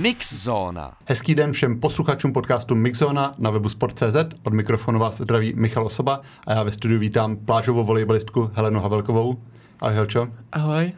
Mixzóna. 0.00 0.92
Hezký 1.06 1.34
den 1.34 1.52
všem 1.52 1.80
posluchačům 1.80 2.32
podcastu 2.32 2.74
Mixzona 2.74 3.34
na 3.38 3.50
webu 3.50 3.68
Sport.cz. 3.68 4.16
Od 4.42 4.52
mikrofonu 4.52 4.98
vás 4.98 5.16
zdraví 5.20 5.52
Michal 5.56 5.86
Osoba 5.86 6.20
a 6.46 6.52
já 6.52 6.62
ve 6.62 6.72
studiu 6.72 7.00
vítám 7.00 7.36
plážovou 7.36 7.84
volejbalistku 7.84 8.50
Helenu 8.54 8.80
Havelkovou. 8.80 9.42
Ahoj 9.80 9.94
Helčo. 9.94 10.28
Ahoj. 10.52 10.92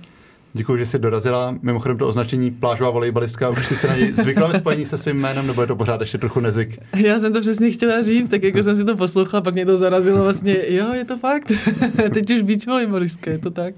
Děkuji, 0.54 0.76
že 0.76 0.86
jsi 0.86 0.98
dorazila. 0.98 1.54
Mimochodem 1.62 1.98
to 1.98 2.08
označení 2.08 2.50
plážová 2.50 2.90
volejbalistka, 2.90 3.48
už 3.48 3.66
jsi 3.66 3.76
se 3.76 3.88
na 3.88 3.96
něj 3.96 4.12
zvykla 4.12 4.48
ve 4.48 4.58
spojení 4.58 4.86
se 4.86 4.98
svým 4.98 5.16
jménem, 5.16 5.46
nebo 5.46 5.60
je 5.60 5.66
to 5.66 5.76
pořád 5.76 6.00
ještě 6.00 6.18
trochu 6.18 6.40
nezvyk? 6.40 6.78
Já 6.96 7.20
jsem 7.20 7.32
to 7.32 7.40
přesně 7.40 7.70
chtěla 7.70 8.02
říct, 8.02 8.28
tak 8.28 8.42
jako 8.42 8.62
jsem 8.62 8.76
si 8.76 8.84
to 8.84 8.96
poslouchala, 8.96 9.40
pak 9.40 9.54
mě 9.54 9.66
to 9.66 9.76
zarazilo 9.76 10.24
vlastně, 10.24 10.56
jo, 10.68 10.92
je 10.92 11.04
to 11.04 11.18
fakt. 11.18 11.52
Teď 12.14 12.30
už 12.30 12.42
beach 12.42 12.66
volejbalistka, 12.66 13.30
je 13.30 13.38
to 13.38 13.50
tak. 13.50 13.74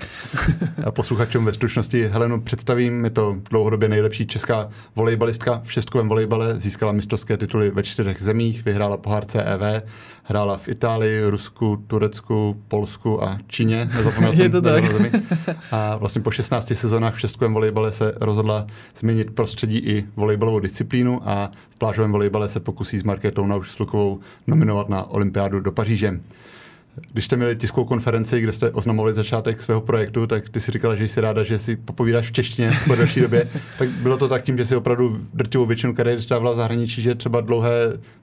A 0.84 0.91
posluchačům 0.91 1.45
ve 1.45 1.52
stručnosti 1.52 2.06
Helenu 2.06 2.41
představím, 2.41 3.04
je 3.04 3.10
to 3.10 3.37
dlouhodobě 3.51 3.88
nejlepší 3.88 4.27
česká 4.27 4.68
volejbalistka 4.96 5.60
v 5.65 5.73
šestkovém 5.73 6.09
volejbale, 6.09 6.54
získala 6.54 6.93
mistrovské 6.93 7.37
tituly 7.37 7.70
ve 7.70 7.82
čtyřech 7.82 8.23
zemích, 8.23 8.65
vyhrála 8.65 8.96
pohár 8.96 9.24
CEV, 9.24 9.82
hrála 10.24 10.56
v 10.56 10.69
Itálii, 10.69 11.24
Rusku, 11.30 11.84
Turecku, 11.87 12.62
Polsku 12.69 13.24
a 13.24 13.38
Číně. 13.46 13.88
Nezapomněl 13.96 14.30
je 14.30 14.37
jsem 14.37 14.52
to 14.52 14.62
tak. 14.62 14.92
Zemi. 14.92 15.10
A 15.70 15.96
vlastně 15.96 16.23
po 16.23 16.30
16 16.30 16.73
sezónách 16.74 17.15
v 17.15 17.20
šestkovém 17.20 17.55
volejbale 17.55 17.92
se 17.92 18.15
rozhodla 18.20 18.66
změnit 18.96 19.30
prostředí 19.30 19.79
i 19.79 20.06
volejbalovou 20.16 20.60
disciplínu 20.60 21.29
a 21.29 21.51
v 21.70 21.79
plážovém 21.79 22.12
volejbale 22.12 22.48
se 22.48 22.60
pokusí 22.60 22.98
s 22.98 23.02
Markétou 23.02 23.46
Nauš-Slukovou 23.46 24.20
nominovat 24.46 24.88
na 24.88 25.10
olympiádu 25.10 25.60
do 25.60 25.73
Paříže. 25.73 26.20
Když 27.12 27.24
jste 27.24 27.36
měli 27.36 27.56
tiskovou 27.56 27.86
konferenci, 27.86 28.40
kde 28.40 28.52
jste 28.52 28.70
oznamovali 28.70 29.14
začátek 29.14 29.62
svého 29.62 29.80
projektu, 29.80 30.26
tak 30.26 30.48
ty 30.48 30.60
si 30.60 30.73
říkala, 30.73 30.95
že 30.95 31.09
jsi 31.09 31.20
ráda, 31.20 31.45
že 31.45 31.59
si 31.59 31.76
popovídáš 31.76 32.28
v 32.28 32.32
češtině 32.32 32.70
po 32.86 32.95
další 32.95 33.20
době. 33.20 33.48
Tak 33.78 33.88
bylo 33.88 34.16
to 34.16 34.28
tak 34.28 34.42
tím, 34.42 34.59
že 34.59 34.66
si 34.66 34.76
opravdu 34.76 35.20
drtivou 35.34 35.66
většinu 35.66 35.95
kariéry 35.95 36.23
strávila 36.23 36.52
v 36.52 36.56
zahraničí, 36.56 37.02
že 37.02 37.14
třeba 37.14 37.40
dlouhé 37.40 37.70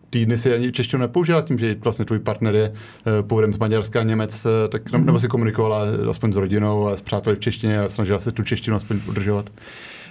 týdny 0.09 0.37
si 0.37 0.53
ani 0.53 0.71
češtinu 0.71 1.01
nepoužila 1.01 1.41
tím, 1.41 1.59
že 1.59 1.75
vlastně 1.83 2.05
tvůj 2.05 2.19
partner 2.19 2.55
je 2.55 2.69
uh, 2.69 3.27
původem 3.27 3.53
z 3.53 3.57
Maďarska 3.57 3.99
a 3.99 4.03
Němec, 4.03 4.45
uh, 4.45 4.51
tak 4.69 4.91
nebo 4.91 5.19
si 5.19 5.27
komunikovala 5.27 5.85
aspoň 6.09 6.33
s 6.33 6.35
rodinou 6.35 6.87
a 6.87 6.97
s 6.97 7.01
přáteli 7.01 7.35
v 7.35 7.39
češtině 7.39 7.79
a 7.79 7.89
snažila 7.89 8.19
se 8.19 8.31
tu 8.31 8.43
češtinu 8.43 8.75
aspoň 8.75 8.99
udržovat? 9.07 9.49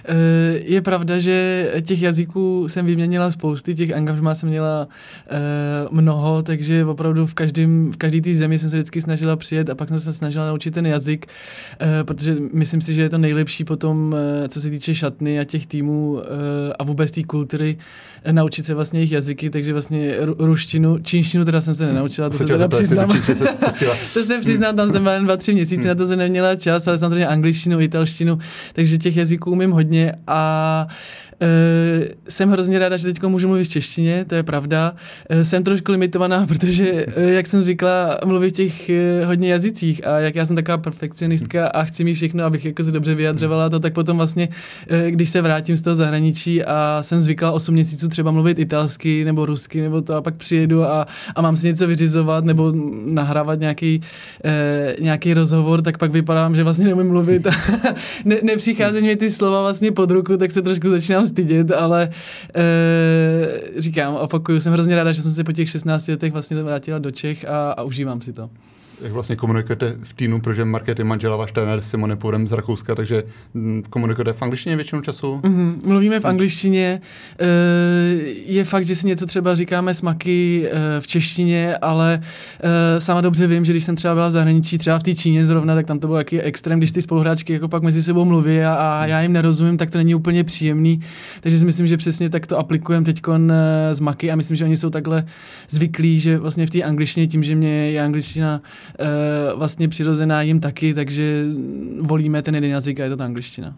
Eh, 0.05 0.59
je 0.63 0.81
pravda, 0.81 1.19
že 1.19 1.67
těch 1.81 2.01
jazyků 2.01 2.65
jsem 2.67 2.85
vyměnila 2.85 3.31
spousty, 3.31 3.75
těch 3.75 3.93
angažmá 3.93 4.35
jsem 4.35 4.49
měla 4.49 4.87
eh, 5.29 5.37
mnoho, 5.91 6.43
takže 6.43 6.85
opravdu 6.85 7.27
v 7.27 7.33
každém 7.33 7.91
v 7.91 7.97
každý 7.97 8.21
té 8.21 8.33
zemi 8.33 8.59
jsem 8.59 8.69
se 8.69 8.75
vždycky 8.75 9.01
snažila 9.01 9.35
přijet 9.35 9.69
a 9.69 9.75
pak 9.75 9.89
jsem 9.89 9.99
se 9.99 10.13
snažila 10.13 10.47
naučit 10.47 10.73
ten 10.73 10.85
jazyk, 10.85 11.25
eh, 11.79 12.03
protože 12.03 12.35
myslím 12.53 12.81
si, 12.81 12.93
že 12.93 13.01
je 13.01 13.09
to 13.09 13.17
nejlepší 13.17 13.63
potom, 13.63 14.15
co 14.47 14.61
se 14.61 14.69
týče 14.69 14.95
šatny 14.95 15.39
a 15.39 15.43
těch 15.43 15.67
týmů 15.67 16.21
a 16.79 16.83
vůbec 16.83 17.11
té 17.11 17.23
kultury, 17.23 17.77
naučit 18.31 18.65
se 18.65 18.73
vlastně 18.73 18.99
jejich 18.99 19.11
jazyky, 19.11 19.49
takže 19.49 19.73
vlastně 19.73 20.15
ruštinu, 20.39 20.99
čínštinu 20.99 21.45
teda 21.45 21.61
jsem 21.61 21.75
se 21.75 21.85
nenaučila, 21.85 22.29
to 22.29 22.37
se 22.37 22.45
teda 22.45 22.67
přiznám. 22.67 23.09
to 24.13 24.23
se 24.23 24.39
přiznám, 24.39 24.75
tam 24.75 24.91
jsem 24.91 25.03
byla 25.03 25.13
jen 25.13 25.23
dva, 25.23 25.37
tři 25.37 25.53
měsíce, 25.53 25.87
na 25.87 25.95
to 25.95 26.07
jsem 26.07 26.19
neměla 26.19 26.55
čas, 26.55 26.87
ale 26.87 26.97
samozřejmě 26.97 27.27
angličtinu, 27.27 27.79
italštinu, 27.79 28.39
takže 28.73 28.97
těch 28.97 29.17
jazyků 29.17 29.51
umím 29.51 29.71
hodně 29.71 29.90
a 29.93 30.17
Uh, 30.27 30.87
jsem 32.29 32.49
hrozně 32.49 32.79
ráda, 32.79 32.97
že 32.97 33.13
teď 33.13 33.23
můžu 33.23 33.47
mluvit 33.47 33.63
v 33.63 33.69
češtině, 33.69 34.25
to 34.25 34.35
je 34.35 34.43
pravda. 34.43 34.95
Uh, 35.31 35.41
jsem 35.41 35.63
trošku 35.63 35.91
limitovaná, 35.91 36.45
protože, 36.47 37.05
uh, 37.05 37.23
jak 37.23 37.47
jsem 37.47 37.63
zvykla, 37.63 38.19
mluvit 38.25 38.49
v 38.49 38.57
těch 38.57 38.91
hodně 39.25 39.51
jazycích 39.51 40.07
a 40.07 40.19
jak 40.19 40.35
já 40.35 40.45
jsem 40.45 40.55
taková 40.55 40.77
perfekcionistka 40.77 41.67
a 41.67 41.83
chci 41.83 42.03
mít 42.03 42.13
všechno, 42.13 42.43
abych 42.43 42.65
jako 42.65 42.83
se 42.83 42.91
dobře 42.91 43.15
vyjadřovala 43.15 43.69
to, 43.69 43.79
tak 43.79 43.93
potom 43.93 44.17
vlastně, 44.17 44.49
když 45.09 45.29
se 45.29 45.41
vrátím 45.41 45.77
z 45.77 45.81
toho 45.81 45.95
zahraničí 45.95 46.63
a 46.63 46.97
jsem 47.01 47.21
zvykla 47.21 47.51
8 47.51 47.73
měsíců 47.73 48.07
třeba 48.07 48.31
mluvit 48.31 48.59
italsky 48.59 49.25
nebo 49.25 49.45
rusky 49.45 49.81
nebo 49.81 50.01
to 50.01 50.15
a 50.15 50.21
pak 50.21 50.35
přijedu 50.35 50.83
a, 50.83 51.05
a 51.35 51.41
mám 51.41 51.55
si 51.55 51.67
něco 51.67 51.87
vyřizovat 51.87 52.45
nebo 52.45 52.73
nahrávat 53.05 53.59
nějaký, 53.59 54.01
nějaký 54.99 55.33
rozhovor, 55.33 55.81
tak 55.81 55.97
pak 55.97 56.11
vypadám, 56.11 56.55
že 56.55 56.63
vlastně 56.63 56.85
neumím 56.85 57.07
mluvit 57.07 57.47
a 57.47 57.51
ne, 58.25 58.35
nepřicházejí 58.43 59.05
mi 59.05 59.15
ty 59.15 59.31
slova 59.31 59.61
vlastně 59.61 59.91
pod 59.91 60.11
ruku, 60.11 60.37
tak 60.37 60.51
se 60.51 60.61
trošku 60.61 60.89
začínám 60.89 61.25
stydět, 61.31 61.71
ale 61.71 62.09
e, 62.55 63.81
říkám, 63.81 64.15
opakuju, 64.15 64.59
jsem 64.59 64.73
hrozně 64.73 64.95
ráda, 64.95 65.11
že 65.11 65.21
jsem 65.21 65.31
se 65.31 65.43
po 65.43 65.51
těch 65.51 65.69
16 65.69 66.07
letech 66.07 66.33
vlastně 66.33 66.63
vrátila 66.63 66.99
do 66.99 67.11
Čech 67.11 67.45
a, 67.45 67.71
a 67.71 67.83
užívám 67.83 68.21
si 68.21 68.33
to 68.33 68.49
jak 69.01 69.11
vlastně 69.11 69.35
komunikujete 69.35 69.95
v 70.03 70.13
týmu, 70.13 70.41
protože 70.41 70.65
Market 70.65 70.99
je 70.99 71.05
manžela 71.05 71.35
váš 71.35 71.51
trenér 71.51 71.81
Simone 71.81 72.15
Půrem 72.15 72.47
z 72.47 72.51
Rakouska, 72.51 72.95
takže 72.95 73.23
mm, 73.53 73.83
komunikujete 73.89 74.33
v 74.33 74.41
angličtině 74.41 74.75
většinou 74.75 75.01
času? 75.01 75.39
Mm-hmm, 75.43 75.75
mluvíme 75.85 76.19
v 76.19 76.25
angličtině. 76.25 77.01
E, 77.39 77.45
je 78.45 78.63
fakt, 78.63 78.85
že 78.85 78.95
si 78.95 79.07
něco 79.07 79.25
třeba 79.25 79.55
říkáme 79.55 79.93
s 79.93 80.01
Maky 80.01 80.69
e, 80.71 81.01
v 81.01 81.07
češtině, 81.07 81.77
ale 81.77 82.21
e, 82.97 83.01
sama 83.01 83.21
dobře 83.21 83.47
vím, 83.47 83.65
že 83.65 83.73
když 83.73 83.83
jsem 83.83 83.95
třeba 83.95 84.13
byla 84.13 84.27
v 84.27 84.31
zahraničí, 84.31 84.77
třeba 84.77 84.99
v 84.99 85.03
té 85.03 85.15
Číně 85.15 85.45
zrovna, 85.45 85.75
tak 85.75 85.85
tam 85.85 85.99
to 85.99 86.07
bylo 86.07 86.17
jaký 86.17 86.39
extrém, 86.39 86.79
když 86.79 86.91
ty 86.91 87.01
spoluhráčky 87.01 87.53
jako 87.53 87.67
pak 87.67 87.83
mezi 87.83 88.03
sebou 88.03 88.25
mluví 88.25 88.61
a, 88.61 88.73
a 88.73 89.05
já 89.05 89.21
jim 89.21 89.33
nerozumím, 89.33 89.77
tak 89.77 89.91
to 89.91 89.97
není 89.97 90.15
úplně 90.15 90.43
příjemný. 90.43 91.01
Takže 91.41 91.57
si 91.57 91.65
myslím, 91.65 91.87
že 91.87 91.97
přesně 91.97 92.29
tak 92.29 92.47
to 92.47 92.57
aplikujeme 92.57 93.05
teď 93.05 93.21
z 93.93 93.99
Maky 93.99 94.31
a 94.31 94.35
myslím, 94.35 94.57
že 94.57 94.65
oni 94.65 94.77
jsou 94.77 94.89
takhle 94.89 95.25
zvyklí, 95.69 96.19
že 96.19 96.37
vlastně 96.37 96.67
v 96.67 96.69
té 96.69 96.81
angličtině, 96.81 97.27
tím, 97.27 97.43
že 97.43 97.55
mě 97.55 97.91
je 97.91 98.01
angličtina 98.01 98.61
Eh, 98.90 98.90
vlastně 99.55 99.87
přirozená 99.87 100.41
jim 100.41 100.59
taky, 100.59 100.93
takže 100.93 101.45
volíme 101.99 102.41
ten 102.41 102.55
jeden 102.55 102.69
jazyk 102.69 102.99
a 102.99 103.03
je 103.03 103.09
to 103.09 103.17
ta 103.17 103.25
angličtina. 103.25 103.77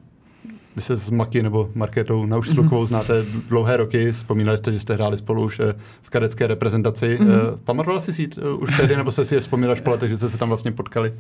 Vy 0.76 0.82
se 0.82 0.98
s 0.98 1.10
Maky 1.10 1.44
nebo 1.44 1.70
Marketou 1.76 2.26
na 2.26 2.38
už 2.38 2.50
mm-hmm. 2.50 2.86
znáte 2.86 3.14
dlouhé 3.50 3.78
roky, 3.78 4.12
vzpomínali 4.12 4.58
jste, 4.58 4.72
že 4.72 4.80
jste 4.80 4.94
hráli 4.94 5.18
spolu 5.18 5.44
už 5.44 5.60
eh, 5.60 5.74
v 6.02 6.10
kadecké 6.10 6.48
reprezentaci. 6.48 7.18
Mm-hmm. 7.22 7.58
Pamatovala 7.64 8.02
jsi 8.02 8.14
si 8.14 8.30
eh, 8.38 8.50
už 8.50 8.78
tehdy, 8.78 8.98
nebo 8.98 9.12
se 9.12 9.26
si 9.26 9.36
je 9.36 9.42
vzpomínáš 9.42 9.82
po 9.82 9.90
letech, 9.90 10.10
že 10.10 10.18
jste 10.18 10.30
se 10.30 10.38
tam 10.38 10.48
vlastně 10.48 10.72
potkali? 10.72 11.12
Uh, 11.12 11.18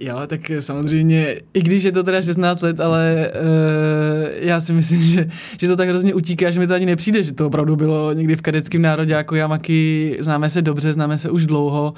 jo, 0.00 0.20
tak 0.26 0.40
samozřejmě, 0.60 1.40
i 1.54 1.62
když 1.62 1.84
je 1.84 1.92
to 1.92 2.02
teda 2.02 2.22
16 2.22 2.62
let, 2.62 2.80
ale 2.80 3.30
uh, 3.34 4.28
já 4.34 4.60
si 4.60 4.72
myslím, 4.72 5.02
že, 5.02 5.28
že 5.58 5.68
to 5.68 5.76
tak 5.76 5.88
hrozně 5.88 6.14
utíká, 6.14 6.50
že 6.50 6.60
mi 6.60 6.66
to 6.66 6.74
ani 6.74 6.86
nepřijde, 6.86 7.22
že 7.22 7.32
to 7.32 7.46
opravdu 7.46 7.76
bylo 7.76 8.12
někdy 8.12 8.36
v 8.36 8.42
kadeckém 8.42 8.82
národě, 8.82 9.12
jako 9.12 9.34
já 9.34 9.46
Maky, 9.46 10.16
známe 10.20 10.50
se 10.50 10.62
dobře, 10.62 10.92
známe 10.92 11.18
se 11.18 11.30
už 11.30 11.46
dlouho. 11.46 11.94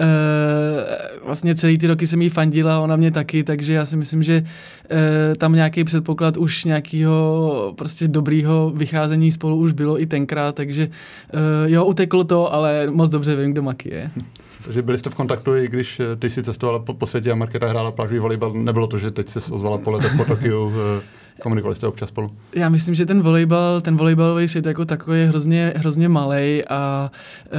Uh, 0.00 0.06
vlastně 1.26 1.54
celý 1.54 1.78
ty 1.78 1.86
roky 1.86 2.06
jsem 2.06 2.22
jí 2.22 2.28
fandila, 2.28 2.80
ona 2.80 2.96
mě 2.96 3.10
taky, 3.10 3.44
takže 3.44 3.72
já 3.72 3.86
si 3.86 3.96
myslím, 3.96 4.22
že 4.22 4.42
uh, 4.42 4.46
tam 5.38 5.52
nějaký 5.52 5.84
předpoklad 5.84 6.36
už 6.36 6.64
nějakého 6.64 7.74
prostě 7.78 8.08
dobrýho 8.08 8.72
vycházení 8.74 9.32
spolu 9.32 9.56
už 9.56 9.72
bylo 9.72 10.00
i 10.00 10.06
tenkrát, 10.06 10.54
takže 10.54 10.88
uh, 11.34 11.70
jo, 11.72 11.84
uteklo 11.84 12.24
to, 12.24 12.54
ale 12.54 12.86
moc 12.92 13.10
dobře 13.10 13.36
vím, 13.36 13.52
kdo 13.52 13.62
Maki 13.62 13.94
je. 13.94 14.10
Takže 14.66 14.82
byli 14.82 14.98
jste 14.98 15.10
v 15.10 15.14
kontaktu, 15.14 15.56
i 15.56 15.68
když 15.68 16.00
eh, 16.00 16.16
ty 16.16 16.30
jsi 16.30 16.42
cestovala 16.42 16.78
po, 16.78 16.94
po 16.94 17.06
světě 17.06 17.32
a 17.32 17.34
Markéta 17.34 17.68
hrála 17.68 17.92
plážový 17.92 18.18
volejbal, 18.18 18.52
nebylo 18.52 18.86
to, 18.86 18.98
že 18.98 19.10
teď 19.10 19.28
se 19.28 19.52
ozvala 19.52 19.78
po 19.78 19.90
letech 19.90 20.16
po 20.16 20.24
Tokiu, 20.24 20.72
eh, 20.76 21.02
komunikovali 21.40 21.76
jste 21.76 21.86
občas 21.86 22.08
spolu? 22.08 22.30
Já 22.54 22.68
myslím, 22.68 22.94
že 22.94 23.06
ten 23.06 23.22
volejbal, 23.22 23.80
ten 23.80 23.96
volejbalový 23.96 24.48
svět 24.48 24.66
jako 24.66 24.84
takový 24.84 25.18
je 25.18 25.28
hrozně, 25.28 25.72
hrozně 25.76 26.08
malý 26.08 26.64
a 26.68 27.10
e, 27.46 27.58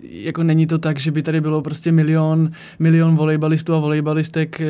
jako 0.00 0.42
není 0.42 0.66
to 0.66 0.78
tak, 0.78 0.98
že 0.98 1.10
by 1.10 1.22
tady 1.22 1.40
bylo 1.40 1.62
prostě 1.62 1.92
milion, 1.92 2.50
milion 2.78 3.16
volejbalistů 3.16 3.74
a 3.74 3.78
volejbalistek. 3.78 4.60
E, 4.60 4.66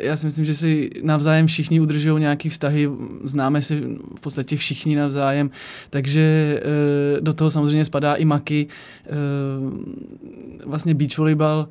já 0.00 0.16
si 0.16 0.26
myslím, 0.26 0.44
že 0.44 0.54
si 0.54 0.90
navzájem 1.02 1.46
všichni 1.46 1.80
udržují 1.80 2.20
nějaký 2.20 2.48
vztahy, 2.48 2.90
známe 3.24 3.62
si 3.62 3.80
v 4.16 4.20
podstatě 4.20 4.56
všichni 4.56 4.96
navzájem, 4.96 5.50
takže 5.90 6.20
e, 7.18 7.20
do 7.20 7.32
toho 7.32 7.50
samozřejmě 7.50 7.84
spadá 7.84 8.14
i 8.14 8.24
Maky. 8.24 8.66
E, 9.06 10.66
vlastně 10.66 10.94
beach 10.94 11.18
volejbal 11.18 11.68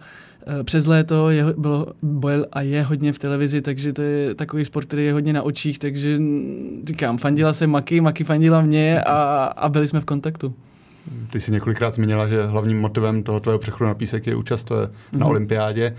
přes 0.64 0.86
léto 0.86 1.30
je, 1.30 1.46
bylo, 1.58 1.88
byl 2.02 2.48
a 2.52 2.62
je 2.62 2.84
hodně 2.84 3.14
v 3.14 3.20
televizi, 3.20 3.62
takže 3.62 3.94
to 3.94 4.02
je 4.02 4.36
takový 4.36 4.66
sport, 4.66 4.86
který 4.86 5.06
je 5.06 5.14
hodně 5.14 5.34
na 5.34 5.44
očích, 5.44 5.80
takže 5.80 6.20
říkám, 6.86 7.18
fandila 7.18 7.54
se 7.54 7.68
Maky, 7.68 8.02
Maky 8.02 8.24
fandila 8.24 8.62
mě 8.62 9.02
a, 9.02 9.44
a 9.44 9.70
byli 9.70 9.88
jsme 9.88 10.02
v 10.02 10.06
kontaktu. 10.06 10.54
Ty 11.30 11.42
jsi 11.42 11.52
několikrát 11.52 11.94
zmínila, 11.94 12.28
že 12.28 12.44
hlavním 12.44 12.80
motivem 12.80 13.24
toho 13.24 13.40
tvého 13.40 13.60
přechodu 13.60 13.88
na 13.88 13.94
písek 13.94 14.28
je 14.28 14.36
účast 14.36 14.70
mm-hmm. 14.70 14.90
na 15.12 15.20
mhm. 15.20 15.30
olympiádě. 15.30 15.96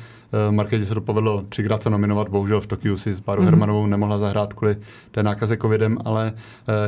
Eh, 0.49 0.53
Markétě 0.53 0.85
se 0.85 0.95
to 0.95 1.01
povedlo 1.01 1.45
třikrát 1.49 1.83
se 1.83 1.91
nominovat, 1.91 2.29
bohužel 2.29 2.61
v 2.61 2.67
Tokiu 2.67 2.97
si 2.97 3.15
s 3.15 3.21
Páru 3.21 3.43
mm-hmm. 3.43 3.45
Hermanovou 3.45 3.87
nemohla 3.87 4.19
zahrát 4.19 4.53
kvůli 4.53 4.77
té 5.11 5.23
nákaze 5.23 5.57
covidem, 5.57 5.99
ale 6.05 6.33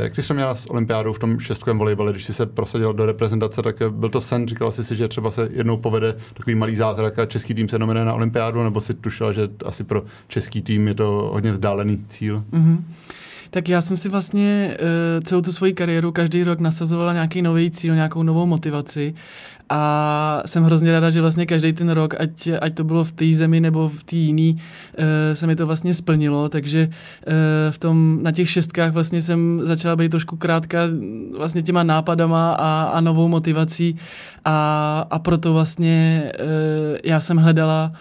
jak 0.03 0.15
ty 0.15 0.23
jsi 0.23 0.35
měla 0.35 0.55
s 0.55 0.67
olympiádou 0.67 1.13
v 1.13 1.19
tom 1.19 1.41
šestkovém 1.41 1.79
volejbale, 1.79 2.13
když 2.13 2.25
jsi 2.25 2.35
se 2.35 2.47
prosadila 2.47 2.93
do 2.93 3.07
reprezentace, 3.07 3.63
tak 3.63 3.77
byl 3.91 4.09
to 4.09 4.21
sen, 4.21 4.49
říkala 4.49 4.71
jsi 4.71 4.85
si, 4.85 4.97
že 4.97 5.09
třeba 5.09 5.31
se 5.31 5.49
jednou 5.53 5.77
povede 5.77 6.17
takový 6.35 6.55
malý 6.55 6.77
zázrak 6.77 7.19
a 7.19 7.27
český 7.27 7.55
tým 7.55 7.69
se 7.69 7.79
nominuje 7.79 8.05
na 8.05 8.15
olympiádu, 8.15 8.63
nebo 8.63 8.81
si 8.81 8.95
tušila, 8.95 9.33
že 9.33 9.49
asi 9.67 9.85
pro 9.85 10.03
český 10.29 10.63
tým 10.63 10.89
je 10.89 10.95
to 10.95 11.31
hodně 11.33 11.53
vzdálený 11.53 12.05
cíl? 12.09 12.45
Mm-hmm. 12.53 12.79
Tak 13.55 13.69
já 13.69 13.81
jsem 13.81 13.97
si 13.97 14.09
vlastně 14.09 14.77
uh, 14.81 15.25
celou 15.25 15.41
tu 15.41 15.53
svoji 15.53 15.73
kariéru 15.73 16.13
každý 16.13 16.45
rok 16.45 16.61
nasazovala 16.61 17.13
nějaký 17.13 17.43
nový 17.43 17.71
cíl, 17.71 17.95
nějakou 17.95 18.23
novou 18.23 18.47
motivaci. 18.47 19.15
A 19.71 20.43
jsem 20.47 20.65
hrozně 20.65 20.93
ráda, 20.93 21.11
že 21.11 21.21
vlastně 21.21 21.47
každý 21.47 21.73
ten 21.73 21.91
rok, 21.91 22.15
ať, 22.19 22.49
ať 22.61 22.75
to 22.75 22.85
bylo 22.85 23.05
v 23.05 23.13
té 23.13 23.33
zemi 23.33 23.61
nebo 23.61 23.89
v 23.89 24.05
té 24.05 24.17
jiný, 24.17 24.53
uh, 24.55 25.05
se 25.35 25.47
mi 25.47 25.57
to 25.57 25.67
vlastně 25.67 25.95
splnilo, 25.95 26.49
takže 26.49 26.89
uh, 26.89 27.33
v 27.71 27.79
tom, 27.79 28.19
na 28.23 28.33
těch 28.33 28.51
šestkách 28.51 28.93
vlastně 28.93 29.23
jsem 29.23 29.61
začala 29.65 29.97
být 29.97 30.11
trošku 30.11 30.37
krátká 30.37 30.81
vlastně 31.39 31.63
těma 31.63 31.83
nápadama 31.83 32.53
a, 32.53 32.83
a 32.83 33.01
novou 33.01 33.29
motivací. 33.29 33.99
A, 34.45 35.07
a 35.11 35.19
proto 35.19 35.53
vlastně 35.53 36.23
uh, 36.41 36.47
já 37.05 37.21
jsem 37.21 37.37
hledala 37.37 37.93
uh, 37.93 37.99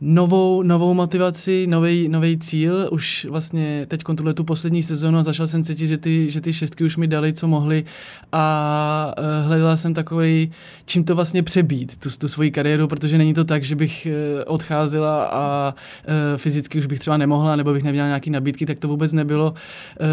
novou, 0.00 0.62
novou 0.62 0.94
motivaci, 0.94 1.66
nový, 1.66 2.08
nový 2.08 2.38
cíl. 2.38 2.88
Už 2.92 3.26
vlastně 3.30 3.86
teď 3.88 4.02
tuhle 4.16 4.34
tu 4.34 4.44
poslední 4.44 4.82
sezonu 4.82 5.18
a 5.18 5.22
začal 5.22 5.46
jsem 5.46 5.64
cítit, 5.64 5.86
že 5.86 5.98
ty, 5.98 6.30
že 6.30 6.40
ty 6.40 6.52
šestky 6.52 6.84
už 6.84 6.96
mi 6.96 7.06
dali, 7.06 7.32
co 7.32 7.48
mohli 7.48 7.84
a 8.32 9.14
uh, 9.18 9.46
hledala 9.46 9.76
jsem 9.76 9.94
takový, 9.94 10.52
čím 10.84 11.04
to 11.04 11.14
vlastně 11.14 11.42
přebít, 11.42 11.96
tu, 11.96 12.08
tu 12.18 12.28
svoji 12.28 12.50
kariéru, 12.50 12.88
protože 12.88 13.18
není 13.18 13.34
to 13.34 13.44
tak, 13.44 13.64
že 13.64 13.76
bych 13.76 14.06
uh, 14.10 14.54
odcházela 14.54 15.24
a 15.24 15.74
uh, 15.74 16.14
fyzicky 16.36 16.78
už 16.78 16.86
bych 16.86 16.98
třeba 16.98 17.16
nemohla, 17.16 17.56
nebo 17.56 17.72
bych 17.72 17.82
neměla 17.82 18.06
nějaký 18.06 18.30
nabídky, 18.30 18.66
tak 18.66 18.78
to 18.78 18.88
vůbec 18.88 19.12
nebylo. 19.12 19.54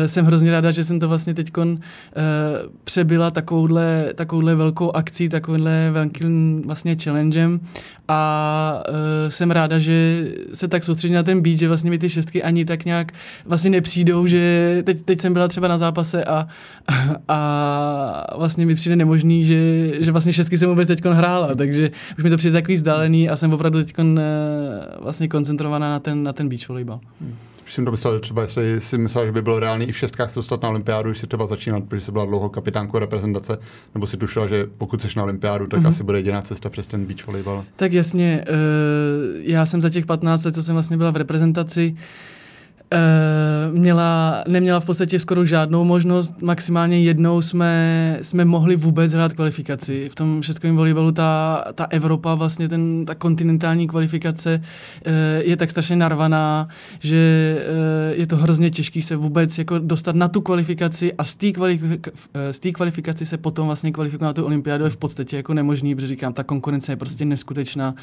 Jsem 0.06 0.26
hrozně 0.26 0.52
ráda, 0.52 0.72
že 0.72 0.84
jsem 0.84 1.00
to 1.00 1.08
vlastně 1.08 1.34
teď 1.34 1.52
přebyla 2.84 3.32
takovouhle, 3.32 4.14
takovouhle 4.16 4.56
velkou 4.56 4.92
akcí, 4.92 5.30
takovouhle 5.30 5.90
velkým 5.92 6.62
vlastně 6.66 6.96
challengem 7.04 7.60
a 8.08 8.84
jsem 9.30 9.52
ráda, 9.52 9.75
že 9.80 10.28
se 10.54 10.68
tak 10.68 10.84
soustředí 10.84 11.14
na 11.14 11.24
ten 11.24 11.42
beat, 11.42 11.60
že 11.60 11.68
vlastně 11.68 11.90
mi 11.90 11.98
ty 11.98 12.10
šestky 12.10 12.44
ani 12.44 12.66
tak 12.66 12.86
nějak 12.86 13.12
vlastně 13.46 13.70
nepřijdou, 13.70 14.28
že 14.28 14.82
teď, 14.86 15.02
teď 15.02 15.22
jsem 15.22 15.34
byla 15.34 15.48
třeba 15.48 15.68
na 15.68 15.78
zápase 15.78 16.24
a, 16.24 16.48
a 17.28 18.38
vlastně 18.38 18.66
mi 18.66 18.76
přijde 18.76 18.96
nemožný, 18.96 19.44
že, 19.44 19.92
že 20.00 20.12
vlastně 20.12 20.34
šestky 20.34 20.58
jsem 20.58 20.70
vůbec 20.70 20.88
teď 20.88 21.06
hrála, 21.06 21.56
takže 21.56 21.92
už 22.18 22.24
mi 22.24 22.30
to 22.30 22.38
přijde 22.38 22.54
takový 22.54 22.76
vzdálený 22.76 23.30
a 23.30 23.36
jsem 23.36 23.54
opravdu 23.54 23.84
teď 23.84 23.94
uh, 24.00 24.06
vlastně 25.00 25.28
koncentrovaná 25.28 25.90
na 25.90 26.00
ten, 26.00 26.24
na 26.24 26.34
ten 26.34 26.50
beach 26.50 26.70
volejbal. 26.70 27.00
Hmm 27.22 27.36
jsem 27.74 27.86
to 27.86 27.92
myslel, 27.92 28.14
že 28.14 28.20
třeba 28.20 28.42
jestli 28.42 28.82
si 28.82 28.98
myslel, 28.98 29.26
že 29.26 29.32
by 29.32 29.42
bylo 29.42 29.60
reálný 29.60 29.86
i 29.86 29.92
v 29.92 29.98
šestkách 29.98 30.30
se 30.30 30.40
dostat 30.40 30.62
na 30.62 30.70
olympiádu, 30.70 31.10
když 31.10 31.20
si 31.20 31.28
třeba 31.28 31.48
začínal, 31.48 31.82
protože 31.82 32.02
jsi 32.02 32.12
byla 32.12 32.26
dlouho 32.26 32.50
kapitánkou 32.50 33.00
reprezentace, 33.00 33.58
nebo 33.96 34.08
si 34.08 34.18
tušila, 34.18 34.48
že 34.48 34.68
pokud 34.78 35.02
jsi 35.02 35.08
na 35.18 35.24
olympiádu, 35.24 35.68
tak 35.68 35.80
mm-hmm. 35.80 35.88
asi 35.88 36.04
bude 36.04 36.20
jediná 36.20 36.42
cesta 36.42 36.70
přes 36.70 36.88
ten 36.88 37.06
beach 37.06 37.28
volejbal. 37.28 37.64
Tak 37.76 37.94
jasně, 37.94 38.46
uh, 38.50 38.56
já 39.42 39.66
jsem 39.66 39.82
za 39.82 39.90
těch 39.90 40.06
15 40.06 40.44
let, 40.44 40.56
co 40.56 40.64
jsem 40.64 40.76
vlastně 40.76 40.98
byla 40.98 41.12
v 41.12 41.16
reprezentaci, 41.16 41.96
Eh, 41.96 42.35
měla, 43.72 44.44
neměla 44.48 44.80
v 44.80 44.86
podstatě 44.86 45.20
skoro 45.20 45.46
žádnou 45.46 45.84
možnost. 45.84 46.34
Maximálně 46.42 47.00
jednou 47.00 47.42
jsme, 47.42 48.20
jsme 48.22 48.46
mohli 48.46 48.76
vůbec 48.76 49.14
hrát 49.14 49.34
kvalifikaci. 49.34 50.10
V 50.10 50.16
tom 50.16 50.44
šestkovém 50.44 50.76
volejbalu 50.76 51.12
ta, 51.12 51.64
ta 51.76 51.88
Evropa, 51.90 52.36
vlastně 52.36 52.70
ten, 52.70 53.06
ta 53.06 53.16
kontinentální 53.16 53.88
kvalifikace 53.88 54.62
eh, 55.06 55.44
je 55.46 55.58
tak 55.58 55.72
strašně 55.72 55.96
narvaná, 55.96 56.68
že 57.00 57.18
eh, 57.60 58.16
je 58.16 58.28
to 58.28 58.38
hrozně 58.38 58.72
těžké 58.72 59.02
se 59.02 59.16
vůbec 59.16 59.58
jako 59.58 59.80
dostat 59.80 60.16
na 60.16 60.28
tu 60.28 60.42
kvalifikaci 60.42 61.14
a 61.14 61.24
z 61.24 61.36
té 61.36 61.52
kvalifika, 61.52 62.12
kvalifikaci 62.74 63.26
se 63.26 63.38
potom 63.38 63.68
vlastně 63.68 63.92
kvalifikovat 63.92 64.30
na 64.30 64.34
tu 64.34 64.46
olympiádu 64.46 64.84
je 64.84 64.90
v 64.90 64.98
podstatě 64.98 65.38
jako 65.38 65.54
nemožný, 65.54 65.96
protože 65.96 66.08
říkám, 66.08 66.34
ta 66.34 66.44
konkurence 66.44 66.92
je 66.92 66.96
prostě 66.96 67.26
neskutečná. 67.26 67.96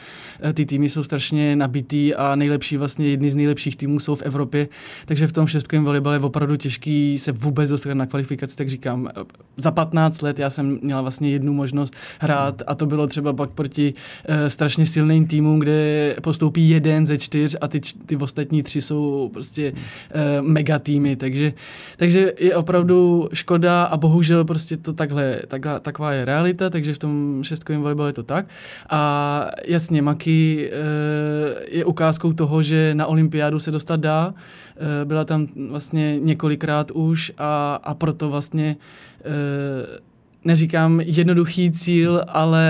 Ty 0.54 0.66
týmy 0.66 0.88
jsou 0.88 1.02
strašně 1.02 1.56
nabitý 1.56 2.14
a 2.14 2.34
nejlepší 2.36 2.76
vlastně 2.76 3.06
jedny 3.08 3.30
z 3.30 3.34
nejlepších 3.34 3.76
týmů 3.76 4.00
jsou 4.00 4.14
v 4.14 4.22
Evropě 4.22 4.68
takže 5.06 5.26
v 5.26 5.32
tom 5.32 5.46
šestkovém 5.46 5.84
volejbale 5.84 6.16
je 6.16 6.20
opravdu 6.20 6.56
těžký 6.56 7.18
se 7.18 7.32
vůbec 7.32 7.70
dostat 7.70 7.94
na 7.94 8.06
kvalifikaci, 8.06 8.56
tak 8.56 8.68
říkám, 8.68 9.08
za 9.56 9.70
15 9.70 10.22
let 10.22 10.38
já 10.38 10.50
jsem 10.50 10.78
měla 10.82 11.00
vlastně 11.00 11.30
jednu 11.30 11.52
možnost 11.52 11.96
hrát 12.20 12.62
a 12.66 12.74
to 12.74 12.86
bylo 12.86 13.06
třeba 13.06 13.32
pak 13.32 13.50
proti 13.50 13.92
uh, 13.92 14.34
strašně 14.48 14.86
silným 14.86 15.26
týmům, 15.26 15.58
kde 15.58 16.16
postoupí 16.22 16.68
jeden 16.68 17.06
ze 17.06 17.18
čtyř 17.18 17.56
a 17.60 17.68
ty, 17.68 17.80
ty 18.06 18.16
ostatní 18.16 18.62
tři 18.62 18.82
jsou 18.82 19.30
prostě 19.32 19.72
uh, 19.72 20.48
mega 20.48 20.78
týmy, 20.78 21.16
takže, 21.16 21.52
takže 21.96 22.32
je 22.38 22.56
opravdu 22.56 23.28
škoda 23.32 23.82
a 23.84 23.96
bohužel 23.96 24.44
prostě 24.44 24.76
to 24.76 24.92
takhle, 24.92 25.40
takhle 25.48 25.80
taková 25.80 26.12
je 26.12 26.24
realita, 26.24 26.70
takže 26.70 26.94
v 26.94 26.98
tom 26.98 27.40
šestkovém 27.42 27.82
volejbale 27.82 28.08
je 28.08 28.12
to 28.12 28.22
tak. 28.22 28.46
A 28.90 29.50
jasně, 29.66 30.02
Maki 30.02 30.70
uh, 30.70 31.62
je 31.68 31.84
ukázkou 31.84 32.32
toho, 32.32 32.62
že 32.62 32.94
na 32.94 33.06
olympiádu 33.06 33.60
se 33.60 33.70
dostat 33.70 34.00
dá, 34.00 34.34
Eh, 34.34 34.61
byla 35.04 35.24
tam 35.24 35.46
vlastně 35.68 36.20
několikrát 36.20 36.90
už 36.90 37.32
a, 37.38 37.80
a 37.82 37.94
proto 37.94 38.30
vlastně 38.30 38.76
eh, 39.20 40.00
neříkám 40.44 41.00
jednoduchý 41.00 41.72
cíl, 41.72 42.24
ale 42.28 42.64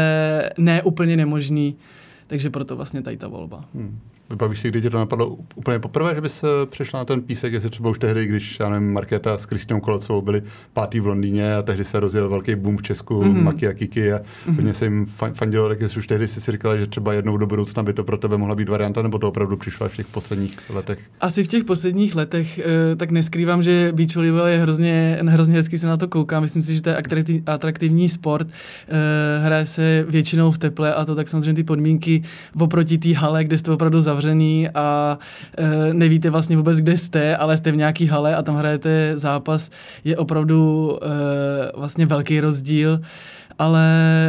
ne 0.59 0.83
úplně 0.83 1.17
nemožný, 1.17 1.77
takže 2.27 2.51
proto 2.51 2.77
vlastně 2.77 3.03
tady 3.03 3.17
ta 3.17 3.29
volba. 3.29 3.65
Hmm. 3.75 3.99
Vybavíš 4.33 4.61
si, 4.61 4.69
kdy 4.69 4.83
tě 4.83 4.91
to 4.91 4.99
napadlo 4.99 5.37
úplně 5.55 5.79
poprvé, 5.79 6.15
že 6.15 6.21
bys 6.21 6.45
přešla 6.67 6.99
na 6.99 7.05
ten 7.05 7.21
písek, 7.23 7.53
jestli 7.53 7.71
třeba 7.71 7.91
už 7.91 7.99
tehdy, 7.99 8.27
když, 8.27 8.61
já 8.61 8.69
nevím, 8.69 8.93
Markéta 8.93 9.39
s 9.39 9.47
Kristinou 9.47 9.81
Kolocovou 9.81 10.23
byli 10.23 10.43
pátý 10.73 11.01
v 11.01 11.07
Londýně 11.07 11.55
a 11.55 11.63
tehdy 11.63 11.85
se 11.85 12.01
rozjel 12.01 12.29
velký 12.29 12.55
boom 12.55 12.77
v 12.77 12.83
Česku, 12.83 13.23
mm-hmm. 13.23 13.43
Maki 13.43 13.69
a 13.69 13.73
Kiki 13.73 14.13
a 14.13 14.19
mm-hmm. 14.19 14.55
hodně 14.57 14.75
se 14.75 14.85
jim 14.85 15.07
fandilo, 15.33 15.69
tak 15.69 15.81
jestli 15.81 15.99
už 15.99 16.07
tehdy 16.07 16.29
si 16.29 16.41
si 16.41 16.53
říkala, 16.53 16.77
že 16.77 16.87
třeba 16.87 17.13
jednou 17.13 17.37
do 17.37 17.47
budoucna 17.47 17.83
by 17.83 17.93
to 17.93 18.05
pro 18.05 18.19
tebe 18.19 18.39
mohla 18.39 18.55
být 18.55 18.69
varianta, 18.69 19.03
nebo 19.03 19.19
to 19.19 19.29
opravdu 19.29 19.57
přišlo 19.57 19.89
v 19.89 19.97
těch 19.97 20.07
posledních 20.07 20.71
letech? 20.71 20.99
Asi 21.21 21.45
v 21.45 21.49
těch 21.49 21.65
posledních 21.65 22.15
letech, 22.15 22.59
eh, 22.59 22.97
tak 22.97 23.11
neskrývám, 23.11 23.63
že 23.63 23.93
beach 23.95 24.15
volleyball 24.15 24.47
je 24.47 24.59
hrozně, 24.59 25.19
hrozně 25.29 25.55
hezký 25.55 25.79
se 25.79 25.87
na 25.87 25.97
to 25.97 26.09
kouká. 26.09 26.41
Myslím 26.41 26.63
si, 26.63 26.75
že 26.75 26.83
to 26.83 26.89
je 26.89 26.97
atraktivní 27.47 28.09
sport. 28.09 28.47
Eh, 28.49 29.45
hraje 29.45 29.67
se 29.67 30.05
většinou 30.09 30.51
v 30.51 30.59
teple 30.59 30.95
a 30.95 31.05
to 31.05 31.15
tak 31.15 31.29
samozřejmě 31.29 31.55
ty 31.55 31.65
podmínky 31.65 32.23
oproti 32.59 32.99
té 32.99 33.15
hale, 33.15 33.45
kde 33.45 33.59
jste 33.59 33.71
opravdu 33.71 34.03
zavřený 34.03 34.22
zavřený 34.23 34.69
a 34.75 35.19
e, 35.59 35.95
nevíte 35.95 36.31
vlastně 36.31 36.57
vůbec, 36.57 36.79
kde 36.79 36.97
jste, 36.97 37.37
ale 37.37 37.57
jste 37.57 37.73
v 37.73 37.77
nějaký 37.77 38.07
hale 38.07 38.37
a 38.37 38.43
tam 38.43 38.57
hrajete 38.57 39.13
zápas, 39.17 39.71
je 40.05 40.17
opravdu 40.17 40.99
e, 41.03 41.09
vlastně 41.77 42.07
velký 42.07 42.41
rozdíl. 42.41 43.01
Ale 43.59 43.85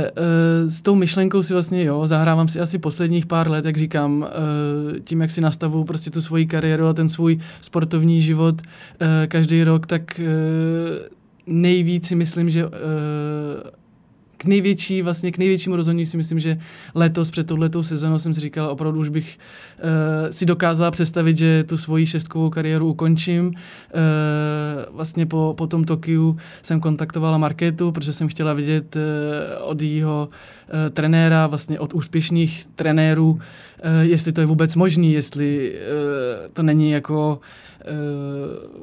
e, 0.06 0.70
s 0.70 0.82
tou 0.82 0.96
myšlenkou 0.96 1.44
si 1.44 1.54
vlastně, 1.54 1.84
jo, 1.84 2.08
zahrávám 2.08 2.48
si 2.48 2.60
asi 2.60 2.80
posledních 2.80 3.26
pár 3.26 3.50
let, 3.50 3.66
jak 3.66 3.78
říkám, 3.78 4.28
e, 4.28 5.00
tím, 5.00 5.22
jak 5.22 5.32
si 5.32 5.42
nastavu 5.42 5.84
prostě 5.84 6.12
tu 6.12 6.22
svoji 6.22 6.46
kariéru 6.46 6.88
a 6.88 6.94
ten 6.94 7.10
svůj 7.10 7.40
sportovní 7.62 8.22
život 8.22 8.62
e, 8.62 9.28
každý 9.28 9.64
rok, 9.64 9.88
tak 9.88 10.20
e, 10.20 10.26
nejvíc 11.48 12.08
si 12.08 12.16
myslím, 12.16 12.50
že 12.50 12.62
e, 12.62 12.70
k 14.44 14.46
největší, 14.46 15.02
vlastně 15.02 15.32
k 15.32 15.38
největšímu 15.38 15.76
rozhodnutí 15.76 16.06
si 16.06 16.18
myslím, 16.18 16.40
že 16.40 16.58
letos 16.96 17.32
před 17.32 17.48
touhletou 17.48 17.84
sezónou 17.84 18.20
jsem 18.20 18.34
si 18.34 18.40
říkal, 18.40 18.70
opravdu 18.70 19.00
už 19.00 19.10
bych 19.10 19.38
uh, 19.38 19.90
si 20.32 20.46
dokázala 20.46 20.92
představit, 20.92 21.38
že 21.38 21.64
tu 21.64 21.78
svoji 21.78 22.06
šestkovou 22.06 22.50
kariéru 22.50 22.88
ukončím. 22.88 23.48
Uh, 23.48 23.54
vlastně 24.96 25.26
po, 25.26 25.54
po 25.58 25.68
tom 25.68 25.84
Tokiu 25.84 26.38
jsem 26.62 26.80
kontaktovala 26.80 27.38
Marketu, 27.38 27.92
protože 27.92 28.14
jsem 28.14 28.28
chtěla 28.28 28.54
vidět 28.54 28.96
uh, 28.96 29.02
od 29.62 29.82
jejího 29.82 30.30
uh, 30.30 30.94
trenéra, 30.94 31.48
vlastně 31.48 31.80
od 31.80 31.94
úspěšných 31.94 32.68
trenérů, 32.76 33.32
uh, 33.32 33.40
jestli 34.02 34.32
to 34.32 34.42
je 34.42 34.46
vůbec 34.48 34.76
možný, 34.76 35.14
jestli 35.14 35.72
uh, 35.72 36.54
to 36.54 36.64
není 36.64 36.92
jako 36.92 37.40
Eh, 37.73 37.73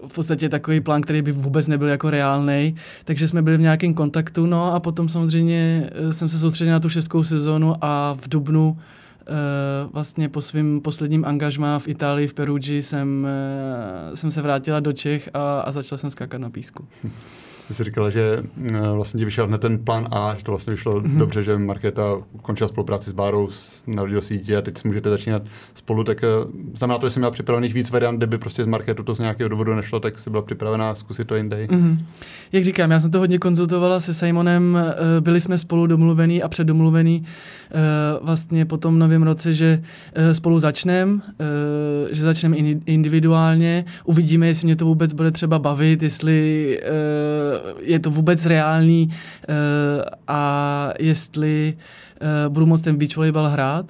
v 0.08 0.14
podstatě 0.14 0.48
takový 0.48 0.80
plán, 0.80 1.00
který 1.00 1.22
by 1.22 1.32
vůbec 1.32 1.66
nebyl 1.66 1.88
jako 1.88 2.10
reálný, 2.10 2.74
takže 3.04 3.28
jsme 3.28 3.42
byli 3.42 3.56
v 3.56 3.60
nějakém 3.60 3.94
kontaktu, 3.94 4.46
no 4.46 4.74
a 4.74 4.80
potom 4.80 5.08
samozřejmě 5.08 5.90
eh, 5.92 6.12
jsem 6.12 6.28
se 6.28 6.38
soustředil 6.38 6.72
na 6.72 6.80
tu 6.80 6.88
šestkou 6.88 7.24
sezónu 7.24 7.74
a 7.80 8.16
v 8.20 8.28
Dubnu 8.28 8.78
Uh, 9.20 9.92
vlastně 9.92 10.28
po 10.28 10.42
svém 10.42 10.80
posledním 10.80 11.24
angažmá 11.24 11.78
v 11.78 11.88
Itálii, 11.88 12.28
v 12.28 12.34
Perugi, 12.34 12.82
jsem, 12.82 13.26
jsem 14.14 14.30
se 14.30 14.42
vrátila 14.42 14.80
do 14.80 14.92
Čech 14.92 15.30
a, 15.34 15.60
a 15.60 15.72
začala 15.72 15.98
jsem 15.98 16.10
skákat 16.10 16.40
na 16.40 16.50
písku. 16.50 16.84
Ty 17.70 17.74
jsi 17.74 17.84
říkala, 17.84 18.10
že 18.10 18.42
eh, 18.66 18.72
vlastně 18.92 19.18
ti 19.18 19.24
vyšel 19.24 19.46
hned 19.46 19.60
ten 19.60 19.78
plán 19.78 20.08
A, 20.10 20.34
že 20.38 20.44
to 20.44 20.52
vlastně 20.52 20.70
vyšlo 20.70 21.00
mm-hmm. 21.00 21.18
dobře, 21.18 21.42
že 21.42 21.58
Markéta 21.58 22.02
ukončila 22.32 22.68
spolupráci 22.68 23.10
s 23.10 23.12
Bárou, 23.12 23.48
narodil 23.86 24.22
sítě 24.22 24.56
a 24.56 24.60
teď 24.60 24.78
si 24.78 24.88
můžete 24.88 25.10
začínat 25.10 25.42
spolu, 25.74 26.04
tak 26.04 26.24
eh, 26.24 26.28
znamená 26.74 26.98
to, 26.98 27.06
že 27.06 27.10
jsi 27.10 27.18
měla 27.18 27.30
připravených 27.30 27.74
víc 27.74 27.90
variant, 27.90 28.16
kdyby 28.16 28.38
prostě 28.38 28.62
z 28.62 28.66
Markétu 28.66 29.02
to 29.02 29.14
z 29.14 29.18
nějakého 29.18 29.48
důvodu 29.48 29.74
nešlo, 29.74 30.00
tak 30.00 30.18
jsi 30.18 30.30
byla 30.30 30.42
připravená 30.42 30.94
zkusit 30.94 31.24
to 31.24 31.36
jinde. 31.36 31.66
Mm-hmm. 31.66 31.98
Jak 32.52 32.64
říkám, 32.64 32.90
já 32.90 33.00
jsem 33.00 33.10
to 33.10 33.18
hodně 33.18 33.38
konzultovala 33.38 34.00
se 34.00 34.14
Simonem, 34.14 34.78
eh, 34.78 35.20
byli 35.20 35.40
jsme 35.40 35.58
spolu 35.58 35.86
domluvení 35.86 36.42
a 36.42 36.48
předdomluvení 36.48 37.24
vlastně 38.22 38.64
po 38.64 38.76
tom 38.76 38.98
novém 38.98 39.22
roce, 39.22 39.54
že 39.54 39.82
spolu 40.32 40.58
začneme, 40.58 41.20
že 42.10 42.22
začneme 42.22 42.56
individuálně, 42.86 43.84
uvidíme, 44.04 44.46
jestli 44.46 44.64
mě 44.64 44.76
to 44.76 44.84
vůbec 44.84 45.12
bude 45.12 45.30
třeba 45.30 45.58
bavit, 45.58 46.02
jestli 46.02 46.80
je 47.80 47.98
to 47.98 48.10
vůbec 48.10 48.46
reálný 48.46 49.08
uh, 49.08 49.54
a 50.28 50.92
jestli 50.98 51.74
uh, 52.46 52.52
budu 52.52 52.66
moct 52.66 52.82
ten 52.82 52.96
beach 52.96 53.16
volleyball 53.16 53.48
hrát. 53.48 53.86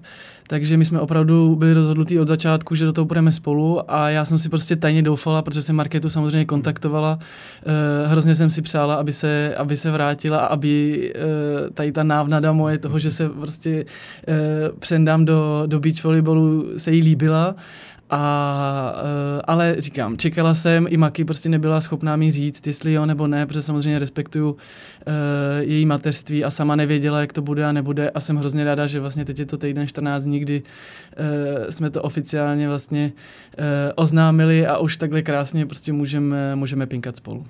Takže 0.47 0.77
my 0.77 0.85
jsme 0.85 1.01
opravdu 1.01 1.57
byli 1.57 1.73
rozhodnutí 1.73 2.19
od 2.19 2.29
začátku, 2.29 2.75
že 2.75 2.85
do 2.85 2.93
toho 2.93 3.05
budeme 3.05 3.33
spolu 3.33 3.93
a 3.93 4.11
já 4.11 4.25
jsem 4.25 4.39
si 4.39 4.49
prostě 4.49 4.77
tajně 4.77 5.03
doufala, 5.03 5.43
protože 5.43 5.63
jsem 5.63 5.77
Marketu 5.77 6.11
samozřejmě 6.11 6.45
kontaktovala. 6.45 7.19
Uh, 7.19 8.11
hrozně 8.11 8.35
jsem 8.35 8.51
si 8.51 8.63
přála, 8.63 8.95
aby 8.95 9.13
se, 9.13 9.55
aby 9.55 9.77
se 9.77 9.91
vrátila 9.91 10.39
a 10.39 10.47
aby 10.47 11.15
tady 11.75 11.93
ta 11.93 12.03
návnada 12.03 12.53
moje 12.53 12.79
toho, 12.79 12.99
že 12.99 13.11
se 13.11 13.29
prostě 13.29 13.85
přendám 14.79 15.25
do, 15.25 15.63
do 15.67 15.81
beach 15.81 16.05
volleyballu, 16.05 16.65
se 16.77 16.93
jí 16.93 17.03
líbila. 17.03 17.55
A, 18.11 18.95
uh, 19.03 19.41
ale 19.45 19.77
říkám, 19.79 20.17
čekala 20.17 20.55
jsem, 20.55 20.87
i 20.91 20.97
Maki 20.97 21.25
prostě 21.25 21.49
nebyla 21.49 21.81
schopná 21.81 22.17
mi 22.17 22.31
říct, 22.31 22.67
jestli 22.67 22.93
jo 22.93 23.07
nebo 23.07 23.27
ne, 23.27 23.47
protože 23.47 23.63
samozřejmě 23.63 23.99
respektuju 23.99 24.51
uh, 24.51 24.57
její 25.61 25.87
mateřství 25.87 26.45
a 26.45 26.51
sama 26.51 26.77
nevěděla, 26.77 27.21
jak 27.21 27.33
to 27.33 27.43
bude 27.43 27.65
a 27.65 27.73
nebude 27.73 28.11
a 28.11 28.21
jsem 28.21 28.37
hrozně 28.37 28.65
ráda, 28.65 28.87
že 28.87 29.01
vlastně 29.01 29.25
teď 29.25 29.39
je 29.39 29.47
to 29.47 29.59
týden 29.59 29.87
14 29.87 30.23
dní, 30.23 30.41
kdy 30.41 30.63
uh, 30.63 31.71
jsme 31.71 31.91
to 31.91 32.03
oficiálně 32.03 32.69
vlastně 32.69 33.13
uh, 33.59 33.65
oznámili 33.95 34.67
a 34.67 34.79
už 34.79 34.97
takhle 34.97 35.23
krásně 35.23 35.67
prostě 35.67 35.93
můžeme, 35.93 36.57
můžeme 36.57 36.87
pinkat 36.87 37.17
spolu. 37.17 37.47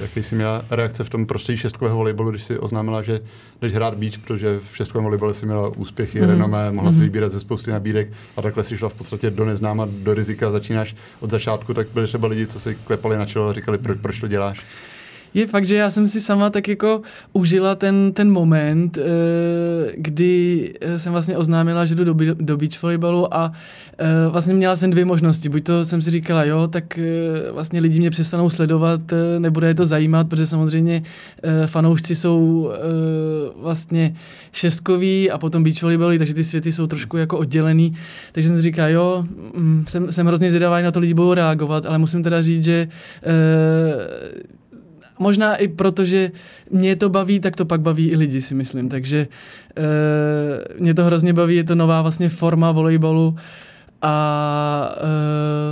Jaký 0.00 0.22
jsi 0.22 0.34
měla 0.34 0.64
reakce 0.70 1.04
v 1.04 1.08
tom 1.08 1.26
prostředí 1.26 1.58
šestkového 1.58 1.96
volejbalu, 1.96 2.30
když 2.30 2.44
si 2.44 2.58
oznámila, 2.58 3.02
že 3.02 3.20
jdeš 3.62 3.74
hrát 3.74 3.94
beach, 3.94 4.18
protože 4.18 4.60
v 4.72 4.76
šestkovém 4.76 5.04
volejbalu 5.04 5.34
si 5.34 5.46
měla 5.46 5.68
úspěchy, 5.68 6.20
mm. 6.20 6.26
renomé, 6.26 6.72
mohla 6.72 6.90
mm. 6.90 6.96
si 6.96 7.02
vybírat 7.02 7.32
ze 7.32 7.40
spousty 7.40 7.70
nabídek 7.70 8.12
a 8.36 8.42
takhle 8.42 8.64
si 8.64 8.78
šla 8.78 8.88
v 8.88 8.94
podstatě 8.94 9.30
do 9.30 9.44
neznáma, 9.44 9.88
do 9.90 10.14
rizika, 10.14 10.50
začínáš 10.50 10.96
od 11.20 11.30
začátku, 11.30 11.74
tak 11.74 11.86
byly 11.94 12.06
třeba 12.06 12.28
lidi, 12.28 12.46
co 12.46 12.60
si 12.60 12.74
klepali 12.74 13.16
na 13.16 13.26
čelo 13.26 13.48
a 13.48 13.52
říkali, 13.52 13.78
proč, 13.78 13.98
proč 14.00 14.20
to 14.20 14.28
děláš? 14.28 14.64
Je 15.36 15.46
fakt, 15.46 15.64
že 15.64 15.74
já 15.74 15.90
jsem 15.90 16.08
si 16.08 16.20
sama 16.20 16.50
tak 16.50 16.68
jako 16.68 17.02
užila 17.32 17.74
ten, 17.74 18.12
ten 18.12 18.30
moment, 18.30 18.98
eh, 18.98 19.02
kdy 19.96 20.74
eh, 20.80 20.98
jsem 20.98 21.12
vlastně 21.12 21.36
oznámila, 21.36 21.84
že 21.84 21.94
jdu 21.94 22.04
do, 22.04 22.34
do 22.34 22.56
beach 22.56 22.82
volleyballu 22.82 23.34
a 23.34 23.52
eh, 23.98 24.28
vlastně 24.28 24.54
měla 24.54 24.76
jsem 24.76 24.90
dvě 24.90 25.04
možnosti. 25.04 25.48
Buď 25.48 25.64
to 25.64 25.84
jsem 25.84 26.02
si 26.02 26.10
říkala, 26.10 26.44
jo, 26.44 26.68
tak 26.68 26.98
vlastně 27.52 27.80
lidi 27.80 27.98
mě 27.98 28.10
přestanou 28.10 28.50
sledovat, 28.50 29.00
nebude 29.38 29.66
je 29.66 29.74
to 29.74 29.86
zajímat, 29.86 30.28
protože 30.28 30.46
samozřejmě 30.46 31.02
fanoušci 31.66 32.14
jsou 32.14 32.70
vlastně 33.56 34.16
šestkoví 34.52 35.30
a 35.30 35.38
potom 35.38 35.64
beach 35.64 35.82
volleyballu, 35.82 36.18
takže 36.18 36.34
ty 36.34 36.44
světy 36.44 36.72
jsou 36.72 36.86
trošku 36.86 37.16
jako 37.16 37.38
oddělený. 37.38 37.96
Takže 38.32 38.48
jsem 38.48 38.56
si 38.56 38.62
říkala, 38.62 38.88
jo, 38.88 39.24
mm, 39.56 39.84
jsem, 39.88 40.12
jsem 40.12 40.26
hrozně 40.26 40.50
zvědavá, 40.50 40.80
na 40.80 40.90
to 40.90 41.00
lidi 41.00 41.14
budou 41.14 41.34
reagovat, 41.34 41.86
ale 41.86 41.98
musím 41.98 42.22
teda 42.22 42.42
říct, 42.42 42.64
že 42.64 42.88
Možná 45.18 45.56
i 45.56 45.68
proto, 45.68 46.04
že 46.04 46.30
mě 46.70 46.96
to 46.96 47.08
baví, 47.08 47.40
tak 47.40 47.56
to 47.56 47.64
pak 47.64 47.80
baví 47.80 48.10
i 48.10 48.16
lidi, 48.16 48.40
si 48.40 48.54
myslím. 48.54 48.88
Takže 48.88 49.28
e, 49.76 50.80
mě 50.80 50.94
to 50.94 51.04
hrozně 51.04 51.32
baví, 51.32 51.56
je 51.56 51.64
to 51.64 51.74
nová 51.74 52.02
vlastně 52.02 52.28
forma 52.28 52.72
volejbalu 52.72 53.36
a 54.08 54.96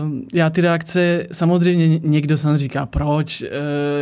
uh, 0.04 0.18
já 0.32 0.50
ty 0.50 0.60
reakce, 0.60 1.26
samozřejmě 1.32 2.00
někdo 2.02 2.38
se 2.38 2.56
říká, 2.58 2.86
proč, 2.86 3.42
uh, 3.42 3.48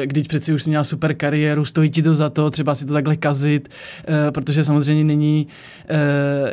když 0.05 0.29
přeci 0.29 0.53
už 0.53 0.63
jsi 0.63 0.69
měla 0.69 0.85
super 0.85 1.15
kariéru, 1.15 1.65
stojí 1.65 1.91
ti 1.91 2.03
to 2.03 2.15
za 2.15 2.31
to, 2.31 2.51
třeba 2.51 2.75
si 2.75 2.87
to 2.87 2.93
takhle 2.93 3.17
kazit, 3.17 3.69
uh, 3.69 4.31
protože 4.31 4.65
samozřejmě 4.65 5.05
není, 5.05 5.47
uh, 5.91 5.97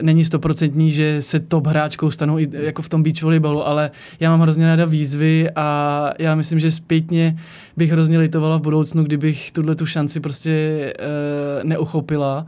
není 0.01 0.25
stoprocentní, 0.25 0.91
že 0.91 1.21
se 1.21 1.39
top 1.39 1.67
hráčkou 1.67 2.12
stanou 2.12 2.39
i 2.39 2.50
jako 2.51 2.81
v 2.81 2.89
tom 2.89 3.03
beach 3.03 3.21
volleyballu, 3.21 3.67
ale 3.67 3.91
já 4.19 4.29
mám 4.29 4.41
hrozně 4.41 4.65
ráda 4.65 4.86
výzvy 4.86 5.50
a 5.55 6.09
já 6.19 6.36
myslím, 6.36 6.59
že 6.59 6.71
zpětně 6.71 7.39
bych 7.77 7.91
hrozně 7.91 8.17
litovala 8.17 8.57
v 8.57 8.62
budoucnu, 8.62 9.03
kdybych 9.03 9.51
tuhle 9.51 9.75
tu 9.75 9.86
šanci 9.86 10.19
prostě 10.19 10.93
uh, 11.00 11.63
neuchopila 11.63 12.45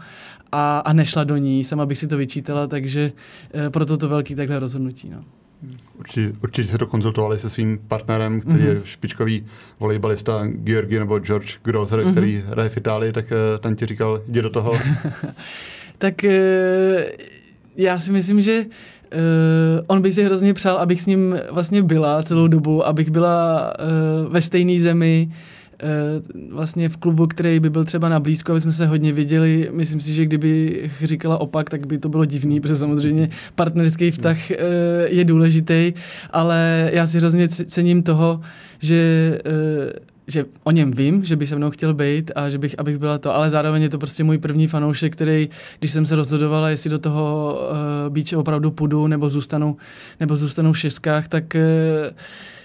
a, 0.52 0.80
a 0.80 0.94
nešla 0.94 1.24
do 1.24 1.38
ní, 1.38 1.64
sama 1.64 1.86
bych 1.86 1.98
si 1.98 2.08
to 2.08 2.18
vyčítala, 2.18 2.68
takže 2.68 3.12
e, 3.54 3.70
proto 3.70 3.98
to 3.98 4.10
velký 4.10 4.36
takhle 4.36 4.60
rozhodnutí. 4.60 5.10
No. 5.10 5.24
Určitě, 6.00 6.34
určitě 6.44 6.68
se 6.68 6.78
to 6.78 6.88
konzultovali 6.88 7.40
se 7.40 7.50
svým 7.50 7.80
partnerem, 7.88 8.42
který 8.42 8.64
mm-hmm. 8.64 8.76
je 8.76 8.82
špičkový 8.84 9.46
volejbalista 9.80 10.48
Georgi 10.48 11.00
nebo 11.00 11.20
George 11.20 11.58
Grosser, 11.64 12.00
mm-hmm. 12.00 12.12
který 12.12 12.44
hraje 12.48 12.70
v 12.70 12.78
Itálii, 12.78 13.14
tak 13.14 13.26
uh, 13.26 13.60
ten 13.60 13.76
ti 13.76 13.86
říkal, 13.86 14.22
jdi 14.28 14.42
do 14.42 14.50
toho. 14.50 14.74
tak 15.98 16.16
uh, 16.24 16.32
já 17.78 18.00
si 18.00 18.12
myslím, 18.12 18.42
že 18.42 18.66
uh, 18.66 19.86
on 19.88 20.02
by 20.02 20.14
si 20.14 20.24
hrozně 20.24 20.54
přál, 20.54 20.78
abych 20.78 21.02
s 21.02 21.06
ním 21.06 21.40
vlastně 21.52 21.84
byla 21.84 22.24
celou 22.24 22.48
dobu, 22.48 22.88
abych 22.88 23.10
byla 23.10 23.74
uh, 24.26 24.34
ve 24.34 24.42
stejné 24.42 24.82
zemi, 24.82 25.32
Eh, 25.32 25.51
vlastně 26.50 26.90
v 26.90 26.98
klubu, 26.98 27.28
který 27.28 27.60
by 27.60 27.70
byl 27.70 27.86
třeba 27.86 28.10
na 28.10 28.20
blízko, 28.20 28.52
aby 28.52 28.62
jsme 28.62 28.72
se 28.72 28.88
hodně 28.88 29.14
viděli. 29.14 29.70
Myslím 29.72 30.00
si, 30.00 30.14
že 30.14 30.26
kdyby 30.26 30.90
říkala 31.04 31.38
opak, 31.38 31.70
tak 31.70 31.88
by 31.88 31.98
to 31.98 32.10
bylo 32.10 32.26
divný, 32.26 32.62
protože 32.62 32.78
samozřejmě 32.78 33.30
partnerský 33.56 34.12
vztah 34.12 34.52
eh, 34.52 34.58
je 35.08 35.26
důležitý, 35.26 35.94
ale 36.30 36.90
já 36.94 37.08
si 37.08 37.18
hrozně 37.18 37.48
cením 37.48 38.04
toho, 38.04 38.42
že 38.80 39.40
eh, 39.46 40.12
že 40.28 40.46
o 40.64 40.72
něm 40.72 40.92
vím, 40.92 41.26
že 41.26 41.36
by 41.36 41.48
se 41.48 41.56
mnou 41.56 41.70
chtěl 41.70 41.94
být 41.94 42.32
a 42.36 42.50
že 42.50 42.58
bych, 42.58 42.76
abych 42.80 42.98
byla 42.98 43.18
to, 43.18 43.36
ale 43.36 43.50
zároveň 43.50 43.82
je 43.82 43.90
to 43.90 43.98
prostě 43.98 44.24
můj 44.24 44.38
první 44.38 44.68
fanoušek, 44.68 45.14
který, 45.14 45.50
když 45.80 45.92
jsem 45.92 46.06
se 46.06 46.16
rozhodovala, 46.16 46.70
jestli 46.70 46.90
do 46.90 47.00
toho 47.00 47.58
uh, 48.08 48.14
bíče 48.14 48.38
opravdu 48.38 48.72
půjdu 48.72 49.08
nebo 49.08 49.30
zůstanu, 49.30 49.78
nebo 50.20 50.38
zůstanu 50.38 50.74
v 50.74 50.80
šestkách, 50.80 51.28
tak 51.28 51.44
uh, 51.56 52.16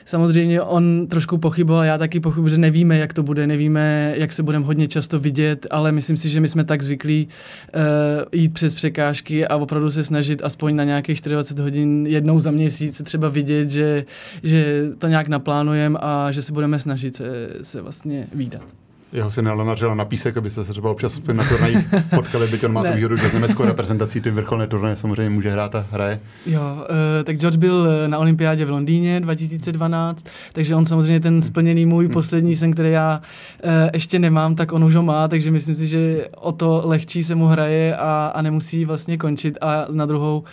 Samozřejmě 0.06 0.62
on 0.62 1.06
trošku 1.06 1.38
pochyboval, 1.38 1.84
já 1.84 1.98
taky 1.98 2.20
pochybuji, 2.20 2.50
že 2.50 2.58
nevíme, 2.58 2.98
jak 2.98 3.12
to 3.12 3.22
bude, 3.22 3.46
nevíme, 3.46 4.14
jak 4.16 4.32
se 4.32 4.42
budeme 4.42 4.66
hodně 4.66 4.88
často 4.88 5.18
vidět, 5.18 5.66
ale 5.70 5.92
myslím 5.92 6.16
si, 6.16 6.30
že 6.30 6.40
my 6.40 6.48
jsme 6.48 6.64
tak 6.64 6.82
zvyklí 6.82 7.28
uh, 7.74 8.40
jít 8.40 8.54
přes 8.54 8.74
překážky 8.74 9.46
a 9.46 9.56
opravdu 9.56 9.90
se 9.90 10.04
snažit 10.04 10.42
aspoň 10.44 10.76
na 10.76 10.84
nějakých 10.84 11.20
24 11.20 11.62
hodin 11.62 12.06
jednou 12.06 12.38
za 12.38 12.50
měsíc 12.50 13.02
třeba 13.04 13.28
vidět, 13.28 13.70
že, 13.70 14.04
že 14.42 14.84
to 14.98 15.06
nějak 15.06 15.28
naplánujeme 15.28 15.98
a 16.02 16.32
že 16.32 16.42
se 16.42 16.52
budeme 16.52 16.78
snažit 16.78 17.16
se, 17.16 17.48
se 17.62 17.80
vlastně 17.80 18.26
výdat 18.34 18.85
jeho 19.16 19.30
se 19.30 19.42
nalanařila 19.42 19.94
na 19.94 20.04
písek, 20.04 20.36
aby 20.36 20.50
se 20.50 20.64
třeba 20.64 20.90
občas 20.90 21.20
na 21.32 21.44
turnajích 21.44 21.78
potkali, 22.14 22.48
byť 22.48 22.64
on 22.64 22.72
má 22.72 22.84
tu 22.84 22.92
výhodu, 22.96 23.16
že 23.16 23.28
s 23.28 23.32
německou 23.32 23.64
reprezentací 23.64 24.20
ty 24.20 24.30
vrcholné 24.30 24.66
turnaje 24.66 24.96
samozřejmě 24.96 25.30
může 25.30 25.50
hrát 25.50 25.74
a 25.74 25.86
hraje. 25.90 26.20
Jo, 26.46 26.60
uh, 26.60 26.86
tak 27.24 27.36
George 27.36 27.56
byl 27.56 27.88
eh, 27.88 28.08
na 28.08 28.18
olympiádě 28.18 28.64
v 28.64 28.70
Londýně 28.70 29.20
2012, 29.20 30.26
takže 30.52 30.74
on 30.74 30.84
samozřejmě 30.84 31.20
ten 31.20 31.42
splněný 31.42 31.86
můj 31.86 32.04
hmm. 32.04 32.12
poslední 32.12 32.56
sen, 32.56 32.72
který 32.72 32.90
já 32.90 33.20
uh, 33.64 33.70
ještě 33.94 34.18
nemám, 34.18 34.56
tak 34.56 34.72
on 34.72 34.84
už 34.84 34.94
ho 34.94 35.02
má, 35.02 35.28
takže 35.28 35.50
myslím 35.50 35.74
si, 35.74 35.86
že 35.86 36.28
o 36.36 36.52
to 36.52 36.82
lehčí 36.84 37.24
se 37.24 37.34
mu 37.34 37.46
hraje 37.46 37.96
a, 37.96 38.32
a 38.34 38.42
nemusí 38.42 38.84
vlastně 38.84 39.18
končit 39.18 39.58
a 39.60 39.86
na 39.90 40.06
druhou 40.06 40.44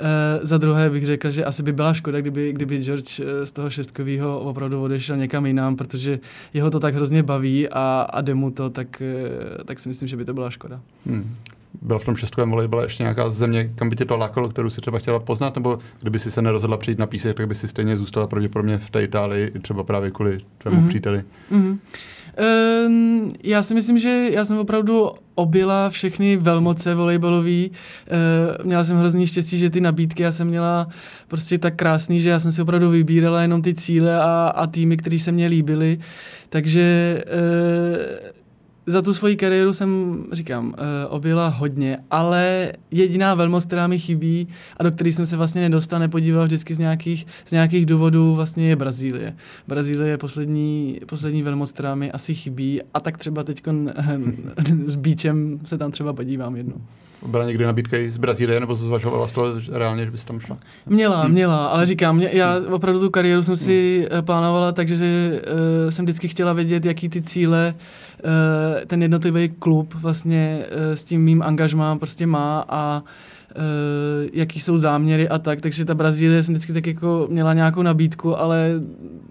Uh, 0.00 0.46
za 0.46 0.58
druhé 0.58 0.90
bych 0.90 1.06
řekl, 1.06 1.30
že 1.30 1.44
asi 1.44 1.62
by 1.62 1.72
byla 1.72 1.94
škoda, 1.94 2.20
kdyby, 2.20 2.52
kdyby 2.52 2.82
George 2.82 3.20
eh, 3.20 3.46
z 3.46 3.52
toho 3.52 3.70
šestkového 3.70 4.40
opravdu 4.40 4.82
odešel 4.82 5.16
někam 5.16 5.46
jinam, 5.46 5.76
protože 5.76 6.20
jeho 6.54 6.70
to 6.70 6.80
tak 6.80 6.94
hrozně 6.94 7.22
baví 7.22 7.68
a, 7.68 8.06
a 8.10 8.20
jde 8.20 8.34
mu 8.34 8.50
to, 8.50 8.70
tak, 8.70 9.02
uh, 9.58 9.64
tak 9.64 9.80
si 9.80 9.88
myslím, 9.88 10.08
že 10.08 10.16
by 10.16 10.24
to 10.24 10.34
byla 10.34 10.50
škoda. 10.50 10.80
Hmm. 11.06 11.34
Byl 11.82 11.98
v 11.98 12.04
tom 12.04 12.16
šestkovém 12.16 12.50
volejbale 12.50 12.84
ještě 12.84 13.02
nějaká 13.02 13.30
země, 13.30 13.70
kam 13.74 13.88
by 13.88 13.96
tě 13.96 14.04
to 14.04 14.16
lákalo, 14.16 14.48
kterou 14.48 14.70
si 14.70 14.80
třeba 14.80 14.98
chtěla 14.98 15.18
poznat, 15.18 15.54
nebo 15.54 15.78
kdyby 16.00 16.18
si 16.18 16.30
se 16.30 16.42
nerozhodla 16.42 16.76
přijít 16.76 16.98
na 16.98 17.06
písek, 17.06 17.36
tak 17.36 17.48
by 17.48 17.54
si 17.54 17.68
stejně 17.68 17.96
zůstala 17.96 18.26
pravděpodobně 18.26 18.78
v 18.78 18.90
té 18.90 19.02
Itálii, 19.02 19.50
třeba 19.50 19.84
právě 19.84 20.10
kvůli 20.10 20.38
tvému 20.58 20.80
mm-hmm. 20.80 20.88
příteli? 20.88 21.22
Mm-hmm. 21.52 21.78
Um, 22.86 23.32
já 23.42 23.62
si 23.62 23.74
myslím, 23.74 23.98
že 23.98 24.28
já 24.32 24.44
jsem 24.44 24.58
opravdu 24.58 25.10
objela 25.34 25.90
všechny 25.90 26.36
velmoce 26.36 26.94
volejbalový. 26.94 27.70
Uh, 27.70 28.66
měla 28.66 28.84
jsem 28.84 28.96
hrozný 28.96 29.26
štěstí, 29.26 29.58
že 29.58 29.70
ty 29.70 29.80
nabídky 29.80 30.22
já 30.22 30.32
jsem 30.32 30.48
měla 30.48 30.88
prostě 31.28 31.58
tak 31.58 31.76
krásný, 31.76 32.20
že 32.20 32.30
já 32.30 32.40
jsem 32.40 32.52
si 32.52 32.62
opravdu 32.62 32.90
vybírala 32.90 33.42
jenom 33.42 33.62
ty 33.62 33.74
cíle 33.74 34.20
a, 34.20 34.52
a 34.56 34.66
týmy, 34.66 34.96
které 34.96 35.18
se 35.18 35.32
mně 35.32 35.46
líbily. 35.46 35.98
Takže 36.48 37.18
uh, 37.26 38.41
za 38.86 39.02
tu 39.02 39.14
svoji 39.14 39.36
kariéru 39.36 39.72
jsem, 39.72 40.22
říkám, 40.32 40.66
uh, 40.66 40.74
objela 41.08 41.48
hodně, 41.48 41.98
ale 42.10 42.72
jediná 42.90 43.34
velmoc, 43.34 43.64
která 43.64 43.86
mi 43.86 43.98
chybí 43.98 44.48
a 44.76 44.82
do 44.82 44.90
které 44.90 45.12
jsem 45.12 45.26
se 45.26 45.36
vlastně 45.36 45.60
nedostal, 45.60 46.00
nepodíval 46.00 46.44
vždycky 46.44 46.74
z 46.74 46.78
nějakých, 46.78 47.26
z 47.46 47.52
nějakých 47.52 47.86
důvodů, 47.86 48.34
vlastně 48.34 48.68
je 48.68 48.76
Brazílie. 48.76 49.36
Brazílie 49.68 50.08
je 50.08 50.18
poslední, 50.18 51.00
poslední 51.06 51.42
velmoc, 51.42 51.72
která 51.72 51.94
mi 51.94 52.12
asi 52.12 52.34
chybí 52.34 52.80
a 52.94 53.00
tak 53.00 53.18
třeba 53.18 53.44
teď 53.44 53.62
s 54.86 54.94
Beachem 54.94 55.60
se 55.64 55.78
tam 55.78 55.92
třeba 55.92 56.12
podívám 56.12 56.56
jednou. 56.56 56.80
Byla 57.26 57.44
někdy 57.44 57.64
nabídka 57.64 57.96
z 58.08 58.18
Brazílie, 58.18 58.60
nebo 58.60 58.74
zvažovala 58.74 59.28
z 59.28 59.32
toho 59.32 59.46
reálně, 59.72 60.04
že 60.04 60.10
bys 60.10 60.24
tam 60.24 60.40
šla? 60.40 60.58
Měla, 60.86 61.22
hmm. 61.22 61.32
měla, 61.32 61.66
ale 61.66 61.86
říkám, 61.86 62.16
mě, 62.16 62.30
já 62.32 62.60
opravdu 62.70 63.00
tu 63.00 63.10
kariéru 63.10 63.42
jsem 63.42 63.56
si 63.56 64.08
hmm. 64.12 64.24
plánovala, 64.24 64.72
takže 64.72 65.40
uh, 65.84 65.90
jsem 65.90 66.04
vždycky 66.04 66.28
chtěla 66.28 66.52
vědět, 66.52 66.84
jaký 66.84 67.08
ty 67.08 67.22
cíle 67.22 67.74
uh, 68.24 68.30
ten 68.86 69.02
jednotlivý 69.02 69.48
klub 69.48 69.94
vlastně 69.94 70.64
uh, 70.64 70.94
s 70.94 71.04
tím 71.04 71.24
mým 71.24 71.42
angažmám 71.42 71.98
prostě 71.98 72.26
má 72.26 72.64
a 72.68 73.02
uh, 73.02 74.28
jaký 74.32 74.60
jsou 74.60 74.78
záměry 74.78 75.28
a 75.28 75.38
tak, 75.38 75.60
takže 75.60 75.84
ta 75.84 75.94
Brazílie 75.94 76.42
jsem 76.42 76.54
vždycky 76.54 76.72
tak 76.72 76.86
jako 76.86 77.26
měla 77.30 77.54
nějakou 77.54 77.82
nabídku, 77.82 78.38
ale 78.38 78.70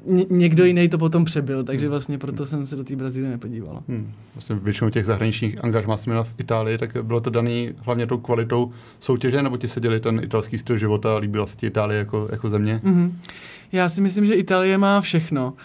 ně, 0.06 0.26
někdo 0.30 0.66
jiný 0.66 0.90
to 0.90 0.98
potom 0.98 1.26
přebyl, 1.26 1.64
takže 1.64 1.86
hmm. 1.86 1.92
vlastně 1.92 2.18
proto 2.18 2.46
jsem 2.46 2.68
se 2.68 2.76
do 2.76 2.84
té 2.84 2.96
Brazílie 2.96 3.32
nepodívala. 3.32 3.84
Hmm. 3.88 4.12
Vlastně 4.36 4.56
většinou 4.56 4.90
těch 4.90 5.06
zahraničních 5.06 5.64
angažmá 5.64 5.98
jsem 5.98 6.12
měla 6.12 6.24
v 6.24 6.34
Itálii, 6.38 6.78
tak 6.78 6.98
bylo 7.04 7.22
to 7.22 7.30
daný 7.30 7.70
hlavně 7.80 8.08
tou 8.08 8.18
kvalitou 8.18 8.72
soutěže, 9.00 9.44
nebo 9.44 9.58
ti 9.58 9.68
se 9.68 9.80
děli 9.80 10.00
ten 10.00 10.22
italský 10.24 10.58
styl 10.58 10.78
života 10.78 11.16
a 11.16 11.18
líbila 11.18 11.48
se 11.48 11.56
ti 11.56 11.68
Itálie 11.68 12.00
jako, 12.00 12.28
jako 12.32 12.50
země? 12.50 12.82
Mm-hmm. 12.84 13.12
Já 13.72 13.90
si 13.90 14.02
myslím, 14.02 14.26
že 14.26 14.34
Itálie 14.34 14.78
má 14.78 15.02
všechno. 15.02 15.54
Uh, 15.54 15.60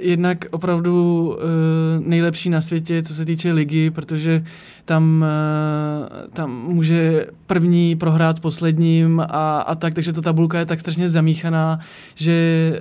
jednak 0.00 0.44
opravdu 0.50 1.26
uh, 1.28 2.06
nejlepší 2.06 2.50
na 2.50 2.60
světě, 2.60 3.02
co 3.02 3.14
se 3.14 3.24
týče 3.24 3.52
ligy, 3.52 3.90
protože 3.90 4.44
tam, 4.84 5.24
uh, 5.24 6.28
tam 6.32 6.50
může 6.50 7.26
první 7.46 7.96
prohrát 7.96 8.36
s 8.36 8.40
posledním 8.40 9.20
a, 9.20 9.60
a 9.60 9.74
tak, 9.74 9.94
takže 9.94 10.12
ta 10.12 10.20
tabulka 10.20 10.58
je 10.58 10.66
tak 10.66 10.80
strašně 10.80 11.08
zamíchaná, 11.08 11.80
že 12.14 12.72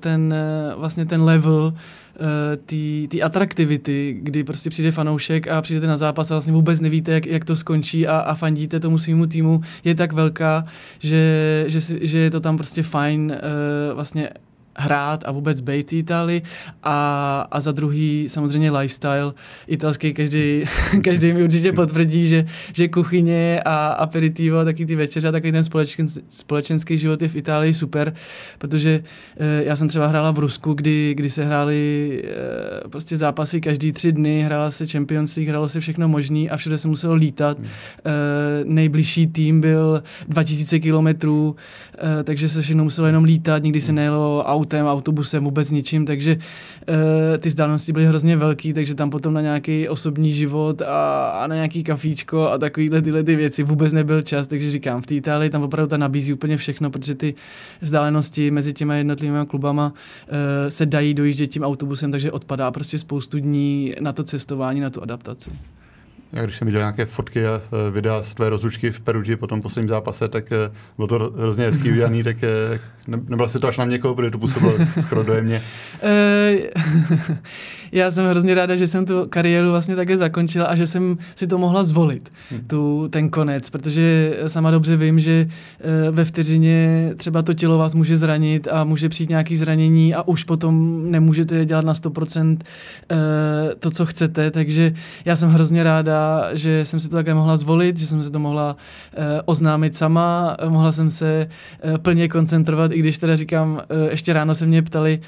ten, 0.00 0.34
vlastně 0.76 1.06
ten 1.06 1.22
level 1.22 1.74
té 3.10 3.20
atraktivity, 3.22 4.16
kdy 4.22 4.44
prostě 4.44 4.70
přijde 4.70 4.92
fanoušek 4.92 5.48
a 5.48 5.62
přijdete 5.62 5.86
na 5.86 5.96
zápas 5.96 6.30
a 6.30 6.34
vlastně 6.34 6.52
vůbec 6.52 6.80
nevíte, 6.80 7.12
jak, 7.12 7.26
jak 7.26 7.44
to 7.44 7.56
skončí 7.56 8.06
a, 8.06 8.18
a 8.18 8.34
fandíte 8.34 8.80
tomu 8.80 8.98
svýmu 8.98 9.26
týmu, 9.26 9.60
je 9.84 9.94
tak 9.94 10.12
velká, 10.12 10.64
že, 10.98 11.64
že, 11.68 11.80
že 12.00 12.18
je 12.18 12.30
to 12.30 12.40
tam 12.40 12.56
prostě 12.56 12.82
fajn 12.82 13.32
uh, 13.32 13.94
vlastně 13.94 14.30
hrát 14.76 15.24
a 15.26 15.32
vůbec 15.32 15.60
být 15.60 15.92
Itálii. 15.92 16.42
A, 16.82 17.48
a 17.50 17.60
za 17.60 17.72
druhý 17.72 18.28
samozřejmě 18.28 18.70
lifestyle. 18.70 19.32
Italský, 19.66 20.14
každý, 20.14 20.64
každý 21.04 21.32
mi 21.32 21.44
určitě 21.44 21.72
potvrdí, 21.72 22.26
že, 22.26 22.46
že 22.72 22.88
kuchyně 22.88 23.60
a 23.64 23.86
aperitivo, 23.86 24.64
taky 24.64 24.86
ty 24.86 24.96
večeře 24.96 25.28
a 25.28 25.32
takový 25.32 25.52
ten 25.52 25.64
společen, 25.64 26.06
společenský 26.30 26.98
život 26.98 27.22
je 27.22 27.28
v 27.28 27.36
Itálii 27.36 27.74
super, 27.74 28.14
protože 28.58 29.02
e, 29.36 29.64
já 29.64 29.76
jsem 29.76 29.88
třeba 29.88 30.06
hrála 30.06 30.30
v 30.30 30.38
Rusku, 30.38 30.74
kdy, 30.74 31.14
kdy 31.14 31.30
se 31.30 31.44
hrály 31.44 32.22
e, 32.84 32.88
prostě 32.88 33.16
zápasy 33.16 33.60
každý 33.60 33.92
tři 33.92 34.12
dny, 34.12 34.42
hrála 34.42 34.70
se 34.70 34.86
Champions 34.86 35.36
League, 35.36 35.48
hrálo 35.48 35.68
se 35.68 35.80
všechno 35.80 36.08
možný 36.08 36.50
a 36.50 36.56
všude 36.56 36.78
se 36.78 36.88
muselo 36.88 37.14
lítat. 37.14 37.58
E, 37.58 37.64
nejbližší 38.64 39.26
tým 39.26 39.60
byl 39.60 40.02
2000 40.28 40.78
kilometrů, 40.80 41.56
e, 42.20 42.24
takže 42.24 42.48
se 42.48 42.62
všechno 42.62 42.84
muselo 42.84 43.06
jenom 43.06 43.24
lítat, 43.24 43.62
nikdy 43.62 43.80
se 43.80 43.92
nejelo 43.92 44.48
autem, 44.62 44.86
autobusem, 44.86 45.44
vůbec 45.44 45.70
ničím, 45.70 46.06
takže 46.06 46.36
uh, 46.36 46.94
ty 47.38 47.48
vzdálenosti 47.48 47.92
byly 47.92 48.06
hrozně 48.06 48.36
velký, 48.36 48.72
takže 48.72 48.94
tam 48.94 49.10
potom 49.10 49.34
na 49.34 49.40
nějaký 49.40 49.88
osobní 49.88 50.32
život 50.32 50.82
a, 50.82 51.28
a 51.28 51.46
na 51.46 51.54
nějaký 51.54 51.84
kafíčko 51.84 52.48
a 52.48 52.58
takovýhle 52.58 53.02
tyhle 53.02 53.22
ty 53.22 53.36
věci 53.36 53.62
vůbec 53.62 53.92
nebyl 53.92 54.20
čas, 54.20 54.46
takže 54.46 54.70
říkám, 54.70 55.02
v 55.02 55.06
té 55.06 55.14
Itálii 55.14 55.50
tam 55.50 55.62
opravdu 55.62 55.90
ta 55.90 55.96
nabízí 55.96 56.32
úplně 56.32 56.56
všechno, 56.56 56.90
protože 56.90 57.14
ty 57.14 57.34
vzdálenosti 57.80 58.50
mezi 58.50 58.72
těmi 58.72 58.98
jednotlivými 58.98 59.46
klubama 59.46 59.92
uh, 59.92 60.38
se 60.68 60.86
dají 60.86 61.14
dojíždět 61.14 61.50
tím 61.50 61.62
autobusem, 61.62 62.10
takže 62.10 62.32
odpadá 62.32 62.70
prostě 62.70 62.98
spoustu 62.98 63.38
dní 63.38 63.94
na 64.00 64.12
to 64.12 64.24
cestování, 64.24 64.80
na 64.80 64.90
tu 64.90 65.02
adaptaci. 65.02 65.50
Já 66.32 66.44
když 66.44 66.56
jsem 66.56 66.66
viděl 66.66 66.80
nějaké 66.80 67.04
fotky 67.04 67.46
a 67.46 67.62
e, 67.88 67.90
videa 67.90 68.22
z 68.22 68.34
tvé 68.34 68.50
rozlučky 68.50 68.90
v 68.90 69.00
Perugi 69.00 69.36
po 69.36 69.46
tom 69.46 69.62
posledním 69.62 69.88
zápase, 69.88 70.28
tak 70.28 70.52
e, 70.52 70.56
bylo 70.96 71.08
to 71.08 71.32
hrozně 71.36 71.64
hezký 71.64 71.90
udělaný, 71.90 72.22
tak 72.22 72.36
e, 72.42 72.48
nebyla 73.06 73.48
si 73.48 73.58
to 73.60 73.68
až 73.68 73.78
na 73.78 73.84
někoho, 73.84 74.14
protože 74.14 74.30
to 74.30 74.38
působilo 74.38 74.74
skoro 75.00 75.22
dojemně. 75.22 75.62
Já 77.92 78.10
jsem 78.10 78.26
hrozně 78.26 78.54
ráda, 78.54 78.76
že 78.76 78.86
jsem 78.86 79.06
tu 79.06 79.26
kariéru 79.28 79.70
vlastně 79.70 79.96
také 79.96 80.18
zakončila 80.18 80.66
a 80.66 80.74
že 80.74 80.86
jsem 80.86 81.18
si 81.34 81.46
to 81.46 81.58
mohla 81.58 81.84
zvolit, 81.84 82.32
hmm. 82.50 82.60
tu, 82.66 83.08
ten 83.08 83.30
konec, 83.30 83.70
protože 83.70 84.36
sama 84.46 84.70
dobře 84.70 84.96
vím, 84.96 85.20
že 85.20 85.48
ve 86.10 86.24
vteřině 86.24 87.10
třeba 87.16 87.42
to 87.42 87.54
tělo 87.54 87.78
vás 87.78 87.94
může 87.94 88.16
zranit 88.16 88.68
a 88.70 88.84
může 88.84 89.08
přijít 89.08 89.30
nějaký 89.30 89.56
zranění 89.56 90.14
a 90.14 90.22
už 90.22 90.44
potom 90.44 91.02
nemůžete 91.10 91.64
dělat 91.64 91.84
na 91.84 91.92
100% 91.92 92.58
to, 93.78 93.90
co 93.90 94.06
chcete, 94.06 94.50
takže 94.50 94.94
já 95.24 95.36
jsem 95.36 95.48
hrozně 95.48 95.82
ráda, 95.82 96.21
že 96.52 96.84
jsem 96.84 97.00
si 97.00 97.08
to 97.08 97.16
také 97.16 97.34
mohla 97.34 97.56
zvolit, 97.56 97.98
že 97.98 98.06
jsem 98.06 98.22
si 98.22 98.30
to 98.30 98.38
mohla 98.38 98.76
uh, 98.76 99.24
oznámit 99.44 99.96
sama, 99.96 100.56
mohla 100.68 100.92
jsem 100.92 101.10
se 101.10 101.48
uh, 101.84 101.98
plně 101.98 102.28
koncentrovat, 102.28 102.92
i 102.92 102.98
když 102.98 103.18
teda 103.18 103.36
říkám, 103.36 103.72
uh, 103.72 104.10
ještě 104.10 104.32
ráno 104.32 104.54
se 104.54 104.66
mě 104.66 104.82
ptali, 104.82 105.20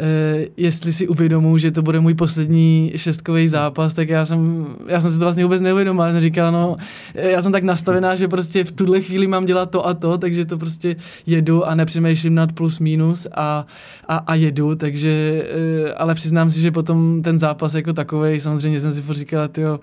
Uh, 0.00 0.44
jestli 0.56 0.92
si 0.92 1.08
uvědomuji, 1.08 1.58
že 1.58 1.70
to 1.70 1.82
bude 1.82 2.00
můj 2.00 2.14
poslední 2.14 2.92
šestkový 2.96 3.48
zápas, 3.48 3.94
tak 3.94 4.08
já 4.08 4.24
jsem, 4.24 4.66
já 4.88 5.00
jsem 5.00 5.10
si 5.10 5.18
to 5.18 5.24
vlastně 5.24 5.44
vůbec 5.44 5.62
neuvědomil. 5.62 6.04
Já 6.04 6.10
jsem 6.10 6.20
říkal, 6.20 6.52
no, 6.52 6.76
já 7.14 7.42
jsem 7.42 7.52
tak 7.52 7.62
nastavená, 7.64 8.14
že 8.14 8.28
prostě 8.28 8.64
v 8.64 8.72
tuhle 8.72 9.00
chvíli 9.00 9.26
mám 9.26 9.44
dělat 9.44 9.70
to 9.70 9.86
a 9.86 9.94
to, 9.94 10.18
takže 10.18 10.44
to 10.44 10.58
prostě 10.58 10.96
jedu 11.26 11.66
a 11.66 11.74
nepřemýšlím 11.74 12.34
nad 12.34 12.52
plus 12.52 12.78
minus 12.78 13.26
a, 13.34 13.66
a, 14.08 14.16
a 14.16 14.34
jedu, 14.34 14.74
takže, 14.76 15.42
uh, 15.84 15.90
ale 15.96 16.14
přiznám 16.14 16.50
si, 16.50 16.60
že 16.60 16.70
potom 16.70 17.22
ten 17.22 17.38
zápas 17.38 17.74
jako 17.74 17.92
takový, 17.92 18.40
samozřejmě 18.40 18.80
jsem 18.80 18.92
si 18.92 19.02
říkala, 19.10 19.48
tyjo, 19.48 19.80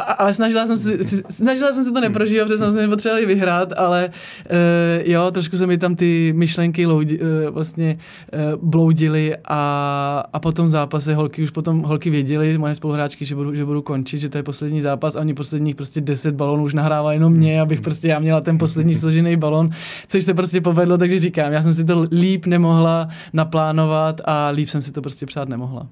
ale 0.00 0.34
snažila 0.34 0.66
jsem, 0.66 0.76
si, 0.76 1.22
snažila 1.30 1.72
jsem 1.72 1.84
se 1.84 1.92
to 1.92 2.00
neprožívat, 2.00 2.44
protože 2.44 2.58
jsem 2.58 2.72
se 2.72 2.88
potřebovala 2.88 3.26
vyhrát, 3.26 3.72
ale 3.76 4.10
uh, 4.10 5.12
jo, 5.12 5.30
trošku 5.30 5.56
se 5.56 5.66
mi 5.66 5.78
tam 5.78 5.96
ty 5.96 6.32
myšlenky 6.36 6.86
loudi, 6.86 7.20
uh, 7.20 7.26
vlastně 7.54 7.98
uh, 8.32 8.68
bloudily 8.68 9.36
a, 9.44 10.24
a 10.32 10.38
potom 10.38 10.68
zápase 10.68 11.14
holky 11.14 11.42
už 11.42 11.50
potom 11.50 11.82
holky 11.82 12.10
věděli, 12.10 12.58
moje 12.58 12.74
spoluhráčky, 12.74 13.24
že 13.24 13.34
budu, 13.34 13.54
že 13.54 13.64
budu 13.64 13.82
končit, 13.82 14.18
že 14.18 14.28
to 14.28 14.36
je 14.38 14.42
poslední 14.42 14.80
zápas 14.80 15.16
a 15.16 15.20
oni 15.20 15.34
posledních 15.34 15.76
prostě 15.76 16.00
10 16.00 16.34
balonů 16.34 16.64
už 16.64 16.74
nahrávali 16.74 17.16
jenom 17.16 17.32
mě, 17.32 17.60
abych 17.60 17.80
prostě 17.80 18.08
já 18.08 18.18
měla 18.18 18.40
ten 18.40 18.58
poslední 18.58 18.94
složený 18.94 19.36
balon, 19.36 19.70
což 20.08 20.24
se 20.24 20.34
prostě 20.34 20.60
povedlo, 20.60 20.98
takže 20.98 21.18
říkám, 21.18 21.52
já 21.52 21.62
jsem 21.62 21.72
si 21.72 21.84
to 21.84 22.06
líp 22.10 22.46
nemohla 22.46 23.08
naplánovat 23.32 24.20
a 24.24 24.48
líp 24.48 24.68
jsem 24.68 24.82
si 24.82 24.92
to 24.92 25.02
prostě 25.02 25.26
přát 25.26 25.48
nemohla. 25.48 25.86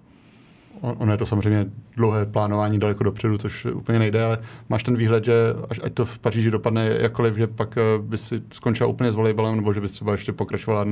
Ono 0.80 1.12
je 1.12 1.18
to 1.18 1.26
samozřejmě 1.26 1.66
dlouhé 1.96 2.26
plánování 2.26 2.78
daleko 2.78 3.04
dopředu, 3.04 3.38
což 3.38 3.64
úplně 3.64 3.98
nejde, 3.98 4.24
ale 4.24 4.38
máš 4.68 4.82
ten 4.82 4.96
výhled, 4.96 5.24
že 5.24 5.32
až 5.70 5.80
ať 5.82 5.92
to 5.92 6.04
v 6.04 6.18
Paříži 6.18 6.50
dopadne 6.50 6.90
jakkoliv, 7.00 7.36
že 7.36 7.46
pak 7.46 7.78
eh, 7.78 7.82
by 8.02 8.18
si 8.18 8.42
skončila 8.52 8.88
úplně 8.88 9.12
s 9.12 9.14
volejbalem, 9.14 9.56
nebo 9.56 9.72
že 9.72 9.80
bys 9.80 9.92
třeba 9.92 10.12
ještě 10.12 10.32
pokračovala 10.32 10.84
v 10.84 10.88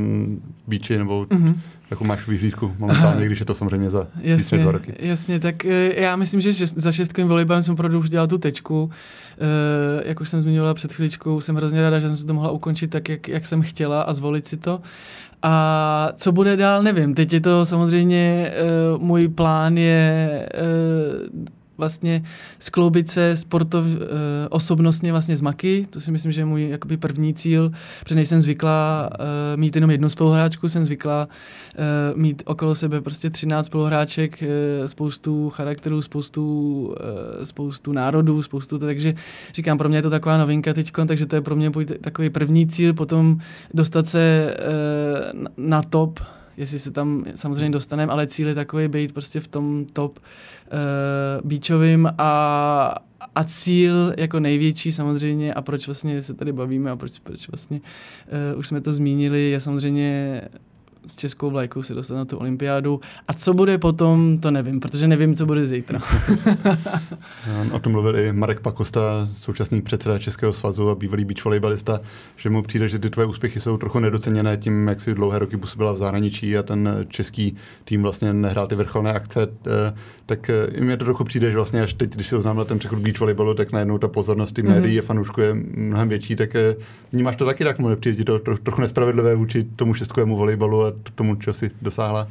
beachi, 0.66 0.99
nebo 0.99 1.22
mm-hmm. 1.22 1.55
jakou 1.90 2.05
máš 2.05 2.29
výhlídku 2.29 2.75
momentálně, 2.79 3.27
když 3.27 3.40
je 3.40 3.46
to 3.46 3.55
samozřejmě 3.55 3.90
za 3.90 4.07
jasně, 4.20 4.59
dva 4.59 4.72
roky. 4.72 4.94
Jasně, 4.99 5.40
tak 5.40 5.64
eh, 5.64 6.01
já 6.01 6.16
myslím, 6.16 6.40
že 6.40 6.55
šest, 6.55 6.75
za 6.75 6.92
šestkovým 6.92 7.29
volejbalem 7.29 7.62
jsem 7.62 7.75
opravdu 7.75 7.99
už 7.99 8.11
dělal 8.11 8.27
tu 8.27 8.38
tečku. 8.38 8.90
Uh, 9.40 10.03
jak 10.05 10.20
už 10.20 10.29
jsem 10.29 10.40
zmiňovala 10.40 10.75
před 10.75 10.92
chvíličkou, 10.92 11.40
jsem 11.40 11.57
hrozně 11.57 11.81
ráda, 11.81 11.99
že 11.99 12.07
jsem 12.07 12.16
si 12.16 12.27
to 12.27 12.35
mohla 12.35 12.51
ukončit 12.51 12.88
tak, 12.88 13.09
jak, 13.09 13.29
jak 13.29 13.46
jsem 13.46 13.62
chtěla 13.62 14.03
a 14.03 14.12
zvolit 14.12 14.46
si 14.46 14.57
to. 14.57 14.81
A 15.49 16.13
co 16.17 16.33
bude 16.33 16.57
dál, 16.57 16.83
nevím. 16.83 17.15
Teď 17.15 17.33
je 17.33 17.41
to 17.41 17.67
samozřejmě, 17.67 18.53
uh, 18.95 19.03
můj 19.03 19.29
plán 19.29 19.79
je 19.79 20.49
uh, 20.55 21.45
vlastně 21.79 22.23
skloubit 22.59 23.11
se 23.11 23.37
sportov, 23.37 23.85
uh, 23.85 24.01
osobnostně 24.51 25.12
vlastně 25.12 25.37
z 25.37 25.41
Maky, 25.41 25.87
to 25.91 26.01
si 26.01 26.11
myslím, 26.11 26.33
že 26.33 26.41
je 26.41 26.45
můj 26.45 26.69
jakoby 26.69 26.97
první 26.97 27.35
cíl, 27.35 27.73
protože 28.03 28.15
nejsem 28.15 28.41
zvyklá 28.41 29.11
uh, 29.12 29.61
mít 29.61 29.75
jenom 29.75 29.91
jednu 29.91 30.09
spoluhráčku, 30.09 30.69
jsem 30.69 30.85
zvyklá 30.85 31.29
uh, 31.29 32.19
mít 32.21 32.43
okolo 32.47 32.75
sebe 32.75 33.01
prostě 33.01 33.31
13 33.31 33.67
spoluhráček, 33.67 34.43
uh, 34.43 34.87
spoustu 34.87 35.51
charakterů, 35.51 36.03
spoustu, 36.03 36.45
uh, 37.39 37.45
spoustu 37.45 37.93
národů, 37.93 38.43
spoustu, 38.43 38.79
takže 38.79 39.15
říkám, 39.55 39.79
pro 39.79 39.89
mě 39.89 39.99
je 39.99 40.03
to 40.03 40.11
taková 40.11 40.39
novinka 40.39 40.75
teď, 40.75 40.93
takže 41.09 41.27
to 41.27 41.37
je 41.37 41.41
pro 41.41 41.57
mě 41.57 41.71
takový 42.01 42.31
první 42.31 42.67
cíl, 42.67 42.95
potom 42.95 43.39
dostat 43.75 44.09
se 44.09 44.57
uh, 45.35 45.45
na 45.57 45.83
top, 45.83 46.21
jestli 46.57 46.79
se 46.79 46.90
tam 46.90 47.25
samozřejmě 47.35 47.71
dostaneme, 47.71 48.12
ale 48.12 48.27
cíl 48.27 48.49
je 48.49 48.55
takový 48.55 48.88
být 48.88 49.12
prostě 49.12 49.40
v 49.40 49.49
tom 49.49 49.85
top 49.92 50.19
uh, 50.19 51.51
beachovým 51.51 52.09
a, 52.19 52.95
a 53.35 53.45
cíl 53.45 54.14
jako 54.16 54.40
největší 54.40 54.92
samozřejmě 54.92 55.55
a 55.55 55.62
proč 55.62 55.87
vlastně 55.87 56.23
se 56.23 56.35
tady 56.35 56.53
bavíme 56.53 56.90
a 56.90 56.97
proč, 56.97 57.19
proč 57.19 57.49
vlastně 57.49 57.81
uh, 58.53 58.59
už 58.59 58.69
jsme 58.69 58.81
to 58.81 58.92
zmínili, 58.92 59.51
je 59.51 59.61
samozřejmě 59.61 60.42
s 61.07 61.16
českou 61.16 61.51
vlajkou 61.51 61.83
se 61.83 61.95
dostat 61.95 62.14
na 62.14 62.25
tu 62.25 62.37
olympiádu. 62.37 63.01
A 63.29 63.33
co 63.33 63.55
bude 63.55 63.79
potom, 63.79 64.38
to 64.38 64.51
nevím, 64.51 64.81
protože 64.81 65.09
nevím, 65.09 65.37
co 65.37 65.47
bude 65.47 65.66
zítra. 65.66 66.01
o 67.73 67.79
tom 67.79 67.92
mluvil 67.92 68.19
i 68.19 68.33
Marek 68.33 68.61
Pakosta, 68.61 69.27
současný 69.27 69.83
předseda 69.83 70.19
Českého 70.19 70.53
svazu 70.53 70.90
a 70.90 70.95
bývalý 70.95 71.25
beach 71.25 71.45
volejbalista, 71.45 72.01
že 72.37 72.51
mu 72.51 72.62
přijde, 72.62 72.88
že 72.88 72.99
ty 72.99 73.11
tvoje 73.11 73.27
úspěchy 73.27 73.61
jsou 73.61 73.77
trochu 73.77 73.99
nedoceněné 73.99 74.57
tím, 74.57 74.88
jak 74.88 75.01
si 75.01 75.14
dlouhé 75.14 75.38
roky 75.38 75.57
působila 75.57 75.92
v 75.92 75.99
zahraničí 75.99 76.59
a 76.59 76.62
ten 76.62 77.07
český 77.09 77.57
tým 77.85 78.03
vlastně 78.03 78.33
nehrál 78.33 78.66
ty 78.66 78.75
vrcholné 78.75 79.12
akce. 79.12 79.49
Tak 80.27 80.51
eh, 80.51 80.81
mi 80.81 80.97
to 80.97 81.05
trochu 81.05 81.25
přijde, 81.25 81.51
že 81.51 81.57
vlastně 81.57 81.83
až 81.83 81.93
teď, 81.93 82.15
když 82.15 82.27
si 82.27 82.37
oznámil 82.37 82.65
ten 82.65 82.79
přechod 82.79 82.99
beach 82.99 83.21
volejbalu, 83.21 83.55
tak 83.55 83.73
najednou 83.73 83.99
ta 83.99 84.09
pozornost 84.09 84.53
tým 84.53 84.65
mm-hmm. 84.65 84.81
médií 84.81 84.99
a 84.99 85.03
fanoušků 85.03 85.41
je 85.41 85.55
mnohem 85.55 86.09
větší, 86.09 86.37
tak 86.37 86.57
eh, 86.57 86.77
vnímáš 87.12 87.37
to 87.37 87.47
taky 87.47 87.65
tak, 87.65 87.79
mu 87.79 87.97
přijde 87.97 88.25
to 88.25 88.39
trochu 88.39 88.81
nespravedlivé 88.81 89.35
vůči 89.35 89.65
tomu 89.77 89.95
šestkovému 89.95 90.37
volejbalu 90.37 90.85
a 90.85 90.93
tomu, 91.15 91.35
čeho 91.35 91.55
si 91.55 91.71
dosáhla? 91.83 92.29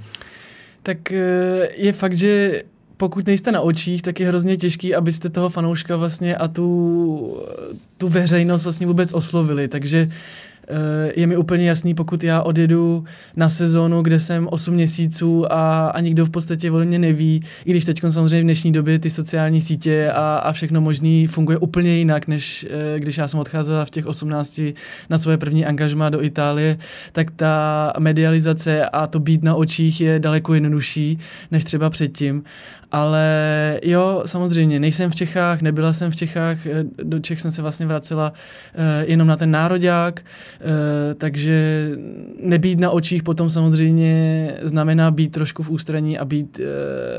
Tak 0.83 1.11
eh, 1.11 1.69
je 1.75 1.93
fakt, 1.93 2.13
že 2.13 2.63
pokud 2.97 3.27
nejste 3.27 3.51
na 3.51 3.61
očích, 3.61 4.01
tak 4.01 4.19
je 4.19 4.27
hrozně 4.27 4.57
těžký, 4.57 4.95
abyste 4.95 5.29
toho 5.29 5.49
fanouška 5.49 5.95
vlastně 5.95 6.37
a 6.37 6.47
tu, 6.47 7.37
tu 7.97 8.07
veřejnost 8.07 8.63
vlastně 8.63 8.87
vůbec 8.87 9.13
oslovili. 9.13 9.67
Takže 9.67 10.09
Eh, 10.09 10.54
je 11.15 11.27
mi 11.27 11.37
úplně 11.37 11.69
jasný, 11.69 11.93
pokud 11.93 12.23
já 12.23 12.41
odjedu 12.41 13.03
na 13.35 13.49
sezónu, 13.49 14.01
kde 14.01 14.19
jsem 14.19 14.47
8 14.51 14.73
měsíců 14.73 15.53
a, 15.53 15.87
a 15.87 15.99
nikdo 15.99 16.25
v 16.25 16.29
podstatě 16.29 16.71
o 16.71 16.77
mě 16.77 16.99
neví, 16.99 17.43
i 17.65 17.71
když 17.71 17.85
teď 17.85 18.01
samozřejmě 18.09 18.39
v 18.39 18.43
dnešní 18.43 18.71
době 18.71 18.99
ty 18.99 19.09
sociální 19.09 19.61
sítě 19.61 20.11
a, 20.11 20.37
a 20.37 20.51
všechno 20.51 20.81
možné 20.81 21.27
funguje 21.27 21.57
úplně 21.57 21.97
jinak, 21.97 22.27
než 22.27 22.67
eh, 22.69 22.99
když 22.99 23.17
já 23.17 23.27
jsem 23.27 23.39
odcházela 23.39 23.85
v 23.85 23.89
těch 23.89 24.05
18 24.05 24.61
na 25.09 25.17
svoje 25.17 25.37
první 25.37 25.65
angažma 25.65 26.09
do 26.09 26.23
Itálie, 26.23 26.77
tak 27.11 27.31
ta 27.31 27.93
medializace 27.99 28.85
a 28.85 29.07
to 29.07 29.19
být 29.19 29.43
na 29.43 29.55
očích 29.55 30.01
je 30.01 30.19
daleko 30.19 30.53
jednodušší, 30.53 31.19
než 31.51 31.63
třeba 31.63 31.89
předtím. 31.89 32.43
Ale 32.91 33.79
jo, 33.83 34.23
samozřejmě, 34.25 34.79
nejsem 34.79 35.11
v 35.11 35.15
Čechách, 35.15 35.61
nebyla 35.61 35.93
jsem 35.93 36.11
v 36.11 36.15
Čechách, 36.15 36.65
eh, 36.65 36.83
do 37.03 37.19
Čech 37.19 37.41
jsem 37.41 37.51
se 37.51 37.61
vlastně 37.61 37.85
vracela 37.85 38.33
jenom 39.07 39.27
na 39.27 39.37
ten 39.37 39.51
nároďák, 39.51 40.21
Eh, 40.65 41.13
takže 41.13 41.89
nebýt 42.39 42.79
na 42.79 42.91
očích 42.91 43.23
potom 43.23 43.49
samozřejmě 43.49 44.51
znamená 44.61 45.11
být 45.11 45.31
trošku 45.31 45.63
v 45.63 45.69
ústraní 45.69 46.17
a 46.17 46.25
být, 46.25 46.59
eh, 46.59 46.63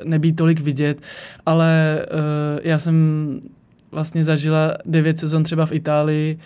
nebýt 0.04 0.36
tolik 0.36 0.60
vidět, 0.60 0.98
ale 1.46 2.00
eh, 2.02 2.60
já 2.62 2.78
jsem 2.78 2.96
vlastně 3.92 4.24
zažila 4.24 4.76
devět 4.84 5.18
sezon 5.18 5.44
třeba 5.44 5.66
v 5.66 5.72
Itálii, 5.72 6.38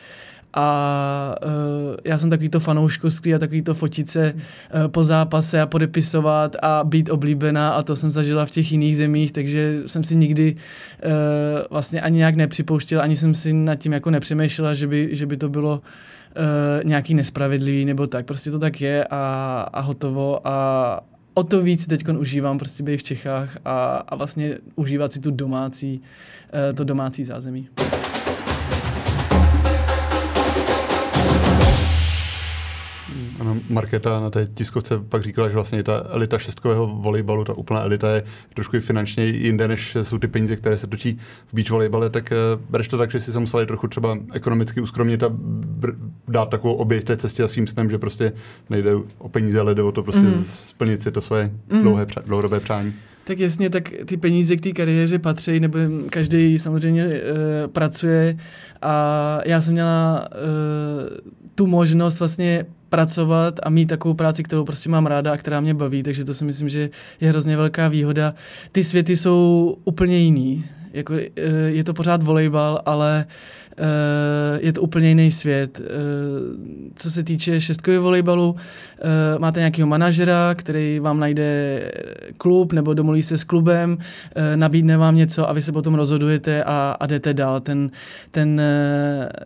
a 0.55 1.35
uh, 1.47 1.97
já 2.05 2.19
jsem 2.19 2.31
takovýto 2.31 2.61
fanouškovský 2.61 3.35
a 3.35 3.39
takovýto 3.39 3.75
fotice 3.75 4.35
uh, 4.35 4.89
po 4.89 5.05
zápase 5.05 5.61
a 5.61 5.67
podepisovat 5.67 6.57
a 6.63 6.85
být 6.85 7.11
oblíbená 7.11 7.71
a 7.71 7.83
to 7.83 7.97
jsem 7.97 8.11
zažila 8.11 8.47
v 8.47 8.51
těch 8.51 8.73
jiných 8.73 8.97
zemích, 8.97 9.33
takže 9.33 9.83
jsem 9.87 10.05
si 10.05 10.17
nikdy 10.17 10.57
uh, 10.57 11.11
vlastně 11.71 12.01
ani 12.01 12.17
nějak 12.17 12.37
nepřipouštěla, 12.37 13.03
ani 13.03 13.17
jsem 13.17 13.35
si 13.35 13.53
nad 13.53 13.75
tím 13.75 13.93
jako 13.93 14.11
nepřemýšlela, 14.11 14.75
že 14.75 14.87
by, 14.87 15.09
že 15.13 15.27
by 15.27 15.37
to 15.37 15.49
bylo 15.49 15.83
uh, 15.83 16.85
nějaký 16.85 17.15
nespravedlivý 17.15 17.85
nebo 17.85 18.07
tak. 18.07 18.27
Prostě 18.27 18.51
to 18.51 18.59
tak 18.59 18.81
je 18.81 19.05
a, 19.11 19.67
a 19.73 19.81
hotovo 19.81 20.49
a 20.49 21.01
o 21.35 21.43
to 21.43 21.63
víc 21.63 21.87
teď 21.87 22.09
užívám 22.09 22.59
prostě 22.59 22.83
být 22.83 22.97
v 22.97 23.03
Čechách 23.03 23.59
a, 23.65 24.05
a 24.09 24.15
vlastně 24.15 24.59
užívat 24.77 25.13
si 25.13 25.21
tu 25.21 25.31
domácí, 25.31 26.01
uh, 26.01 26.77
to 26.77 26.85
domácí 26.85 27.25
zázemí. 27.25 27.69
Ano, 33.40 33.57
Markéta 33.68 34.20
na 34.20 34.31
té 34.31 34.46
tiskovce 34.46 34.99
pak 35.09 35.23
říkala, 35.23 35.49
že 35.49 35.55
vlastně 35.55 35.83
ta 35.83 36.05
elita 36.09 36.38
šestkového 36.38 36.87
volejbalu, 36.87 37.44
ta 37.44 37.53
úplná 37.53 37.81
elita 37.81 38.11
je 38.11 38.23
trošku 38.55 38.77
i 38.77 38.81
finančně 38.81 39.25
jinde, 39.25 39.68
než 39.68 39.96
jsou 40.03 40.18
ty 40.18 40.29
peníze, 40.29 40.57
které 40.57 40.79
se 40.79 40.87
točí 40.87 41.18
v 41.46 41.55
beach 41.55 41.70
volejbale, 41.70 42.11
tak 42.11 42.33
uh, 42.33 42.62
bereš 42.70 42.88
to 42.88 42.99
tak, 42.99 43.11
že 43.11 43.20
si 43.20 43.33
se 43.33 43.38
museli 43.38 43.66
trochu 43.66 43.88
třeba 43.88 44.18
ekonomicky 44.33 44.81
uskromnit 44.81 45.23
a 45.23 45.31
dát 46.29 46.49
takovou 46.49 46.75
oběť 46.75 47.05
té 47.05 47.16
cestě 47.16 47.42
a 47.42 47.49
svým 47.49 47.66
snem, 47.66 47.90
že 47.90 47.99
prostě 47.99 48.33
nejde 48.70 48.94
o 49.18 49.29
peníze, 49.29 49.61
ale 49.61 49.75
jde 49.75 49.83
o 49.83 49.92
to 49.92 50.03
prostě 50.03 50.27
mm. 50.27 50.44
splnit 50.44 51.03
si 51.03 51.11
to 51.11 51.20
svoje 51.20 51.51
mm. 51.73 51.83
dlouhé, 51.83 52.07
dlouhodobé 52.27 52.61
přání. 52.61 52.94
Tak 53.31 53.38
jasně, 53.38 53.71
tak 53.71 53.88
ty 54.05 54.16
peníze 54.16 54.57
k 54.57 54.61
té 54.61 54.73
kariéře 54.73 55.19
patří, 55.19 55.61
nebo 55.61 55.79
každý 56.11 56.59
samozřejmě 56.59 57.07
uh, 57.07 57.12
pracuje 57.73 58.37
a 58.83 59.40
já 59.45 59.61
jsem 59.61 59.73
měla 59.73 60.29
uh, 60.33 61.31
tu 61.55 61.66
možnost 61.66 62.19
vlastně 62.19 62.66
pracovat 62.88 63.61
a 63.62 63.71
mít 63.71 63.87
takovou 63.87 64.14
práci, 64.14 64.43
kterou 64.43 64.64
prostě 64.64 64.88
mám 64.88 65.07
ráda 65.07 65.33
a 65.33 65.37
která 65.37 65.61
mě 65.61 65.75
baví, 65.75 66.03
takže 66.03 66.25
to 66.25 66.35
si 66.35 66.45
myslím, 66.45 66.69
že 66.69 66.90
je 67.21 67.29
hrozně 67.29 67.57
velká 67.57 67.88
výhoda. 67.88 68.35
Ty 68.73 68.85
světy 68.85 69.16
jsou 69.16 69.77
úplně 69.85 70.19
jiný. 70.19 70.64
Jako, 70.93 71.14
eh, 71.14 71.31
je 71.66 71.85
to 71.85 71.95
pořád 71.95 72.23
volejbal, 72.23 72.83
ale 72.87 73.27
Eh, 73.27 73.60
je 74.61 74.73
to 74.73 74.83
úplně 74.83 75.09
jiný 75.09 75.31
svět. 75.31 75.81
Eh, 75.81 75.85
co 76.97 77.11
se 77.11 77.23
týče 77.25 77.61
šestkového 77.61 78.03
volejbalu, 78.03 78.57
eh, 78.57 79.38
máte 79.38 79.61
nějakého 79.61 79.88
manažera, 79.88 80.55
který 80.55 81.01
vám 81.01 81.21
najde 81.21 81.81
klub 82.38 82.73
nebo 82.73 82.95
domluví 82.95 83.23
se 83.23 83.38
s 83.38 83.45
klubem, 83.45 83.99
nabídne 84.57 84.97
vám 84.97 85.16
něco 85.16 85.49
a 85.49 85.53
vy 85.53 85.62
se 85.62 85.73
potom 85.73 85.95
rozhodujete 85.95 86.64
a, 86.64 86.97
a 87.01 87.07
jdete 87.07 87.35
dál. 87.35 87.61
Ten, 87.61 87.90
ten, 88.31 88.62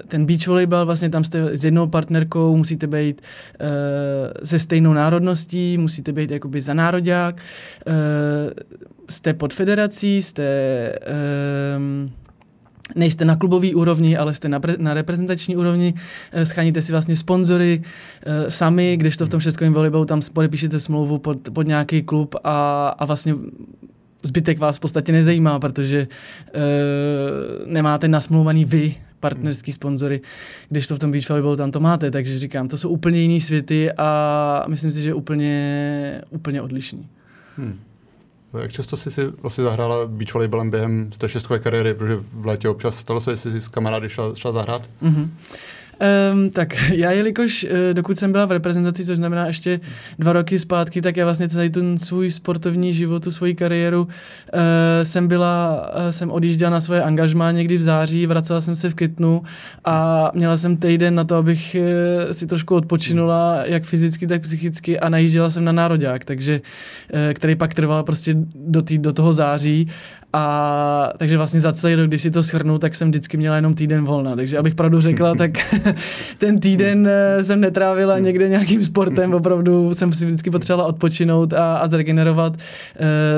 ten 0.08 0.26
beach 0.26 0.46
volejbal, 0.46 0.86
vlastně 0.86 1.10
tam 1.10 1.24
jste 1.24 1.56
s 1.56 1.64
jednou 1.64 1.86
partnerkou, 1.86 2.56
musíte 2.56 2.86
být 2.86 3.22
se 4.44 4.58
stejnou 4.58 4.92
národností, 4.92 5.78
musíte 5.78 6.12
být 6.12 6.30
jakoby 6.30 6.60
za 6.60 6.74
národák, 6.74 7.36
jste 9.08 9.34
pod 9.34 9.54
federací, 9.54 10.22
jste 10.22 10.44
nejste 12.94 13.24
na 13.24 13.36
klubové 13.36 13.74
úrovni, 13.74 14.16
ale 14.16 14.34
jste 14.34 14.48
na, 14.48 14.60
na 14.78 14.94
reprezentační 14.94 15.56
úrovni, 15.56 15.94
e, 16.32 16.46
scháníte 16.46 16.82
si 16.82 16.92
vlastně 16.92 17.16
sponzory 17.16 17.82
e, 18.22 18.50
sami, 18.50 18.96
když 18.96 19.16
to 19.16 19.26
v 19.26 19.28
tom 19.28 19.40
šestkovém 19.40 19.72
volejbalu 19.72 20.04
tam 20.04 20.20
podepíšete 20.32 20.80
smlouvu 20.80 21.18
pod, 21.18 21.38
pod 21.52 21.66
nějaký 21.66 22.02
klub 22.02 22.34
a, 22.44 22.88
a 22.88 23.04
vlastně 23.04 23.34
zbytek 24.22 24.58
vás 24.58 24.76
v 24.76 24.80
podstatě 24.80 25.12
nezajímá, 25.12 25.58
protože 25.58 25.98
e, 25.98 26.08
nemáte 27.66 28.08
nasmlouvaný 28.08 28.64
vy 28.64 28.94
partnerský 29.20 29.72
sponzory, 29.72 30.20
když 30.68 30.86
to 30.86 30.96
v 30.96 30.98
tom 30.98 31.12
beach 31.12 31.28
volleyballu 31.28 31.56
tam 31.56 31.70
to 31.70 31.80
máte, 31.80 32.10
takže 32.10 32.38
říkám, 32.38 32.68
to 32.68 32.78
jsou 32.78 32.88
úplně 32.88 33.20
jiný 33.20 33.40
světy 33.40 33.92
a 33.92 34.64
myslím 34.68 34.92
si, 34.92 35.02
že 35.02 35.14
úplně, 35.14 36.22
úplně 36.30 36.62
odlišný. 36.62 37.08
Hmm. 37.56 37.80
Jak 38.58 38.72
často 38.72 38.96
jsi 38.96 39.10
si 39.10 39.26
vlastně 39.42 39.64
zahrála 39.64 40.06
beach 40.06 40.34
volejbalem 40.34 40.70
během 40.70 41.10
té 41.18 41.28
šestkové 41.28 41.58
kariéry, 41.58 41.94
protože 41.94 42.18
v 42.32 42.46
létě 42.46 42.68
občas 42.68 42.96
stalo 42.96 43.20
se, 43.20 43.30
jestli 43.30 43.50
jsi 43.50 43.60
s 43.60 43.68
kamarády 43.68 44.08
šla, 44.08 44.34
šla 44.34 44.52
zahrát? 44.52 44.90
Mm-hmm. 45.02 45.28
Um, 46.32 46.50
tak 46.50 46.90
já, 46.90 47.10
jelikož 47.10 47.64
uh, 47.64 47.70
dokud 47.92 48.18
jsem 48.18 48.32
byla 48.32 48.44
v 48.44 48.52
reprezentaci, 48.52 49.04
což 49.04 49.16
znamená 49.16 49.46
ještě 49.46 49.80
dva 50.18 50.32
roky 50.32 50.58
zpátky, 50.58 51.02
tak 51.02 51.16
já 51.16 51.24
vlastně 51.24 51.48
celý 51.48 51.70
ten 51.70 51.98
svůj 51.98 52.30
sportovní 52.30 52.92
život, 52.92 53.24
tu 53.24 53.30
svoji 53.30 53.54
kariéru 53.54 54.02
uh, 54.02 54.08
jsem 55.02 55.28
byla, 55.28 55.90
uh, 55.96 56.10
jsem 56.10 56.30
odjížděla 56.30 56.70
na 56.70 56.80
svoje 56.80 57.02
angažmá 57.02 57.50
někdy 57.50 57.76
v 57.76 57.82
září, 57.82 58.26
vracela 58.26 58.60
jsem 58.60 58.76
se 58.76 58.90
v 58.90 58.94
květnu 58.94 59.42
a 59.84 60.30
měla 60.34 60.56
jsem 60.56 60.76
týden 60.76 61.14
na 61.14 61.24
to, 61.24 61.36
abych 61.36 61.76
uh, 61.78 62.32
si 62.32 62.46
trošku 62.46 62.74
odpočinula, 62.74 63.62
jak 63.64 63.82
fyzicky, 63.82 64.26
tak 64.26 64.42
psychicky 64.42 65.00
a 65.00 65.08
najížděla 65.08 65.50
jsem 65.50 65.64
na 65.64 65.72
nároďák, 65.72 66.24
takže, 66.24 66.60
uh, 66.60 67.18
který 67.34 67.56
pak 67.56 67.74
trval 67.74 68.02
prostě 68.02 68.34
do, 68.54 68.82
tý, 68.82 68.98
do 68.98 69.12
toho 69.12 69.32
září 69.32 69.88
a 70.34 71.12
takže 71.16 71.36
vlastně 71.36 71.60
za 71.60 71.72
celý 71.72 71.94
rok, 71.94 72.06
když 72.06 72.22
si 72.22 72.30
to 72.30 72.42
shrnu, 72.42 72.78
tak 72.78 72.94
jsem 72.94 73.08
vždycky 73.08 73.36
měla 73.36 73.56
jenom 73.56 73.74
týden 73.74 74.04
volna. 74.04 74.36
Takže 74.36 74.58
abych 74.58 74.74
pravdu 74.74 75.00
řekla, 75.00 75.34
tak 75.38 75.50
ten 76.38 76.60
týden 76.60 77.08
eh, 77.10 77.44
jsem 77.44 77.60
netrávila 77.60 78.18
někde 78.18 78.48
nějakým 78.48 78.84
sportem, 78.84 79.34
opravdu 79.34 79.94
jsem 79.94 80.12
si 80.12 80.26
vždycky 80.26 80.50
potřebovala 80.50 80.88
odpočinout 80.88 81.52
a, 81.52 81.76
a 81.76 81.88
zregenerovat, 81.88 82.52
uh, 82.52 82.58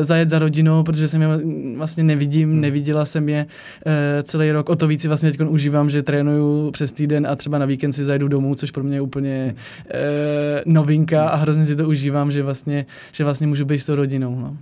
zajet 0.05 0.31
za 0.31 0.39
rodinou, 0.39 0.83
protože 0.83 1.09
jsem 1.09 1.23
je 1.23 1.29
vlastně 1.77 2.05
nevidím, 2.05 2.61
neviděla 2.61 3.05
jsem 3.05 3.29
je 3.29 3.47
uh, 3.47 3.93
celý 4.23 4.51
rok. 4.51 4.69
O 4.69 4.77
to 4.77 4.87
víc 4.87 5.03
si 5.03 5.09
vlastně 5.09 5.31
teď 5.31 5.41
užívám, 5.41 5.91
že 5.91 6.03
trénuju 6.03 6.71
přes 6.71 6.93
týden 6.93 7.27
a 7.27 7.37
třeba 7.37 7.59
na 7.59 7.67
víkend 7.67 7.93
si 7.93 8.05
zajedu 8.05 8.29
domů, 8.29 8.55
což 8.55 8.71
pro 8.71 8.83
mě 8.83 8.97
je 8.97 9.01
úplně 9.01 9.55
uh, 9.85 10.73
novinka 10.73 11.29
a 11.29 11.37
hrozně 11.37 11.67
si 11.67 11.77
to 11.77 11.89
užívám, 11.89 12.31
že 12.31 12.43
vlastně, 12.43 12.87
že 13.13 13.25
vlastně 13.25 13.47
můžu 13.47 13.65
být 13.65 13.79
s 13.79 13.87
tou 13.87 13.95
rodinou. 13.95 14.41
No. 14.41 14.57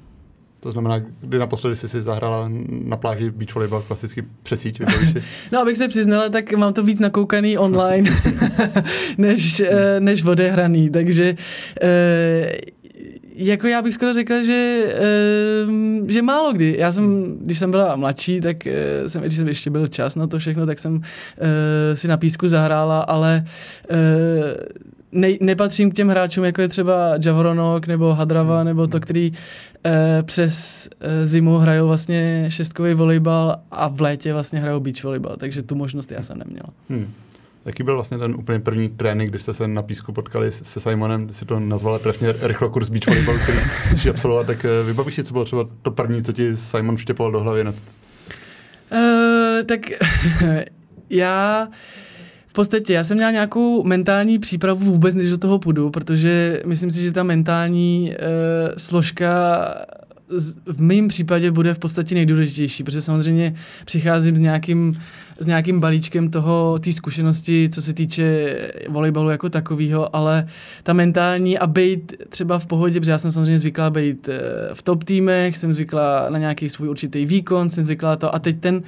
To 0.65 0.71
znamená, 0.71 0.99
kdy 1.21 1.39
naposledy 1.39 1.77
jsi 1.77 1.89
si 1.89 2.03
zahrála 2.03 2.51
na 2.85 2.97
pláži 2.97 3.31
beach 3.31 3.55
volleyball 3.55 3.83
klasicky 3.83 4.25
přesíť, 4.43 4.81
si? 5.13 5.23
No, 5.53 5.61
abych 5.61 5.79
se 5.79 5.89
přiznala, 5.89 6.29
tak 6.29 6.53
mám 6.53 6.73
to 6.73 6.83
víc 6.83 7.01
nakoukaný 7.01 7.59
online, 7.59 8.11
než, 9.19 9.61
eh, 9.61 10.01
než 10.01 10.25
odehraný, 10.25 10.91
takže 10.91 11.37
eh, 11.83 12.57
jako 13.35 13.67
já 13.67 13.83
bych 13.83 13.95
skoro 13.95 14.13
řekla, 14.13 14.43
že, 14.43 14.85
uh, 15.69 16.09
že 16.09 16.23
málo 16.23 16.53
kdy. 16.53 16.77
Já 16.79 16.93
jsem, 16.93 17.37
když 17.41 17.59
jsem 17.59 17.71
byla 17.71 17.97
mladší, 17.97 18.41
tak 18.41 18.57
jsem, 19.07 19.23
když 19.23 19.37
jsem 19.37 19.49
ještě 19.49 19.71
byl 19.71 19.87
čas 19.87 20.17
na 20.17 20.27
to 20.27 20.39
všechno, 20.39 20.67
tak 20.67 20.79
jsem 20.79 21.01
si 21.95 22.09
na 22.09 22.17
písku 22.17 22.49
zahrála, 22.49 23.01
ale 23.01 23.45
ne, 25.15 25.29
nepatřím 25.41 25.91
k 25.91 25.95
těm 25.95 26.09
hráčům, 26.09 26.45
jako 26.45 26.61
je 26.61 26.69
třeba 26.69 26.95
Javoronok 27.25 27.87
nebo 27.87 28.15
Hadrava, 28.15 28.65
nebo 28.65 28.87
to, 28.87 29.01
který 29.01 29.33
e, 29.87 30.23
přes 30.23 30.89
e, 31.01 31.27
zimu 31.27 31.59
hrajou 31.59 31.87
vlastně 31.87 32.45
šestkový 32.49 32.95
volejbal 32.95 33.57
a 33.71 33.89
v 33.89 34.01
létě 34.01 34.33
vlastně 34.33 34.59
hrajou 34.59 34.81
beach 34.81 35.05
volejbal, 35.05 35.37
takže 35.37 35.63
tu 35.63 35.75
možnost 35.75 36.13
já 36.13 36.23
jsem 36.23 36.39
neměla. 36.39 36.69
Hmm. 36.91 37.13
Jaký 37.65 37.83
byl 37.83 37.95
vlastně 37.95 38.19
ten 38.19 38.35
úplně 38.35 38.59
první 38.59 38.89
trénink, 38.89 39.31
kdy 39.31 39.39
jste 39.39 39.55
se 39.55 39.69
na 39.69 39.83
písku 39.83 40.13
potkali 40.13 40.53
se 40.53 40.81
Simonem, 40.81 41.33
si 41.33 41.45
to 41.45 41.61
nazvala 41.61 41.99
trefně 41.99 42.35
rychlokurs 42.41 42.89
beach 42.89 43.07
volejbalu, 43.07 43.39
který 43.39 43.59
jsi 43.97 44.11
absolvoval, 44.11 44.45
tak 44.45 44.65
e, 44.65 44.83
vybavíš 44.83 45.15
si, 45.15 45.25
co 45.25 45.33
bylo 45.33 45.45
třeba 45.45 45.69
to 45.83 45.91
první, 45.91 46.23
co 46.23 46.33
ti 46.33 46.57
Simon 46.57 46.97
vštěpoval 46.97 47.33
do 47.33 47.41
hlavy? 47.41 47.65
Uh, 47.65 47.71
tak 49.67 49.81
já 51.11 51.69
podstatě 52.55 52.93
já 52.93 53.05
jsem 53.05 53.17
měla 53.17 53.31
nějakou 53.31 53.85
mentální 53.85 54.39
přípravu 54.39 54.85
vůbec, 54.85 55.15
než 55.15 55.31
do 55.31 55.39
toho 55.39 55.59
půjdu, 55.59 55.91
protože 55.91 56.63
myslím 56.67 56.91
si, 56.91 57.03
že 57.03 57.13
ta 57.13 57.23
mentální 57.23 58.11
uh, 58.11 58.75
složka 58.77 59.65
v 60.67 60.81
mém 60.81 61.09
případě 61.09 61.51
bude 61.51 61.75
v 61.75 61.79
podstatě 61.79 62.15
nejdůležitější, 62.15 62.85
protože 62.85 63.03
samozřejmě 63.03 63.55
přicházím 63.85 64.37
s 64.37 64.41
nějakým, 64.41 65.01
s 65.39 65.47
nějakým 65.47 65.81
balíčkem 65.81 66.31
toho, 66.31 66.79
té 66.79 66.93
zkušenosti, 66.93 67.69
co 67.73 67.83
se 67.83 67.93
týče 67.93 68.57
volejbalu 68.89 69.31
jako 69.31 69.51
takového, 69.51 70.17
ale 70.17 70.47
ta 70.83 70.93
mentální 70.93 71.59
a 71.59 71.67
být 71.67 72.13
třeba 72.29 72.59
v 72.59 72.67
pohodě, 72.67 73.01
protože 73.01 73.11
já 73.11 73.19
jsem 73.19 73.33
samozřejmě 73.33 73.59
zvyklá 73.59 73.91
být 73.91 74.29
eh, 74.29 74.41
v 74.75 74.83
top 74.83 75.05
týmech, 75.05 75.57
jsem 75.57 75.73
zvyklá 75.73 76.27
na 76.31 76.39
nějaký 76.39 76.69
svůj 76.69 76.89
určitý 76.89 77.27
výkon, 77.27 77.71
jsem 77.71 77.85
zvyklá 77.85 78.17
to 78.17 78.35
a 78.35 78.39
teď 78.39 78.61
ten 78.61 78.83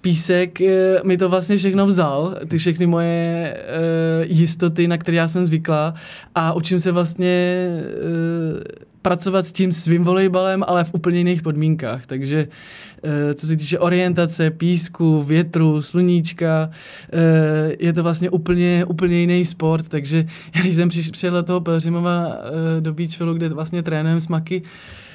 písek 0.00 0.60
eh, 0.60 1.00
mi 1.04 1.16
to 1.18 1.28
vlastně 1.28 1.56
všechno 1.56 1.86
vzal, 1.86 2.36
ty 2.48 2.58
všechny 2.58 2.86
moje 2.86 3.56
uh, 3.56 4.32
jistoty, 4.36 4.88
na 4.88 4.98
které 4.98 5.16
já 5.16 5.28
jsem 5.28 5.46
zvyklá. 5.46 5.94
A 6.34 6.52
učím 6.52 6.80
se 6.80 6.92
vlastně 6.92 7.66
uh, 7.76 8.60
pracovat 9.02 9.46
s 9.46 9.52
tím 9.52 9.72
svým 9.72 10.04
volejbalem, 10.04 10.64
ale 10.66 10.84
v 10.84 10.94
úplně 10.94 11.18
jiných 11.18 11.42
podmínkách, 11.42 12.06
takže 12.06 12.48
uh, 12.48 13.10
co 13.34 13.46
se 13.46 13.56
týče 13.56 13.78
orientace, 13.78 14.50
písku, 14.50 15.22
větru, 15.22 15.82
sluníčka, 15.82 16.70
uh, 17.12 17.72
je 17.78 17.92
to 17.92 18.02
vlastně 18.02 18.30
úplně, 18.30 18.84
úplně 18.84 19.16
jiný 19.16 19.44
sport, 19.44 19.88
takže 19.88 20.26
když 20.60 20.74
jsem 20.74 20.88
přišel 20.88 21.32
do 21.32 21.42
toho 21.42 21.60
Pelřimova 21.60 22.26
uh, 22.26 22.34
do 22.80 22.94
Beachvillu, 22.94 23.34
kde 23.34 23.48
vlastně 23.48 23.82
trénujeme 23.82 24.20
smaky, 24.20 24.62
Uh, 24.62 25.07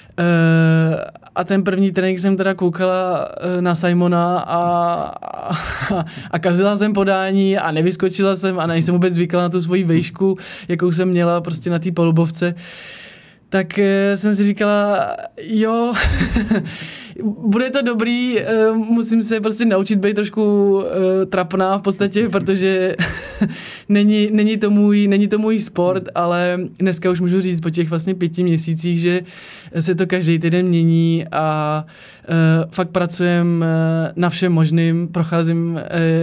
a 1.35 1.43
ten 1.43 1.63
první 1.63 1.91
trénink 1.91 2.19
jsem 2.19 2.37
teda 2.37 2.53
koukala 2.53 3.29
uh, 3.29 3.61
na 3.61 3.75
Simona 3.75 4.39
a, 4.39 4.59
a, 5.91 6.05
a 6.31 6.39
kazila 6.39 6.77
jsem 6.77 6.93
podání 6.93 7.57
a 7.57 7.71
nevyskočila 7.71 8.35
jsem 8.35 8.59
a 8.59 8.67
nejsem 8.67 8.93
vůbec 8.93 9.13
zvykla 9.13 9.41
na 9.41 9.49
tu 9.49 9.61
svoji 9.61 9.83
vejšku, 9.83 10.37
jakou 10.67 10.91
jsem 10.91 11.09
měla 11.09 11.41
prostě 11.41 11.69
na 11.69 11.79
té 11.79 11.91
palubovce. 11.91 12.55
Tak 13.49 13.67
uh, 13.77 13.83
jsem 14.15 14.35
si 14.35 14.43
říkala, 14.43 15.15
jo, 15.41 15.93
bude 17.23 17.69
to 17.69 17.81
dobrý, 17.81 18.37
uh, 18.69 18.77
musím 18.77 19.23
se 19.23 19.41
prostě 19.41 19.65
naučit 19.65 19.99
být 19.99 20.13
trošku 20.13 20.75
uh, 20.75 20.83
trapná 21.29 21.77
v 21.77 21.81
podstatě, 21.81 22.29
protože 22.31 22.95
není, 23.89 24.29
není, 24.31 24.57
to 24.57 24.69
můj, 24.69 25.07
není 25.07 25.27
to 25.27 25.37
můj 25.37 25.59
sport, 25.59 26.09
ale 26.15 26.59
dneska 26.79 27.11
už 27.11 27.19
můžu 27.19 27.41
říct 27.41 27.61
po 27.61 27.69
těch 27.69 27.89
vlastně 27.89 28.15
pěti 28.15 28.43
měsících, 28.43 28.99
že 28.99 29.21
se 29.79 29.95
to 29.95 30.07
každý 30.07 30.39
týden 30.39 30.65
mění 30.65 31.25
a 31.31 31.85
uh, 32.29 32.71
fakt 32.71 32.89
pracujem 32.89 33.65
na 34.15 34.29
všem 34.29 34.53
možným, 34.53 35.07
procházím, 35.07 35.79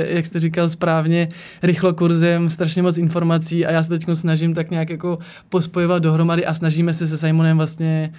jak 0.06 0.26
jste 0.26 0.38
říkal 0.38 0.68
správně, 0.68 1.28
rychlo 1.62 1.94
kurzem, 1.94 2.50
strašně 2.50 2.82
moc 2.82 2.98
informací 2.98 3.66
a 3.66 3.72
já 3.72 3.82
se 3.82 3.88
teď 3.88 4.04
snažím 4.14 4.54
tak 4.54 4.70
nějak 4.70 4.90
jako 4.90 5.18
pospojovat 5.48 6.02
dohromady 6.02 6.46
a 6.46 6.54
snažíme 6.54 6.92
se 6.92 7.06
se 7.06 7.18
Simonem 7.18 7.56
vlastně 7.56 8.12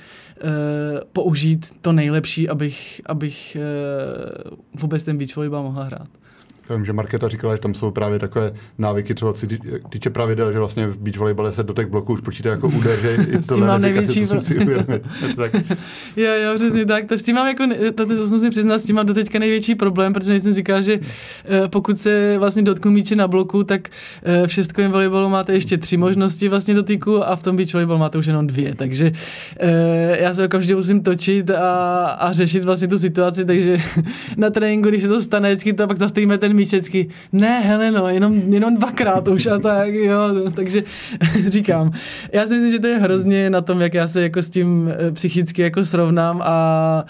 použít 1.14 1.74
to 1.82 1.92
nejlepší, 1.92 2.50
abych, 2.50 3.02
abych 3.06 3.58
uh, 3.60 4.58
vůbec 4.82 5.04
ten 5.04 5.18
beach 5.18 5.36
volleyball 5.36 5.64
mohla 5.64 5.84
hrát. 5.84 6.08
Já 6.70 6.76
vím, 6.76 6.86
že 6.86 6.94
Markéta 6.94 7.28
říkala, 7.28 7.56
že 7.56 7.62
tam 7.62 7.74
jsou 7.74 7.92
právě 7.92 8.20
takové 8.20 8.54
návyky, 8.78 9.14
třeba 9.14 9.34
co 9.34 9.48
týče 9.90 10.10
pravidel, 10.10 10.52
že 10.52 10.60
vlastně 10.60 10.88
v 10.88 10.98
beach 10.98 11.18
volejbale 11.18 11.52
se 11.52 11.64
dotek 11.64 11.90
bloku 11.90 12.14
už 12.14 12.22
počítá 12.22 12.50
jako 12.50 12.68
úder, 12.68 13.00
že 13.00 13.16
i 13.32 13.38
tohle 13.48 13.80
největší 13.80 14.26
co 14.26 14.42
si 14.42 14.56
uvědomit. 14.58 15.04
tak. 15.36 15.54
jo, 16.16 16.32
jo, 16.44 16.56
přesně 16.56 16.86
tak. 16.86 17.06
To 17.06 17.18
s 17.18 17.24
tím 17.24 17.36
mám 17.36 17.48
jako, 17.48 17.64
to, 17.96 18.06
to, 18.06 18.16
to 18.16 18.28
musím 18.28 18.50
přiznat, 18.50 18.80
s 18.80 18.86
tím 18.86 18.96
mám 18.96 19.06
doteďka 19.06 19.40
největší 19.40 19.76
problém, 19.76 20.14
protože 20.14 20.40
jsem 20.40 20.54
říkal, 20.54 20.82
že 20.82 21.00
eh, 21.46 21.68
pokud 21.68 22.02
se 22.02 22.36
vlastně 22.38 22.62
dotknu 22.62 22.92
míče 22.92 23.16
na 23.16 23.28
bloku, 23.28 23.64
tak 23.64 23.90
eh, 24.24 24.48
v 24.48 24.54
šestkovém 24.54 24.92
volejbalu 24.92 25.30
máte 25.30 25.54
ještě 25.54 25.78
tři 25.78 25.98
možnosti 25.98 26.50
vlastně 26.50 26.74
dotyku 26.74 27.28
a 27.28 27.36
v 27.36 27.44
tom 27.44 27.56
beach 27.56 27.74
volejbalu 27.74 28.00
máte 28.00 28.18
už 28.18 28.26
jenom 28.26 28.48
dvě, 28.48 28.76
takže 28.76 29.12
eh, 29.60 30.18
já 30.22 30.34
se 30.34 30.46
okamžitě 30.46 30.76
musím 30.76 31.04
točit 31.04 31.50
a, 31.50 32.06
a 32.06 32.32
řešit 32.32 32.66
vlastně 32.66 32.88
tu 32.88 32.98
situaci, 33.00 33.46
takže 33.46 33.78
na 34.38 34.50
tréninku, 34.50 34.90
když 34.90 35.02
se 35.02 35.08
to 35.08 35.22
stane, 35.22 35.50
vždycky 35.50 35.74
to 35.74 35.88
pak 35.88 35.98
zastavíme 35.98 36.38
ten 36.38 36.54
míč 36.54 36.61
vždycky, 36.68 37.08
ne, 37.32 37.60
hele 37.60 37.92
no, 37.92 38.08
jenom, 38.08 38.54
jenom 38.54 38.76
dvakrát 38.76 39.28
už 39.28 39.48
a 39.48 39.60
tak, 39.60 39.94
jo, 39.94 40.34
no, 40.34 40.52
takže 40.52 40.84
říkám, 41.48 41.92
já 42.34 42.48
si 42.48 42.54
myslím, 42.54 42.72
že 42.72 42.80
to 42.80 42.88
je 42.88 42.98
hrozně 42.98 43.50
na 43.50 43.62
tom, 43.62 43.82
jak 43.82 43.94
já 43.94 44.08
se 44.08 44.22
jako 44.22 44.42
s 44.42 44.50
tím 44.50 44.90
eh, 44.92 45.12
psychicky 45.12 45.62
jako 45.62 45.86
srovnám 45.86 46.42
a, 46.42 47.06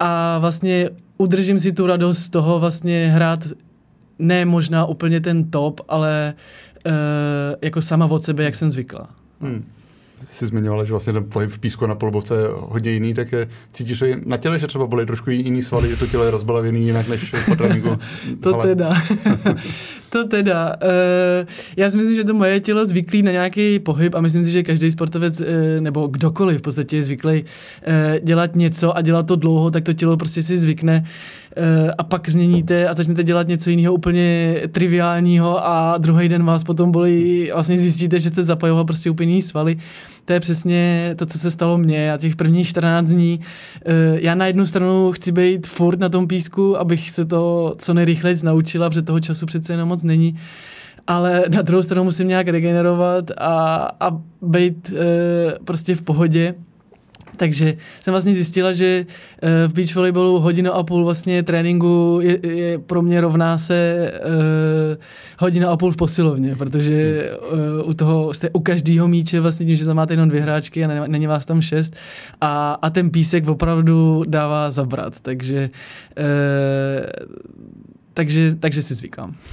a 0.00 0.38
vlastně 0.38 0.90
udržím 1.18 1.60
si 1.60 1.72
tu 1.72 1.86
radost 1.86 2.18
z 2.18 2.30
toho 2.30 2.60
vlastně 2.60 3.10
hrát 3.14 3.48
ne 4.18 4.44
možná 4.44 4.86
úplně 4.86 5.20
ten 5.20 5.50
top, 5.50 5.80
ale 5.88 6.34
uh, 6.86 6.92
jako 7.62 7.82
sama 7.82 8.06
od 8.06 8.24
sebe, 8.24 8.44
jak 8.44 8.54
jsem 8.54 8.70
zvykla. 8.70 9.08
Hmm 9.40 9.64
jsi 10.26 10.46
zmiňovala, 10.46 10.84
že 10.84 10.92
vlastně 10.92 11.12
ten 11.12 11.24
pohyb 11.24 11.50
v 11.50 11.58
písku 11.58 11.86
na 11.86 11.94
polubovce 11.94 12.34
je 12.34 12.46
hodně 12.52 12.90
jiný, 12.90 13.14
tak 13.14 13.32
je, 13.32 13.48
cítíš 13.72 14.02
i 14.02 14.16
na 14.26 14.36
těle, 14.36 14.58
že 14.58 14.66
třeba 14.66 14.86
byly 14.86 15.06
trošku 15.06 15.30
jiný 15.30 15.62
svaly, 15.62 15.90
že 15.90 15.96
to 15.96 16.06
tělo 16.06 16.24
je 16.24 16.30
rozbalavěný 16.30 16.86
jinak 16.86 17.08
než 17.08 17.34
po 17.46 17.56
tréninku? 17.56 17.98
to 18.40 18.54
Ale... 18.54 18.66
teda. 18.66 19.02
to 20.10 20.28
teda. 20.28 20.76
Uh, 20.82 21.48
já 21.76 21.90
si 21.90 21.96
myslím, 21.96 22.16
že 22.16 22.24
to 22.24 22.34
moje 22.34 22.60
tělo 22.60 22.86
zvyklý 22.86 23.22
na 23.22 23.32
nějaký 23.32 23.78
pohyb 23.78 24.14
a 24.14 24.20
myslím 24.20 24.44
si, 24.44 24.50
že 24.50 24.62
každý 24.62 24.90
sportovec 24.90 25.40
uh, 25.40 25.46
nebo 25.80 26.06
kdokoliv 26.06 26.58
v 26.58 26.62
podstatě 26.62 26.96
je 26.96 27.04
zvyklý 27.04 27.42
uh, 27.42 28.18
dělat 28.22 28.56
něco 28.56 28.96
a 28.96 29.02
dělat 29.02 29.26
to 29.26 29.36
dlouho, 29.36 29.70
tak 29.70 29.84
to 29.84 29.92
tělo 29.92 30.16
prostě 30.16 30.42
si 30.42 30.58
zvykne 30.58 31.04
a 31.98 32.02
pak 32.02 32.28
změníte 32.28 32.88
a 32.88 32.94
začnete 32.94 33.24
dělat 33.24 33.48
něco 33.48 33.70
jiného 33.70 33.94
úplně 33.94 34.56
triviálního 34.72 35.66
a 35.66 35.98
druhý 35.98 36.28
den 36.28 36.44
vás 36.44 36.64
potom 36.64 36.92
bolí, 36.92 37.50
vlastně 37.54 37.78
zjistíte, 37.78 38.20
že 38.20 38.28
jste 38.28 38.44
zapojoval 38.44 38.84
prostě 38.84 39.10
úplně 39.10 39.30
jiný 39.30 39.42
svaly. 39.42 39.78
To 40.24 40.32
je 40.32 40.40
přesně 40.40 41.12
to, 41.16 41.26
co 41.26 41.38
se 41.38 41.50
stalo 41.50 41.78
mně. 41.78 41.98
Já 41.98 42.18
těch 42.18 42.36
prvních 42.36 42.68
14 42.68 43.06
dní, 43.06 43.40
eh, 43.86 44.18
já 44.20 44.34
na 44.34 44.46
jednu 44.46 44.66
stranu 44.66 45.12
chci 45.12 45.32
být 45.32 45.66
furt 45.66 46.00
na 46.00 46.08
tom 46.08 46.26
písku, 46.26 46.78
abych 46.78 47.10
se 47.10 47.24
to 47.24 47.74
co 47.78 47.94
nejrychleji 47.94 48.36
naučila, 48.42 48.90
protože 48.90 49.02
toho 49.02 49.20
času 49.20 49.46
přece 49.46 49.72
jenom 49.72 49.88
moc 49.88 50.02
není. 50.02 50.38
Ale 51.06 51.44
na 51.54 51.62
druhou 51.62 51.82
stranu 51.82 52.04
musím 52.04 52.28
nějak 52.28 52.48
regenerovat 52.48 53.30
a, 53.38 53.88
a 54.00 54.20
být 54.42 54.90
e, 54.90 55.58
prostě 55.64 55.94
v 55.94 56.02
pohodě 56.02 56.54
takže 57.40 57.74
jsem 58.00 58.12
vlastně 58.12 58.34
zjistila, 58.34 58.72
že 58.72 59.06
eh, 59.42 59.68
v 59.68 59.72
beach 59.72 59.94
volleyballu 59.94 60.40
hodinu 60.40 60.72
a 60.72 60.82
půl 60.82 61.04
vlastně 61.04 61.42
tréninku 61.42 62.18
je, 62.22 62.46
je 62.46 62.78
pro 62.78 63.02
mě 63.02 63.20
rovná 63.20 63.58
se 63.58 64.12
uh, 64.24 65.02
hodina 65.38 65.70
a 65.70 65.76
půl 65.76 65.92
v 65.92 65.96
posilovně, 65.96 66.56
protože 66.56 67.30
uh, 67.82 67.90
u 67.90 67.94
toho 67.94 68.34
jste 68.34 68.50
u 68.50 68.60
každého 68.60 69.08
míče 69.08 69.40
vlastně 69.40 69.66
tím, 69.66 69.76
že 69.76 69.84
tam 69.84 69.96
máte 69.96 70.12
jenom 70.12 70.28
dvě 70.28 70.40
hráčky 70.40 70.84
a 70.84 71.06
není 71.06 71.26
vás 71.26 71.46
tam 71.46 71.62
šest. 71.62 71.96
A, 72.40 72.78
a 72.82 72.90
ten 72.90 73.10
písek 73.10 73.48
opravdu 73.48 74.24
dává 74.28 74.70
zabrat, 74.70 75.20
takže 75.22 75.70
uh, 76.18 76.24
takže, 78.14 78.56
takže 78.60 78.82
si 78.82 78.94
zvykám. 78.94 79.34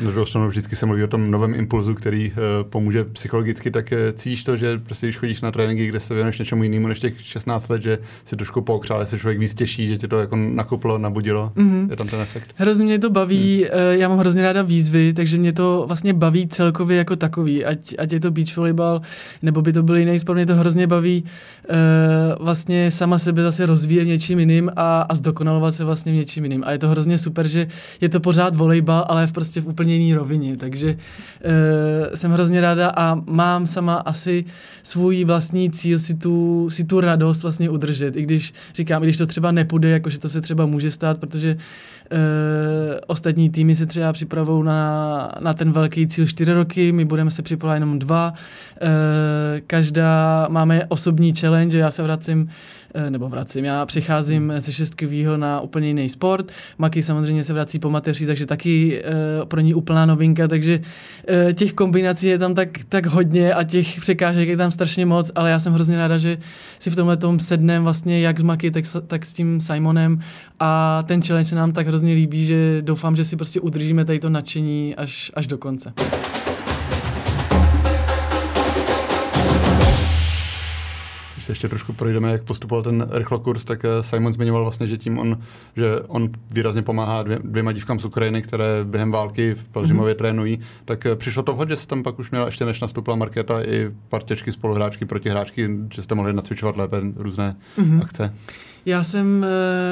Na 0.00 0.10
druhou 0.10 0.26
stranu 0.26 0.48
vždycky 0.48 0.76
se 0.76 0.86
mluví 0.86 1.04
o 1.04 1.06
tom 1.06 1.30
novém 1.30 1.54
impulzu, 1.54 1.94
který 1.94 2.30
uh, 2.30 2.36
pomůže 2.70 3.04
psychologicky, 3.04 3.70
tak 3.70 3.92
uh, 3.92 3.98
cítíš 4.14 4.44
to, 4.44 4.56
že 4.56 4.78
prostě 4.78 5.06
když 5.06 5.16
chodíš 5.16 5.40
na 5.40 5.50
tréninky, 5.50 5.86
kde 5.86 6.00
se 6.00 6.14
věnuješ 6.14 6.38
něčemu 6.38 6.62
jinému 6.62 6.88
než 6.88 7.00
těch 7.00 7.20
16 7.20 7.68
let, 7.68 7.82
že 7.82 7.98
si 8.24 8.36
trošku 8.36 8.62
pookřál, 8.62 9.06
se 9.06 9.18
člověk 9.18 9.38
víc 9.38 9.54
těší, 9.54 9.88
že 9.88 9.98
tě 9.98 10.08
to 10.08 10.18
jako 10.18 10.36
nakoplo, 10.36 10.98
nabudilo. 10.98 11.52
Mm-hmm. 11.56 11.90
Je 11.90 11.96
tam 11.96 12.08
ten 12.08 12.20
efekt. 12.20 12.54
Hrozně 12.54 12.84
mě 12.84 12.98
to 12.98 13.10
baví, 13.10 13.58
mm. 13.58 13.62
uh, 13.62 14.00
já 14.00 14.08
mám 14.08 14.18
hrozně 14.18 14.42
ráda 14.42 14.62
výzvy, 14.62 15.12
takže 15.12 15.38
mě 15.38 15.52
to 15.52 15.84
vlastně 15.88 16.14
baví 16.14 16.48
celkově 16.48 16.96
jako 16.96 17.16
takový, 17.16 17.64
ať, 17.64 17.94
ať 17.98 18.12
je 18.12 18.20
to 18.20 18.30
beach 18.30 18.56
volleyball, 18.56 19.00
nebo 19.42 19.62
by 19.62 19.72
to 19.72 19.82
byl 19.82 19.96
jiný 19.96 20.20
sport, 20.20 20.36
mě 20.36 20.46
to 20.46 20.56
hrozně 20.56 20.86
baví 20.86 21.24
uh, 21.70 22.44
vlastně 22.44 22.90
sama 22.90 23.18
sebe 23.18 23.42
zase 23.42 23.66
rozvíjet 23.66 24.04
něčím 24.04 24.38
jiným 24.38 24.70
a, 24.76 25.02
a 25.02 25.14
zdokonalovat 25.14 25.74
se 25.74 25.84
vlastně 25.84 26.12
v 26.12 26.16
něčím 26.16 26.44
jiným. 26.44 26.64
A 26.64 26.72
je 26.72 26.78
to 26.78 26.88
hrozně 26.88 27.17
super, 27.18 27.48
že 27.48 27.66
je 28.00 28.08
to 28.08 28.20
pořád 28.20 28.56
volejbal, 28.56 29.04
ale 29.08 29.26
v 29.26 29.32
prostě 29.32 29.60
v 29.60 29.68
úplně 29.68 29.94
jiný 29.94 30.14
rovině. 30.14 30.56
Takže 30.56 30.94
uh, 30.94 32.14
jsem 32.14 32.32
hrozně 32.32 32.60
ráda 32.60 32.88
a 32.96 33.14
mám 33.14 33.66
sama 33.66 33.94
asi 33.94 34.44
svůj 34.82 35.24
vlastní 35.24 35.70
cíl 35.70 35.98
si 35.98 36.14
tu, 36.14 36.68
si 36.70 36.84
tu 36.84 37.00
radost 37.00 37.42
vlastně 37.42 37.70
udržet. 37.70 38.16
I 38.16 38.22
když 38.22 38.54
říkám, 38.74 39.02
i 39.02 39.06
když 39.06 39.16
to 39.16 39.26
třeba 39.26 39.52
nepůjde, 39.52 39.88
jakože 39.88 40.18
to 40.18 40.28
se 40.28 40.40
třeba 40.40 40.66
může 40.66 40.90
stát, 40.90 41.18
protože 41.18 41.54
uh, 41.54 41.58
ostatní 43.06 43.50
týmy 43.50 43.74
se 43.74 43.86
třeba 43.86 44.12
připravují 44.12 44.64
na, 44.64 45.32
na 45.40 45.54
ten 45.54 45.72
velký 45.72 46.06
cíl 46.06 46.26
čtyři 46.26 46.52
roky, 46.52 46.92
my 46.92 47.04
budeme 47.04 47.30
se 47.30 47.42
připravovat 47.42 47.74
jenom 47.74 47.98
dva. 47.98 48.32
Uh, 48.82 48.88
každá 49.66 50.46
máme 50.50 50.86
osobní 50.88 51.34
challenge, 51.34 51.78
já 51.78 51.90
se 51.90 52.02
vracím 52.02 52.50
nebo 53.08 53.28
vracím. 53.28 53.64
Já 53.64 53.86
přicházím 53.86 54.52
ze 54.58 54.72
šestkovýho 54.72 55.36
na 55.36 55.60
úplně 55.60 55.88
jiný 55.88 56.08
sport. 56.08 56.52
Maki 56.78 57.02
samozřejmě 57.02 57.44
se 57.44 57.52
vrací 57.52 57.78
po 57.78 57.90
mateři, 57.90 58.26
takže 58.26 58.46
taky 58.46 59.02
uh, 59.40 59.48
pro 59.48 59.60
ní 59.60 59.74
úplná 59.74 60.06
novinka, 60.06 60.48
takže 60.48 60.78
uh, 60.78 61.52
těch 61.52 61.72
kombinací 61.72 62.26
je 62.26 62.38
tam 62.38 62.54
tak, 62.54 62.68
tak 62.88 63.06
hodně 63.06 63.54
a 63.54 63.64
těch 63.64 64.00
překážek 64.00 64.48
je 64.48 64.56
tam 64.56 64.70
strašně 64.70 65.06
moc, 65.06 65.30
ale 65.34 65.50
já 65.50 65.58
jsem 65.58 65.72
hrozně 65.72 65.96
ráda, 65.96 66.18
že 66.18 66.38
si 66.78 66.90
v 66.90 66.96
tomhle 66.96 67.16
tom 67.16 67.40
sednem 67.40 67.82
vlastně 67.82 68.20
jak 68.20 68.40
s 68.40 68.42
Maki, 68.42 68.70
tak, 68.70 68.84
tak 69.06 69.26
s 69.26 69.32
tím 69.32 69.60
Simonem 69.60 70.20
a 70.60 71.02
ten 71.06 71.22
challenge 71.22 71.48
se 71.48 71.56
nám 71.56 71.72
tak 71.72 71.86
hrozně 71.86 72.12
líbí, 72.12 72.46
že 72.46 72.82
doufám, 72.82 73.16
že 73.16 73.24
si 73.24 73.36
prostě 73.36 73.60
udržíme 73.60 74.04
tady 74.04 74.18
to 74.18 74.28
nadšení 74.28 74.94
až, 74.96 75.32
až 75.34 75.46
do 75.46 75.58
konce. 75.58 75.92
Se 81.48 81.52
ještě 81.52 81.68
trošku 81.68 81.92
projdeme, 81.92 82.32
jak 82.32 82.42
postupoval 82.42 82.82
ten 82.82 83.06
rychlokurs, 83.10 83.64
tak 83.64 83.84
eh, 83.84 84.02
Simon 84.02 84.32
zmiňoval 84.32 84.62
vlastně, 84.62 84.86
že 84.86 84.96
tím 84.96 85.18
on, 85.18 85.38
že 85.76 86.00
on 86.08 86.28
výrazně 86.50 86.82
pomáhá 86.82 87.22
dvě, 87.22 87.38
dvěma 87.44 87.72
dívkám 87.72 88.00
z 88.00 88.04
Ukrajiny, 88.04 88.42
které 88.42 88.84
během 88.84 89.12
války 89.12 89.54
v 89.54 89.64
Pelžimově 89.64 90.14
mm-hmm. 90.14 90.18
trénují, 90.18 90.60
tak 90.84 91.06
eh, 91.06 91.16
přišlo 91.16 91.42
to 91.42 91.52
vhod, 91.52 91.68
že 91.68 91.76
jsi 91.76 91.86
tam 91.88 92.02
pak 92.02 92.18
už 92.18 92.30
měla 92.30 92.46
ještě 92.46 92.64
než 92.64 92.80
nastoupila 92.80 93.16
Markéta 93.16 93.62
i 93.62 93.90
partěčky 94.08 94.52
spoluhráčky, 94.52 95.04
protihráčky, 95.04 95.70
že 95.94 96.02
jste 96.02 96.14
mohli 96.14 96.32
nacvičovat 96.32 96.76
lépe 96.76 96.96
různé 97.16 97.56
mm-hmm. 97.78 98.02
akce. 98.02 98.34
Já 98.88 99.02
jsem 99.02 99.46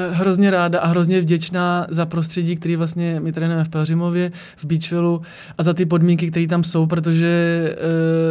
uh, 0.09 0.15
hrozně 0.15 0.51
ráda 0.51 0.79
a 0.79 0.87
hrozně 0.87 1.21
vděčná 1.21 1.87
za 1.89 2.05
prostředí, 2.05 2.55
který 2.55 2.75
vlastně 2.75 3.19
my 3.19 3.31
trénujeme 3.31 3.63
v 3.63 3.69
Pelřimově, 3.69 4.31
v 4.57 4.65
Beachvillu 4.65 5.21
a 5.57 5.63
za 5.63 5.73
ty 5.73 5.85
podmínky, 5.85 6.31
které 6.31 6.47
tam 6.47 6.63
jsou, 6.63 6.85
protože 6.85 7.75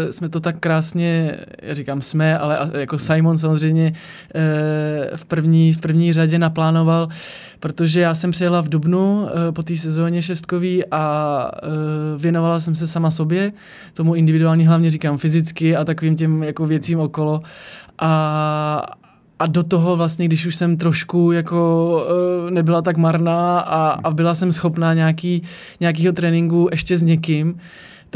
uh, 0.05 0.11
jsme 0.11 0.29
to 0.29 0.41
tak 0.41 0.59
krásně, 0.59 1.37
já 1.63 1.75
říkám 1.75 2.03
jsme, 2.03 2.39
ale 2.39 2.71
jako 2.79 2.99
Simon 2.99 3.39
samozřejmě 3.39 3.93
uh, 3.93 5.17
v, 5.17 5.25
první, 5.25 5.73
v 5.73 5.81
první 5.81 6.13
řadě 6.13 6.39
naplánoval, 6.39 7.09
protože 7.61 8.01
já 8.01 8.15
jsem 8.15 8.31
přijela 8.31 8.61
v 8.61 8.69
Dubnu 8.69 9.29
po 9.51 9.63
té 9.63 9.77
sezóně 9.77 10.23
šestkový 10.23 10.85
a 10.91 11.51
věnovala 12.17 12.61
jsem 12.61 12.75
se 12.75 12.87
sama 12.87 13.11
sobě, 13.11 13.53
tomu 13.95 14.15
individuální 14.15 14.67
hlavně 14.67 14.91
říkám 14.91 15.19
fyzicky 15.19 15.77
a 15.77 15.85
takovým 15.85 16.17
těm 16.17 16.43
jako 16.43 16.67
věcím 16.67 17.01
okolo. 17.01 17.43
A, 17.99 19.06
a 19.39 19.47
do 19.47 19.63
toho 19.63 19.97
vlastně, 19.97 20.27
když 20.27 20.47
už 20.47 20.57
jsem 20.57 20.77
trošku 20.77 21.33
jako 21.33 21.91
uh, 22.45 22.51
nebyla 22.51 22.83
tak 22.83 22.97
marná 22.97 23.61
a, 23.61 23.89
a 24.05 24.11
byla 24.11 24.35
jsem 24.35 24.53
schopná 24.53 24.95
nějaký, 24.95 25.43
nějakýho 25.81 26.13
tréninku 26.13 26.69
ještě 26.71 26.97
s 26.97 27.03
někým, 27.03 27.61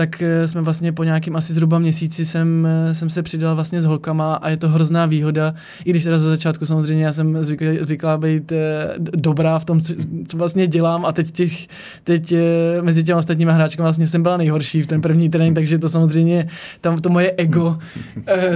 tak 0.01 0.23
eh, 0.23 0.49
jsme 0.49 0.61
vlastně 0.61 0.93
po 0.93 1.05
nějakým 1.05 1.37
asi 1.37 1.53
zhruba 1.53 1.79
měsíci 1.79 2.27
jsem, 2.27 2.67
eh, 2.67 2.95
jsem 2.95 3.11
se 3.11 3.23
přidal 3.23 3.55
vlastně 3.55 3.81
s 3.81 3.85
holkama 3.85 4.35
a 4.35 4.49
je 4.49 4.57
to 4.57 4.69
hrozná 4.69 5.07
výhoda, 5.07 5.55
i 5.85 5.91
když 5.91 6.05
teda 6.05 6.19
za 6.19 6.29
začátku 6.29 6.67
samozřejmě 6.67 7.05
já 7.05 7.13
jsem 7.13 7.45
zvyklá, 7.45 7.69
zvyklá 7.81 8.19
být 8.19 8.53
eh, 8.53 8.95
dobrá 8.99 9.59
v 9.59 9.65
tom, 9.65 9.81
co 10.29 10.37
vlastně 10.37 10.67
dělám 10.67 11.07
a 11.07 11.13
teď, 11.13 11.31
těch, 11.31 11.67
teď 12.05 12.35
mezi 12.81 13.05
těmi 13.05 13.19
ostatními 13.19 13.53
hráčkami 13.53 13.85
vlastně 13.85 14.07
jsem 14.07 14.23
byla 14.23 14.37
nejhorší 14.37 14.83
v 14.83 14.87
ten 14.87 15.01
první 15.01 15.31
trénink, 15.31 15.55
takže 15.55 15.79
to 15.79 15.89
samozřejmě 15.89 16.49
tam 16.81 17.01
to 17.01 17.09
moje 17.09 17.35
ego 17.37 17.79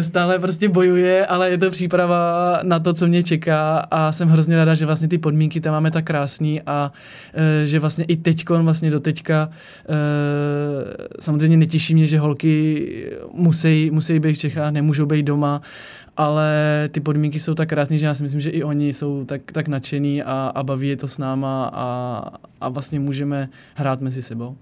stále 0.00 0.38
prostě 0.38 0.68
bojuje, 0.68 1.26
ale 1.26 1.50
je 1.50 1.58
to 1.58 1.70
příprava 1.70 2.58
na 2.62 2.78
to, 2.80 2.92
co 2.92 3.06
mě 3.06 3.22
čeká 3.22 3.78
a 3.90 4.12
jsem 4.12 4.28
hrozně 4.28 4.56
ráda, 4.56 4.74
že 4.74 4.86
vlastně 4.86 5.08
ty 5.08 5.18
podmínky 5.18 5.60
tam 5.60 5.72
máme 5.72 5.90
tak 5.90 6.04
krásný 6.04 6.62
a 6.62 6.92
že 7.64 7.80
vlastně 7.80 8.04
i 8.04 8.16
teďkon, 8.16 8.64
vlastně 8.64 8.90
do 8.90 9.00
teďka 9.00 9.48
samozřejmě 11.20 11.33
netěší 11.36 11.94
mě, 11.94 12.06
že 12.06 12.18
holky 12.18 12.88
musí, 13.32 13.90
musí 13.90 14.18
být 14.18 14.34
v 14.34 14.38
Čechách, 14.38 14.72
nemůžou 14.72 15.06
být 15.06 15.22
doma, 15.22 15.62
ale 16.16 16.48
ty 16.92 17.00
podmínky 17.00 17.40
jsou 17.40 17.54
tak 17.54 17.68
krásné, 17.68 17.98
že 17.98 18.06
já 18.06 18.14
si 18.14 18.22
myslím, 18.22 18.40
že 18.40 18.50
i 18.50 18.62
oni 18.62 18.92
jsou 18.92 19.24
tak, 19.24 19.52
tak 19.52 19.68
nadšený 19.68 20.22
a, 20.22 20.52
a 20.54 20.62
baví 20.62 20.88
je 20.88 20.96
to 20.96 21.08
s 21.08 21.18
náma 21.18 21.70
a, 21.72 22.30
a 22.60 22.68
vlastně 22.68 23.00
můžeme 23.00 23.48
hrát 23.74 24.00
mezi 24.00 24.22
sebou. 24.22 24.56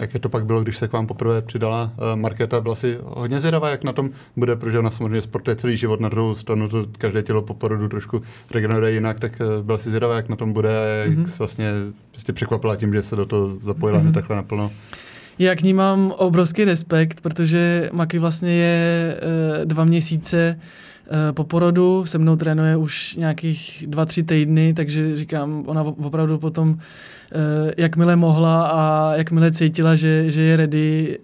Jaké 0.00 0.18
to 0.18 0.28
pak 0.28 0.46
bylo, 0.46 0.62
když 0.62 0.76
se 0.76 0.88
k 0.88 0.92
vám 0.92 1.06
poprvé 1.06 1.42
přidala 1.42 1.92
uh, 1.96 2.20
Markéta? 2.20 2.60
Byla 2.60 2.74
si 2.74 2.98
hodně 3.02 3.38
zvědavá, 3.38 3.70
jak 3.70 3.84
na 3.84 3.92
tom 3.92 4.10
bude, 4.36 4.56
protože 4.56 4.78
ona 4.78 4.90
samozřejmě 4.90 5.22
sportuje 5.22 5.56
celý 5.56 5.76
život 5.76 6.00
na 6.00 6.08
druhou 6.08 6.34
stranu, 6.34 6.68
to 6.68 6.86
každé 6.98 7.22
tělo 7.22 7.42
po 7.42 7.54
porodu 7.54 7.88
trošku 7.88 8.22
regeneruje 8.50 8.92
jinak, 8.92 9.20
tak 9.20 9.32
uh, 9.40 9.66
byla 9.66 9.78
si 9.78 9.88
zvědavá, 9.88 10.16
jak 10.16 10.28
na 10.28 10.36
tom 10.36 10.52
bude, 10.52 10.70
jak 11.04 11.18
mm-hmm. 11.18 11.38
vlastně 11.38 11.70
prostě 12.10 12.32
překvapila 12.32 12.76
tím, 12.76 12.94
že 12.94 13.02
se 13.02 13.16
do 13.16 13.26
toho 13.26 13.48
zapojila 13.48 14.00
mm-hmm. 14.00 14.12
takhle 14.12 14.36
naplno. 14.36 14.70
Já 15.38 15.54
k 15.54 15.62
ní 15.62 15.72
mám 15.72 16.14
obrovský 16.16 16.64
respekt, 16.64 17.20
protože 17.20 17.90
Maki 17.92 18.18
vlastně 18.18 18.50
je 18.50 19.16
e, 19.62 19.64
dva 19.66 19.84
měsíce 19.84 20.38
e, 21.28 21.32
po 21.32 21.44
porodu, 21.44 22.06
se 22.06 22.18
mnou 22.18 22.36
trénuje 22.36 22.76
už 22.76 23.16
nějakých 23.16 23.84
dva, 23.86 24.06
tři 24.06 24.22
týdny, 24.22 24.74
takže 24.74 25.16
říkám, 25.16 25.64
ona 25.66 25.82
opravdu 25.82 26.38
potom, 26.38 26.78
e, 26.78 27.82
jakmile 27.82 28.16
mohla 28.16 28.66
a 28.66 29.12
jakmile 29.16 29.52
cítila, 29.52 29.96
že, 29.96 30.30
že 30.30 30.42
je 30.42 30.56
ready 30.56 31.18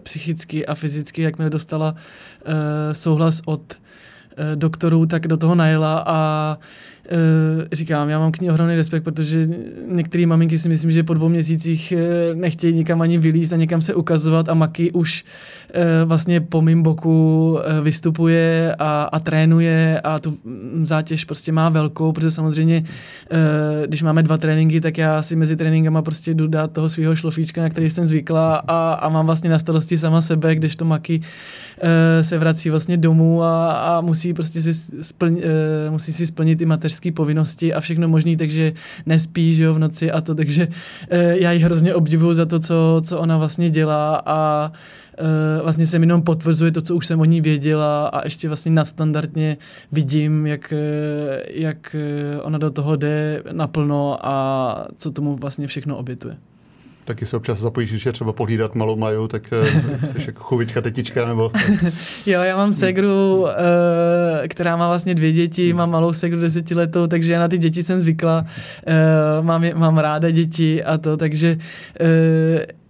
psychicky 0.00 0.66
a 0.66 0.74
fyzicky, 0.74 1.22
jakmile 1.22 1.50
dostala 1.50 1.94
souhlas 2.92 3.42
od 3.46 3.74
doktorů, 4.54 5.06
tak 5.06 5.26
do 5.26 5.36
toho 5.36 5.54
najela 5.54 6.04
a 6.06 6.58
Uh, 7.12 7.64
říkám, 7.72 8.08
já 8.08 8.18
mám 8.18 8.32
k 8.32 8.40
ní 8.40 8.50
ohromný 8.50 8.76
respekt, 8.76 9.02
protože 9.02 9.48
některé 9.88 10.26
maminky 10.26 10.58
si 10.58 10.68
myslím, 10.68 10.92
že 10.92 11.02
po 11.02 11.14
dvou 11.14 11.28
měsících 11.28 11.92
uh, 11.96 12.40
nechtějí 12.40 12.74
nikam 12.74 13.00
ani 13.00 13.18
vylízt 13.18 13.52
a 13.52 13.56
někam 13.56 13.82
se 13.82 13.94
ukazovat 13.94 14.48
a 14.48 14.54
Maky 14.54 14.92
už 14.92 15.24
uh, 15.24 16.08
vlastně 16.08 16.40
po 16.40 16.62
mým 16.62 16.82
boku 16.82 17.58
vystupuje 17.82 18.76
a, 18.78 19.02
a 19.02 19.20
trénuje 19.20 20.00
a 20.00 20.18
tu 20.18 20.38
zátěž 20.82 21.24
prostě 21.24 21.52
má 21.52 21.68
velkou, 21.68 22.12
protože 22.12 22.30
samozřejmě, 22.30 22.84
když 23.86 24.02
máme 24.02 24.22
dva 24.22 24.38
tréninky, 24.38 24.80
tak 24.80 24.98
já 24.98 25.22
si 25.22 25.36
mezi 25.36 25.56
tréninkama 25.56 26.02
prostě 26.02 26.34
jdu 26.34 26.46
dát 26.46 26.72
toho 26.72 26.88
svého 26.88 27.16
šlofíčka, 27.16 27.62
na 27.62 27.68
který 27.68 27.90
jsem 27.90 28.06
zvykla 28.06 28.56
a, 28.56 28.92
a 28.92 29.08
mám 29.08 29.26
vlastně 29.26 29.50
na 29.50 29.58
starosti 29.58 29.98
sama 29.98 30.20
sebe, 30.20 30.54
když 30.54 30.76
to 30.76 30.84
Maky 30.84 31.20
uh, 31.20 31.86
se 32.22 32.38
vrací 32.38 32.70
vlastně 32.70 32.96
domů 32.96 33.42
a, 33.42 33.72
a 33.72 34.00
musí 34.00 34.34
prostě 34.34 34.62
si, 34.62 34.74
splň, 35.02 35.42
musí 35.90 36.12
si 36.12 36.26
splnit 36.26 36.60
i 36.60 36.66
mateřské 36.66 36.99
rodičské 37.00 37.12
povinnosti 37.12 37.74
a 37.74 37.80
všechno 37.80 38.08
možné, 38.08 38.36
takže 38.36 38.72
nespí 39.06 39.54
že 39.54 39.64
jo, 39.64 39.74
v 39.74 39.78
noci 39.78 40.10
a 40.10 40.20
to, 40.20 40.34
takže 40.34 40.68
e, 41.08 41.38
já 41.38 41.52
ji 41.52 41.60
hrozně 41.60 41.94
obdivuju 41.94 42.34
za 42.34 42.46
to, 42.46 42.58
co, 42.58 43.02
co 43.04 43.18
ona 43.18 43.38
vlastně 43.38 43.70
dělá 43.70 44.22
a 44.26 44.72
e, 45.18 45.62
vlastně 45.62 45.86
se 45.86 45.96
jenom 45.96 46.22
potvrzuje 46.22 46.72
to, 46.72 46.82
co 46.82 46.96
už 46.96 47.06
jsem 47.06 47.20
o 47.20 47.24
ní 47.24 47.40
věděla 47.40 48.08
a 48.08 48.24
ještě 48.24 48.48
vlastně 48.48 48.72
nadstandardně 48.72 49.56
vidím, 49.92 50.46
jak, 50.46 50.72
eh, 50.72 51.42
jak 51.48 51.96
ona 52.42 52.58
do 52.58 52.70
toho 52.70 52.96
jde 52.96 53.42
naplno 53.52 54.18
a 54.22 54.86
co 54.98 55.10
tomu 55.10 55.36
vlastně 55.36 55.66
všechno 55.66 55.96
obětuje 55.96 56.49
taky 57.10 57.26
se 57.26 57.36
občas 57.36 57.58
zapojíš, 57.58 57.90
když 57.90 58.06
je 58.06 58.12
třeba 58.12 58.32
pohlídat 58.32 58.74
malou 58.74 58.96
Maju, 58.96 59.28
tak 59.28 59.42
uh, 59.52 60.10
jsi 60.10 60.26
jako 60.26 60.42
chovička, 60.42 60.80
tetička, 60.80 61.26
nebo... 61.26 61.50
jo, 62.26 62.40
já 62.40 62.56
mám 62.56 62.72
segru, 62.72 63.42
uh, 63.42 63.48
která 64.48 64.76
má 64.76 64.88
vlastně 64.88 65.14
dvě 65.14 65.32
děti, 65.32 65.68
hmm. 65.68 65.78
mám 65.78 65.90
malou 65.90 66.12
segru 66.12 66.40
desetiletou, 66.40 67.06
takže 67.06 67.32
já 67.32 67.40
na 67.40 67.48
ty 67.48 67.58
děti 67.58 67.82
jsem 67.82 68.00
zvykla, 68.00 68.46
uh, 69.38 69.46
mám, 69.46 69.64
mám 69.74 69.98
ráda 69.98 70.30
děti 70.30 70.84
a 70.84 70.98
to, 70.98 71.16
takže 71.16 71.58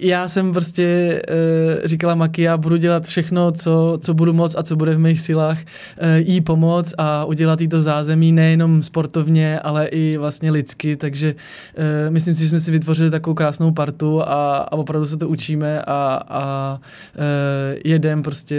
já 0.00 0.28
jsem 0.28 0.52
prostě 0.52 1.22
uh, 1.28 1.84
říkala 1.84 2.14
Maki, 2.14 2.42
já 2.42 2.56
budu 2.56 2.76
dělat 2.76 3.06
všechno, 3.06 3.52
co, 3.52 3.98
co 4.00 4.14
budu 4.14 4.32
moc 4.32 4.54
a 4.58 4.62
co 4.62 4.76
bude 4.76 4.94
v 4.94 4.98
mých 4.98 5.20
silách, 5.20 5.58
uh, 5.58 6.06
jí 6.16 6.40
pomoct 6.40 6.94
a 6.98 7.24
udělat 7.24 7.60
jí 7.60 7.68
to 7.68 7.82
zázemí 7.82 8.32
nejenom 8.32 8.82
sportovně, 8.82 9.60
ale 9.60 9.86
i 9.86 10.16
vlastně 10.16 10.50
lidsky, 10.50 10.96
takže 10.96 11.34
uh, 11.34 12.12
myslím 12.12 12.34
si, 12.34 12.42
že 12.42 12.48
jsme 12.48 12.60
si 12.60 12.72
vytvořili 12.72 13.10
takovou 13.10 13.34
krásnou 13.34 13.72
partu 13.72 14.22
a, 14.22 14.56
a 14.58 14.72
opravdu 14.72 15.06
se 15.06 15.16
to 15.16 15.28
učíme 15.28 15.82
a, 15.82 16.22
a 16.28 16.74
uh, 16.80 17.80
jedem 17.84 18.22
prostě 18.22 18.56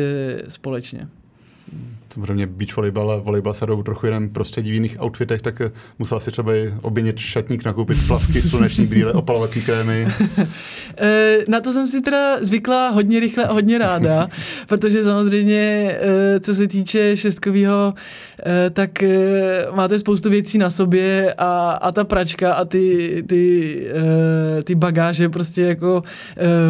společně 0.47 1.07
samozřejmě 2.13 2.47
beach 2.47 2.75
volejbal 2.75 3.11
a 3.11 3.15
volejbal 3.17 3.53
se 3.53 3.65
jdou 3.65 3.83
trochu 3.83 4.05
jiném 4.05 4.29
prostředí 4.29 4.71
v 4.71 4.73
jiných 4.73 4.97
outfitech, 5.03 5.41
tak 5.41 5.61
eh, 5.61 5.71
musela 5.99 6.19
si 6.19 6.31
třeba 6.31 6.55
i 6.55 6.73
obměnit 6.81 7.17
šatník, 7.17 7.65
nakoupit 7.65 7.97
plavky, 8.07 8.41
sluneční 8.41 8.85
brýle, 8.85 9.13
opalovací 9.13 9.61
krémy. 9.61 10.07
Eh, 10.97 11.37
na 11.47 11.59
to 11.61 11.73
jsem 11.73 11.87
si 11.87 12.01
teda 12.01 12.43
zvykla 12.43 12.89
hodně 12.89 13.19
rychle 13.19 13.45
a 13.45 13.53
hodně 13.53 13.77
ráda, 13.77 14.29
protože 14.67 15.03
samozřejmě, 15.03 15.97
eh, 16.01 16.39
co 16.39 16.55
se 16.55 16.67
týče 16.67 17.17
šestkového, 17.17 17.93
tak 18.73 19.03
máte 19.75 19.99
spoustu 19.99 20.29
věcí 20.29 20.57
na 20.57 20.69
sobě 20.69 21.33
a, 21.37 21.71
a 21.71 21.91
ta 21.91 22.03
pračka 22.03 22.53
a 22.53 22.65
ty, 22.65 23.23
ty, 23.27 23.87
ty 24.63 24.75
bagáže 24.75 25.29
prostě 25.29 25.61
jako 25.61 26.03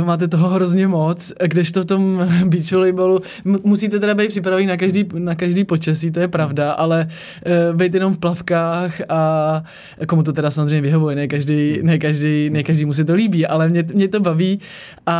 máte 0.05 0.27
toho 0.27 0.49
hrozně 0.49 0.87
moc, 0.87 1.33
kdežto 1.47 1.81
v 1.81 1.85
tom 1.85 2.29
beach 2.45 2.71
volejbalu 2.71 3.21
musíte 3.63 3.99
teda 3.99 4.15
být 4.15 4.27
připraveni 4.27 4.67
na 4.67 4.77
každý, 4.77 5.05
na 5.13 5.30
na 5.31 5.35
každý 5.35 5.63
počasí, 5.63 6.11
to 6.11 6.19
je 6.19 6.27
pravda, 6.27 6.71
ale 6.71 7.07
uh, 7.07 7.75
být 7.75 7.93
jenom 7.93 8.13
v 8.13 8.19
plavkách 8.19 9.01
a 9.09 9.63
komu 10.07 10.23
to 10.23 10.33
teda 10.33 10.51
samozřejmě 10.51 10.81
vyhovuje, 10.81 11.15
ne 11.15 11.27
každý, 11.27 11.79
ne 11.81 11.97
každý, 11.97 12.49
ne 12.49 12.63
každý 12.63 12.85
mu 12.85 12.93
se 12.93 13.05
to 13.05 13.15
líbí, 13.15 13.47
ale 13.47 13.69
mě, 13.69 13.83
mě 13.93 14.07
to 14.07 14.19
baví 14.19 14.59
a 15.07 15.17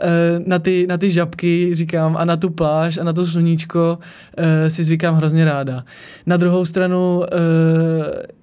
uh, 0.00 0.46
na, 0.46 0.58
ty, 0.58 0.86
na 0.88 0.96
ty 0.96 1.10
žabky 1.10 1.74
říkám 1.74 2.16
a 2.16 2.24
na 2.24 2.36
tu 2.36 2.50
pláž 2.50 2.98
a 2.98 3.04
na 3.04 3.12
to 3.12 3.26
sluníčko 3.26 3.98
uh, 3.98 4.68
si 4.68 4.84
zvykám 4.84 5.14
hrozně 5.14 5.44
ráda. 5.44 5.84
Na 6.26 6.36
druhou 6.36 6.64
stranu 6.64 7.18
uh, 7.18 7.26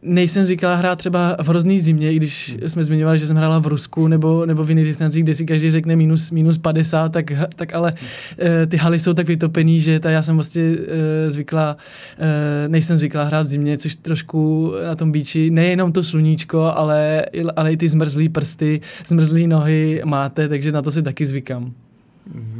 nejsem 0.01 0.45
zvyklá 0.45 0.75
hrát 0.75 0.95
třeba 0.95 1.37
v 1.41 1.47
hrozný 1.49 1.79
zimě, 1.79 2.13
i 2.13 2.15
když 2.15 2.57
jsme 2.67 2.83
zmiňovali, 2.83 3.19
že 3.19 3.27
jsem 3.27 3.37
hrála 3.37 3.59
v 3.59 3.67
Rusku 3.67 4.07
nebo, 4.07 4.45
nebo 4.45 4.63
v 4.63 4.69
jiných 4.69 4.85
distancích, 4.85 5.23
kde 5.23 5.35
si 5.35 5.45
každý 5.45 5.71
řekne 5.71 5.95
minus, 5.95 6.31
minus 6.31 6.57
50, 6.57 7.11
tak, 7.11 7.33
tak 7.55 7.73
ale 7.73 7.91
uh, 7.91 8.69
ty 8.69 8.77
haly 8.77 8.99
jsou 8.99 9.13
tak 9.13 9.27
vytopený, 9.27 9.79
že 9.79 9.99
ta 9.99 10.11
já 10.11 10.21
jsem 10.21 10.35
vlastně 10.35 10.75
uh, 10.91 11.31
zvyklá, 11.31 11.77
uh, 12.19 12.25
nejsem 12.67 12.97
zvyklá 12.97 13.23
hrát 13.23 13.41
v 13.41 13.45
zimě, 13.45 13.77
což 13.77 13.95
trošku 13.95 14.73
na 14.87 14.95
tom 14.95 15.11
bíči, 15.11 15.49
nejenom 15.49 15.91
to 15.91 16.03
sluníčko, 16.03 16.61
ale, 16.61 17.25
ale 17.55 17.73
i 17.73 17.77
ty 17.77 17.87
zmrzlý 17.87 18.29
prsty, 18.29 18.81
zmrzlý 19.07 19.47
nohy 19.47 20.01
máte, 20.05 20.49
takže 20.49 20.71
na 20.71 20.81
to 20.81 20.91
si 20.91 21.03
taky 21.03 21.25
zvykám. 21.25 21.73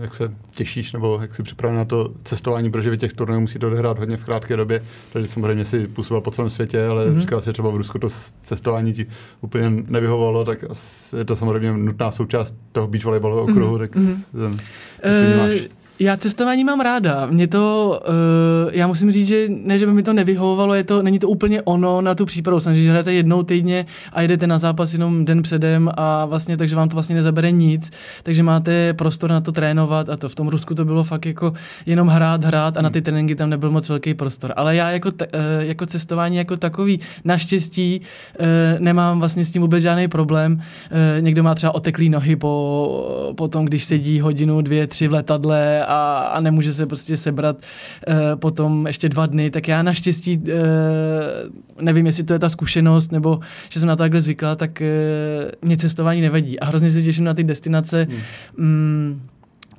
jak 0.02 0.16
se 0.16 0.32
těšíš, 0.52 0.94
nebo 0.94 1.20
jak 1.22 1.36
si 1.36 1.44
připraven 1.44 1.78
na 1.78 1.86
to 1.86 2.14
cestování, 2.24 2.72
protože 2.72 2.90
vy 2.90 2.98
těch 2.98 3.14
turnajů 3.14 3.42
musíte 3.42 3.68
odehrát 3.68 4.00
hodně 4.00 4.18
v 4.18 4.24
krátké 4.24 4.58
době, 4.58 4.84
takže 5.14 5.28
samozřejmě 5.28 5.66
si 5.66 5.88
působil 5.88 6.22
po 6.22 6.32
celém 6.32 6.50
světě, 6.50 6.86
ale 6.86 7.06
mm-hmm. 7.06 7.20
říkal 7.20 7.42
si 7.42 7.54
třeba 7.54 7.70
v 7.70 7.76
Rusku 7.76 8.00
to 8.00 8.08
cestování 8.44 8.94
ti 8.94 9.06
úplně 9.42 9.70
nevyhovovalo, 9.88 10.46
tak 10.46 10.66
je 11.18 11.26
to 11.26 11.36
samozřejmě 11.36 11.78
nutná 11.78 12.12
součást 12.12 12.56
toho 12.72 12.88
beach 12.88 13.04
volleyballového 13.04 13.48
okruhu, 13.48 13.76
mm-hmm. 13.76 13.80
tak 13.80 13.96
mm-hmm. 13.96 14.60
Uh, 15.62 15.81
já 16.02 16.18
cestování 16.18 16.64
mám 16.64 16.80
ráda. 16.80 17.26
Mě 17.26 17.47
to, 17.47 17.99
uh, 18.66 18.72
já 18.74 18.88
musím 18.88 19.12
říct, 19.12 19.28
že 19.28 19.45
ne, 19.49 19.78
že 19.78 19.86
by 19.86 19.93
mi 19.93 20.04
to 20.04 20.14
nevyhovovalo, 20.14 20.74
je 20.74 20.84
to, 20.84 21.02
není 21.04 21.20
to 21.20 21.30
úplně 21.30 21.62
ono 21.62 22.02
na 22.02 22.16
tu 22.16 22.26
přípravu. 22.26 22.60
Samozřejmě, 22.60 22.84
že 22.84 22.89
hrajete 22.89 23.14
jednou 23.14 23.43
týdně 23.43 23.86
a 24.14 24.22
jedete 24.22 24.47
na 24.47 24.58
zápas 24.58 24.93
jenom 24.93 25.26
den 25.26 25.41
předem 25.41 25.91
a 25.97 26.26
vlastně, 26.26 26.58
takže 26.58 26.76
vám 26.76 26.89
to 26.89 26.93
vlastně 26.93 27.16
nezabere 27.16 27.52
nic, 27.52 27.91
takže 28.24 28.43
máte 28.43 28.93
prostor 28.93 29.30
na 29.30 29.41
to 29.41 29.52
trénovat 29.52 30.10
a 30.10 30.18
to 30.18 30.30
v 30.30 30.36
tom 30.36 30.47
Rusku 30.47 30.76
to 30.76 30.86
bylo 30.86 31.04
fakt 31.04 31.26
jako 31.26 31.54
jenom 31.86 32.08
hrát, 32.08 32.43
hrát 32.43 32.78
a 32.78 32.82
na 32.82 32.89
ty 32.89 32.99
hmm. 32.99 33.04
tréninky 33.04 33.36
tam 33.36 33.49
nebyl 33.49 33.72
moc 33.72 33.89
velký 33.89 34.14
prostor. 34.14 34.54
Ale 34.56 34.76
já 34.76 34.89
jako, 34.89 35.12
t, 35.12 35.28
uh, 35.28 35.41
jako 35.60 35.86
cestování 35.86 36.38
jako 36.38 36.58
takový 36.58 36.99
naštěstí 37.24 38.02
uh, 38.39 38.45
nemám 38.80 39.20
vlastně 39.20 39.45
s 39.45 39.52
tím 39.52 39.62
vůbec 39.62 39.84
žádný 39.84 40.08
problém. 40.08 40.54
Uh, 40.54 41.24
někdo 41.24 41.43
má 41.43 41.56
třeba 41.56 41.76
oteklý 41.76 42.10
nohy 42.10 42.36
po, 42.36 43.34
po 43.38 43.47
tom, 43.47 43.66
když 43.66 43.84
sedí 43.84 44.20
hodinu, 44.20 44.62
dvě, 44.62 44.88
tři 44.88 45.08
v 45.08 45.12
letadle 45.12 45.86
a, 45.92 46.20
a 46.20 46.39
nemůže 46.39 46.74
se 46.74 46.86
prostě 46.86 47.18
sebrat 47.18 47.56
uh, 47.58 48.16
potom 48.36 48.88
ještě 48.88 49.10
dva 49.10 49.26
dny, 49.26 49.52
tak 49.52 49.68
já 49.68 49.84
naštěstí 49.84 50.38
uh, 50.38 50.44
nevím, 51.82 52.06
jestli 52.06 52.24
to 52.24 52.34
je 52.34 52.39
ta 52.39 52.50
zkušenost, 52.50 53.12
nebo 53.12 53.39
že 53.70 53.80
jsem 53.80 53.88
na 53.88 53.96
to 53.96 54.04
takhle 54.04 54.22
zvykla, 54.22 54.56
tak 54.56 54.82
uh, 54.82 55.52
mě 55.62 55.78
cestování 55.78 56.22
nevadí 56.22 56.60
a 56.60 56.66
hrozně 56.66 56.92
se 56.92 57.02
těším 57.02 57.24
na 57.24 57.34
ty 57.34 57.44
destinace. 57.44 58.08
Hmm. 58.10 58.22
Mm, 58.58 59.22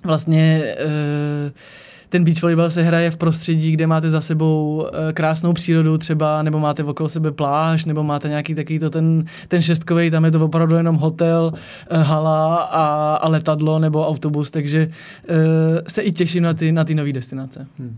vlastně 0.05 0.75
uh, 0.85 1.51
ten 2.13 2.25
beach 2.25 2.43
volleyball 2.43 2.71
se 2.71 2.83
hraje 2.83 3.11
v 3.11 3.17
prostředí, 3.17 3.73
kde 3.73 3.87
máte 3.87 4.11
za 4.11 4.21
sebou 4.21 4.87
eh, 4.87 5.13
krásnou 5.13 5.53
přírodu 5.53 5.99
třeba, 5.99 6.43
nebo 6.43 6.59
máte 6.61 6.85
okolo 6.85 7.09
sebe 7.09 7.33
pláž, 7.33 7.85
nebo 7.85 8.03
máte 8.03 8.29
nějaký 8.29 8.55
takový 8.55 8.79
to 8.79 8.91
ten, 8.91 9.25
ten 9.49 9.63
šestkový, 9.63 10.11
tam 10.11 10.25
je 10.25 10.31
to 10.31 10.45
opravdu 10.45 10.77
jenom 10.77 10.97
hotel, 10.97 11.53
eh, 11.91 11.99
hala 11.99 12.57
a, 12.57 13.15
a 13.15 13.29
letadlo 13.29 13.79
nebo 13.79 14.09
autobus, 14.09 14.51
takže 14.51 14.87
uh, 14.87 15.37
se 15.89 16.03
i 16.03 16.13
těším 16.13 16.43
na 16.43 16.55
ty, 16.55 16.73
na 16.73 16.85
ty 16.85 16.95
nové 16.95 17.13
destinace. 17.13 17.67
Hmm 17.79 17.97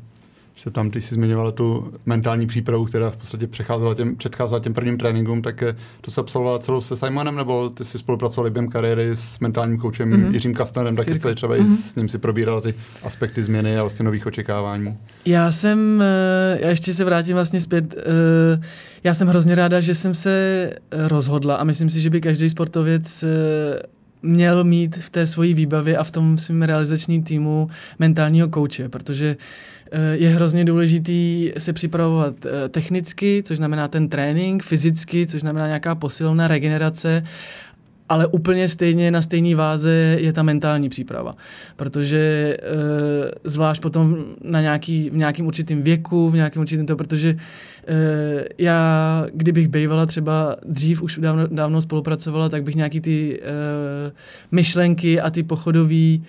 se 0.56 0.70
tam, 0.70 0.90
ty 0.90 1.00
jsi 1.00 1.14
zmiňovala 1.14 1.50
tu 1.50 1.92
mentální 2.06 2.46
přípravu, 2.46 2.84
která 2.84 3.10
v 3.10 3.16
podstatě 3.16 3.46
přecházela 3.46 3.94
těm, 3.94 4.16
předcházela 4.16 4.60
těm 4.60 4.74
prvním 4.74 4.98
tréninkům, 4.98 5.42
tak 5.42 5.62
eh, 5.62 5.76
to 6.00 6.10
se 6.10 6.20
absolvovala 6.20 6.58
celou 6.58 6.80
se 6.80 6.96
Simonem, 6.96 7.36
nebo 7.36 7.70
ty 7.70 7.84
jsi 7.84 7.98
spolupracovali 7.98 8.50
během 8.50 8.70
kariéry 8.70 9.10
s 9.14 9.38
mentálním 9.40 9.78
koučem 9.78 10.10
mm-hmm. 10.10 10.34
Jiřím 10.34 10.54
Kastnerem, 10.54 10.96
tak 10.96 11.08
jsi 11.08 11.34
třeba 11.34 11.56
mm-hmm. 11.56 11.76
s 11.76 11.96
ním 11.96 12.08
si 12.08 12.18
probírala 12.18 12.60
ty 12.60 12.74
aspekty 13.02 13.42
změny 13.42 13.78
a 13.78 13.80
vlastně 13.80 14.04
nových 14.04 14.26
očekávání. 14.26 14.96
Já 15.24 15.52
jsem, 15.52 16.02
eh, 16.02 16.58
já 16.60 16.68
ještě 16.68 16.94
se 16.94 17.04
vrátím 17.04 17.34
vlastně 17.34 17.60
zpět, 17.60 17.94
eh, 17.98 18.60
já 19.04 19.14
jsem 19.14 19.28
hrozně 19.28 19.54
ráda, 19.54 19.80
že 19.80 19.94
jsem 19.94 20.14
se 20.14 20.70
rozhodla 20.92 21.56
a 21.56 21.64
myslím 21.64 21.90
si, 21.90 22.00
že 22.00 22.10
by 22.10 22.20
každý 22.20 22.50
sportověc 22.50 23.24
měl 24.24 24.64
mít 24.64 24.96
v 24.96 25.10
té 25.10 25.26
svojí 25.26 25.54
výbavě 25.54 25.96
a 25.96 26.04
v 26.04 26.10
tom 26.10 26.38
svém 26.38 26.62
realizačním 26.62 27.22
týmu 27.22 27.70
mentálního 27.98 28.48
kouče, 28.48 28.88
protože 28.88 29.36
eh, 29.36 29.73
je 30.12 30.28
hrozně 30.28 30.64
důležitý 30.64 31.52
se 31.58 31.72
připravovat 31.72 32.34
eh, 32.46 32.68
technicky, 32.68 33.42
což 33.46 33.56
znamená 33.56 33.88
ten 33.88 34.08
trénink, 34.08 34.62
fyzicky, 34.62 35.26
což 35.26 35.40
znamená 35.40 35.66
nějaká 35.66 35.94
posilná 35.94 36.46
regenerace 36.46 37.22
ale 38.08 38.26
úplně 38.26 38.68
stejně 38.68 39.10
na 39.10 39.22
stejné 39.22 39.54
váze 39.54 39.90
je 40.20 40.32
ta 40.32 40.42
mentální 40.42 40.88
příprava. 40.88 41.36
Protože 41.76 42.18
e, 42.18 42.58
zvlášť 43.44 43.82
potom 43.82 44.24
na 44.44 44.60
nějaký, 44.60 45.10
v 45.10 45.16
nějakém 45.16 45.46
určitém 45.46 45.82
věku, 45.82 46.30
v 46.30 46.34
nějakém 46.34 46.62
určitém 46.62 46.86
to, 46.86 46.96
protože 46.96 47.28
e, 47.28 48.44
já, 48.58 49.26
kdybych 49.32 49.68
bývala 49.68 50.06
třeba 50.06 50.56
dřív 50.66 51.02
už 51.02 51.18
dávno, 51.18 51.46
dávno 51.46 51.82
spolupracovala, 51.82 52.48
tak 52.48 52.62
bych 52.62 52.74
nějaký 52.74 53.00
ty 53.00 53.40
e, 53.42 53.42
myšlenky 54.50 55.20
a 55.20 55.30
ty 55.30 55.42
pochodové 55.42 55.94
e, 55.94 56.20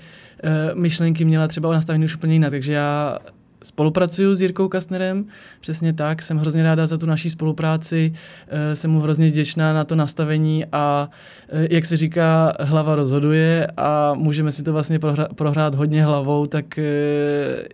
myšlenky 0.74 1.26
měla 1.26 1.48
třeba 1.48 1.74
nastavený 1.74 2.06
už 2.06 2.16
úplně 2.16 2.34
jinak. 2.34 2.52
Takže 2.52 2.74
já 2.74 3.18
spolupracuju 3.66 4.36
s 4.36 4.42
Jirkou 4.42 4.68
Kastnerem, 4.68 5.26
přesně 5.62 5.94
tak, 5.94 6.22
jsem 6.22 6.38
hrozně 6.38 6.64
ráda 6.64 6.88
za 6.88 6.98
tu 6.98 7.06
naší 7.06 7.30
spolupráci, 7.30 8.14
eh, 8.48 8.76
jsem 8.76 8.92
mu 8.92 9.00
hrozně 9.00 9.28
vděčná 9.28 9.74
na 9.74 9.84
to 9.84 9.96
nastavení 9.96 10.66
a 10.72 11.10
eh, 11.50 11.68
jak 11.72 11.86
se 11.86 11.98
říká, 11.98 12.54
hlava 12.60 12.96
rozhoduje 12.96 13.68
a 13.78 14.14
můžeme 14.14 14.52
si 14.52 14.64
to 14.64 14.74
vlastně 14.74 15.00
prohrát, 15.00 15.34
prohrát 15.34 15.76
hodně 15.76 16.06
hlavou, 16.06 16.46
tak 16.46 16.78
eh, 16.78 16.84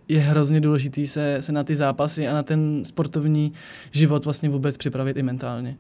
je 0.08 0.20
hrozně 0.20 0.62
důležitý 0.62 1.08
se, 1.08 1.38
se 1.40 1.52
na 1.52 1.64
ty 1.64 1.76
zápasy 1.76 2.28
a 2.28 2.34
na 2.34 2.44
ten 2.44 2.86
sportovní 2.86 3.54
život 3.92 4.26
vlastně 4.26 4.50
vůbec 4.50 4.78
připravit 4.78 5.18
i 5.18 5.24
mentálně. 5.24 5.78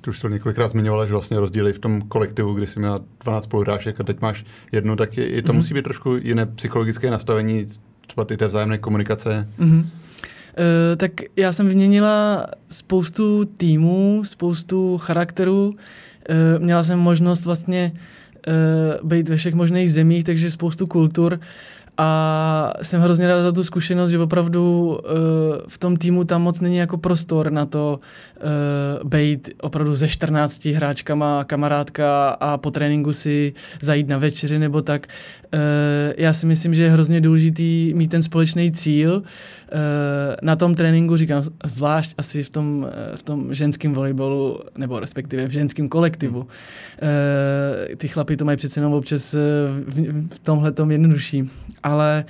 Ty 0.00 0.10
už 0.10 0.20
to 0.20 0.28
několikrát 0.28 0.68
zmiňovala, 0.68 1.06
že 1.06 1.12
vlastně 1.12 1.40
rozdíly 1.40 1.72
v 1.72 1.78
tom 1.78 2.02
kolektivu, 2.02 2.54
kdy 2.54 2.66
jsi 2.66 2.78
měla 2.78 3.00
12 3.24 3.44
spoluhráček 3.44 4.00
a 4.00 4.04
teď 4.04 4.20
máš 4.20 4.44
jednu, 4.72 4.96
tak 4.96 5.16
je, 5.16 5.34
je 5.34 5.42
to 5.42 5.52
mm-hmm. 5.52 5.56
musí 5.56 5.74
být 5.74 5.82
trošku 5.82 6.16
jiné 6.22 6.46
psychologické 6.46 7.10
nastavení 7.10 7.66
třeba 8.10 8.24
ty 8.24 8.36
té 8.36 8.48
vzájemné 8.48 8.78
komunikace? 8.78 9.48
Mm-hmm. 9.58 9.80
Uh, 9.80 9.86
tak 10.96 11.12
já 11.36 11.52
jsem 11.52 11.68
vyměnila 11.68 12.46
spoustu 12.68 13.44
týmů, 13.44 14.22
spoustu 14.24 14.98
charakterů. 14.98 15.68
Uh, 15.68 16.62
měla 16.62 16.82
jsem 16.82 16.98
možnost 16.98 17.44
vlastně 17.44 17.92
uh, 17.92 19.08
být 19.08 19.28
ve 19.28 19.36
všech 19.36 19.54
možných 19.54 19.92
zemích, 19.92 20.24
takže 20.24 20.50
spoustu 20.50 20.86
kultur. 20.86 21.40
A 21.98 22.72
jsem 22.82 23.00
hrozně 23.00 23.28
rád 23.28 23.42
za 23.42 23.52
tu 23.52 23.64
zkušenost, 23.64 24.10
že 24.10 24.18
opravdu 24.18 24.86
uh, 24.88 24.98
v 25.68 25.78
tom 25.78 25.96
týmu 25.96 26.24
tam 26.24 26.42
moc 26.42 26.60
není 26.60 26.76
jako 26.76 26.98
prostor 26.98 27.52
na 27.52 27.66
to 27.66 28.00
uh, 28.42 29.08
být 29.08 29.50
opravdu 29.60 29.94
ze 29.94 30.08
14 30.08 30.64
hráčkama, 30.64 31.44
kamarádka 31.44 32.30
a 32.30 32.58
po 32.58 32.70
tréninku 32.70 33.12
si 33.12 33.52
zajít 33.80 34.08
na 34.08 34.18
večeři 34.18 34.58
nebo 34.58 34.82
tak. 34.82 35.06
Uh, 35.54 35.60
já 36.16 36.32
si 36.32 36.46
myslím, 36.46 36.74
že 36.74 36.82
je 36.82 36.90
hrozně 36.90 37.20
důležitý 37.20 37.94
mít 37.94 38.10
ten 38.10 38.22
společný 38.22 38.72
cíl. 38.72 39.16
Uh, 39.16 39.78
na 40.42 40.56
tom 40.56 40.74
tréninku, 40.74 41.16
říkám, 41.16 41.42
zvlášť 41.64 42.14
asi 42.18 42.42
v 42.42 42.50
tom, 42.50 42.90
v 43.14 43.22
tom 43.22 43.54
ženském 43.54 43.92
volejbolu, 43.92 44.60
nebo 44.78 45.00
respektive 45.00 45.46
v 45.46 45.50
ženském 45.50 45.88
kolektivu. 45.88 46.40
Uh, 46.40 46.46
ty 47.96 48.08
chlapy 48.08 48.36
to 48.36 48.44
mají 48.44 48.56
přece 48.56 48.80
jenom 48.80 48.92
občas 48.92 49.32
v, 49.32 50.26
v 50.34 50.38
tomhle 50.38 50.72
tom 50.72 50.90
jednodušší. 50.90 51.50
Ale 51.82 52.24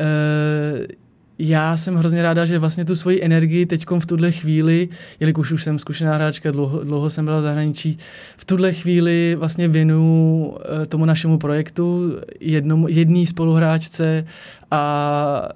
uh, 0.00 1.07
já 1.38 1.76
jsem 1.76 1.94
hrozně 1.94 2.22
ráda, 2.22 2.46
že 2.46 2.58
vlastně 2.58 2.84
tu 2.84 2.94
svoji 2.94 3.24
energii 3.24 3.66
teď 3.66 3.84
v 3.98 4.06
tuhle 4.06 4.32
chvíli, 4.32 4.88
jelikož 5.20 5.52
už 5.52 5.64
jsem 5.64 5.78
zkušená 5.78 6.14
hráčka, 6.14 6.50
dlouho, 6.50 6.84
dlouho 6.84 7.10
jsem 7.10 7.24
byla 7.24 7.38
v 7.38 7.42
zahraničí, 7.42 7.98
v 8.36 8.44
tuhle 8.44 8.72
chvíli 8.72 9.36
vlastně 9.38 9.68
věnu 9.68 10.54
eh, 10.82 10.86
tomu 10.86 11.04
našemu 11.04 11.38
projektu, 11.38 12.16
jednomu, 12.40 12.88
jedný 12.88 13.26
spoluhráčce 13.26 14.26
a 14.70 15.48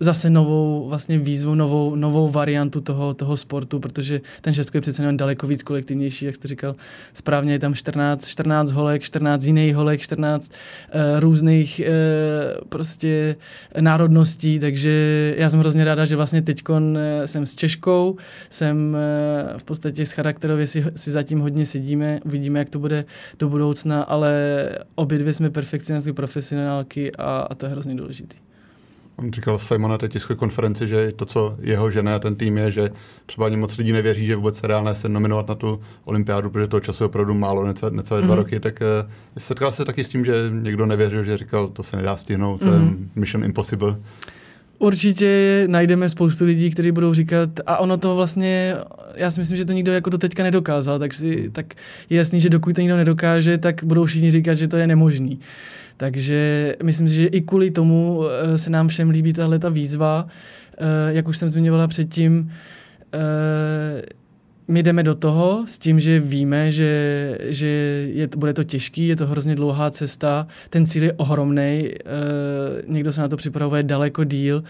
zase 0.00 0.30
novou 0.30 0.88
vlastně 0.88 1.18
výzvu, 1.18 1.54
novou, 1.54 1.94
novou 1.94 2.30
variantu 2.30 2.80
toho, 2.80 3.14
toho 3.14 3.36
sportu, 3.36 3.80
protože 3.80 4.20
ten 4.40 4.54
šestko 4.54 4.76
je 4.76 4.80
přece 4.80 5.02
jenom 5.02 5.16
daleko 5.16 5.46
víc 5.46 5.62
kolektivnější, 5.62 6.24
jak 6.24 6.36
jste 6.36 6.48
říkal. 6.48 6.76
Správně 7.12 7.52
je 7.52 7.58
tam 7.58 7.74
14, 7.74 8.28
14 8.28 8.70
holek, 8.70 9.02
14 9.02 9.44
jiných 9.44 9.74
holek, 9.74 10.00
14 10.00 10.52
uh, 10.52 11.20
různých 11.20 11.80
uh, 11.84 12.68
prostě 12.68 13.36
národností, 13.80 14.58
takže 14.58 15.34
já 15.36 15.50
jsem 15.50 15.60
hrozně 15.60 15.84
ráda, 15.84 16.04
že 16.04 16.16
vlastně 16.16 16.42
teď 16.42 16.62
uh, 16.68 16.76
jsem 17.24 17.46
s 17.46 17.54
Češkou, 17.54 18.16
jsem 18.50 18.96
uh, 19.52 19.58
v 19.58 19.64
podstatě 19.64 20.06
s 20.06 20.12
charakterově 20.12 20.66
si, 20.66 20.84
si 20.96 21.10
zatím 21.10 21.40
hodně 21.40 21.66
sedíme, 21.66 22.20
uvidíme, 22.24 22.58
jak 22.58 22.70
to 22.70 22.78
bude 22.78 23.04
do 23.38 23.48
budoucna, 23.48 24.02
ale 24.02 24.32
obě 24.94 25.18
dvě 25.18 25.32
jsme 25.32 25.50
perfekcionální 25.50 26.12
profesionálky 26.12 27.12
a, 27.12 27.46
a 27.50 27.54
to 27.54 27.66
je 27.66 27.72
hrozně 27.72 27.94
důležité. 27.94 28.49
On 29.20 29.32
říkal 29.32 29.58
Simon 29.58 29.90
na 29.90 29.98
té 29.98 30.08
tiskové 30.08 30.36
konferenci, 30.36 30.88
že 30.88 31.12
to, 31.12 31.24
co 31.24 31.56
jeho 31.60 31.90
žena 31.90 32.16
a 32.16 32.18
ten 32.18 32.36
tým 32.36 32.58
je, 32.58 32.70
že 32.70 32.90
třeba 33.26 33.46
ani 33.46 33.56
moc 33.56 33.78
lidí 33.78 33.92
nevěří, 33.92 34.26
že 34.26 34.36
vůbec 34.36 34.56
se 34.58 34.66
reálné 34.66 34.94
se 34.94 35.08
nominovat 35.08 35.48
na 35.48 35.54
tu 35.54 35.80
olympiádu, 36.04 36.50
protože 36.50 36.66
toho 36.66 36.80
času 36.80 37.04
je 37.04 37.06
opravdu 37.06 37.34
málo, 37.34 37.64
necelé, 37.64 37.92
necelé 37.92 38.20
mm-hmm. 38.20 38.24
dva 38.24 38.34
mhm. 38.34 38.44
roky, 38.44 38.60
tak 38.60 38.80
uh, 38.80 39.10
setkal 39.38 39.72
se 39.72 39.84
taky 39.84 40.04
s 40.04 40.08
tím, 40.08 40.24
že 40.24 40.34
někdo 40.50 40.86
nevěřil, 40.86 41.24
že 41.24 41.36
říkal, 41.36 41.68
to 41.68 41.82
se 41.82 41.96
nedá 41.96 42.16
stihnout, 42.16 42.60
mm-hmm. 42.60 42.68
to 42.68 42.72
je 42.72 42.78
mhm. 42.78 43.10
mission 43.14 43.44
impossible. 43.44 43.96
Určitě 44.80 45.64
najdeme 45.66 46.08
spoustu 46.08 46.44
lidí, 46.44 46.70
kteří 46.70 46.92
budou 46.92 47.14
říkat, 47.14 47.50
a 47.66 47.78
ono 47.78 47.96
to 47.98 48.16
vlastně, 48.16 48.74
já 49.14 49.30
si 49.30 49.40
myslím, 49.40 49.56
že 49.56 49.64
to 49.64 49.72
nikdo 49.72 49.92
jako 49.92 50.10
do 50.10 50.18
teďka 50.18 50.42
nedokázal, 50.42 50.98
tak, 50.98 51.14
si, 51.14 51.50
tak 51.52 51.74
je 52.10 52.18
jasný, 52.18 52.40
že 52.40 52.48
dokud 52.50 52.74
to 52.74 52.80
nikdo 52.80 52.96
nedokáže, 52.96 53.58
tak 53.58 53.84
budou 53.84 54.04
všichni 54.04 54.30
říkat, 54.30 54.54
že 54.54 54.68
to 54.68 54.76
je 54.76 54.86
nemožný. 54.86 55.40
Takže 55.96 56.76
myslím 56.82 57.08
si, 57.08 57.14
že 57.14 57.26
i 57.26 57.40
kvůli 57.40 57.70
tomu 57.70 58.24
eh, 58.24 58.58
se 58.58 58.70
nám 58.70 58.88
všem 58.88 59.10
líbí 59.10 59.32
tahle 59.32 59.58
ta 59.58 59.68
výzva. 59.68 60.26
Eh, 60.78 61.12
jak 61.12 61.28
už 61.28 61.36
jsem 61.38 61.48
zmiňovala 61.48 61.88
předtím, 61.88 62.52
eh, 63.14 64.02
my 64.70 64.82
jdeme 64.82 65.02
do 65.02 65.14
toho 65.14 65.64
s 65.66 65.78
tím, 65.78 66.00
že 66.00 66.20
víme, 66.20 66.72
že, 66.72 67.38
že 67.42 67.66
je, 68.12 68.28
bude 68.36 68.54
to 68.54 68.64
těžký, 68.64 69.08
je 69.08 69.16
to 69.16 69.26
hrozně 69.26 69.54
dlouhá 69.54 69.90
cesta, 69.90 70.46
ten 70.70 70.86
cíl 70.86 71.02
je 71.02 71.12
ohromný, 71.12 71.60
e, 71.60 71.92
někdo 72.86 73.12
se 73.12 73.20
na 73.20 73.28
to 73.28 73.36
připravuje 73.36 73.82
daleko 73.82 74.24
díl, 74.24 74.64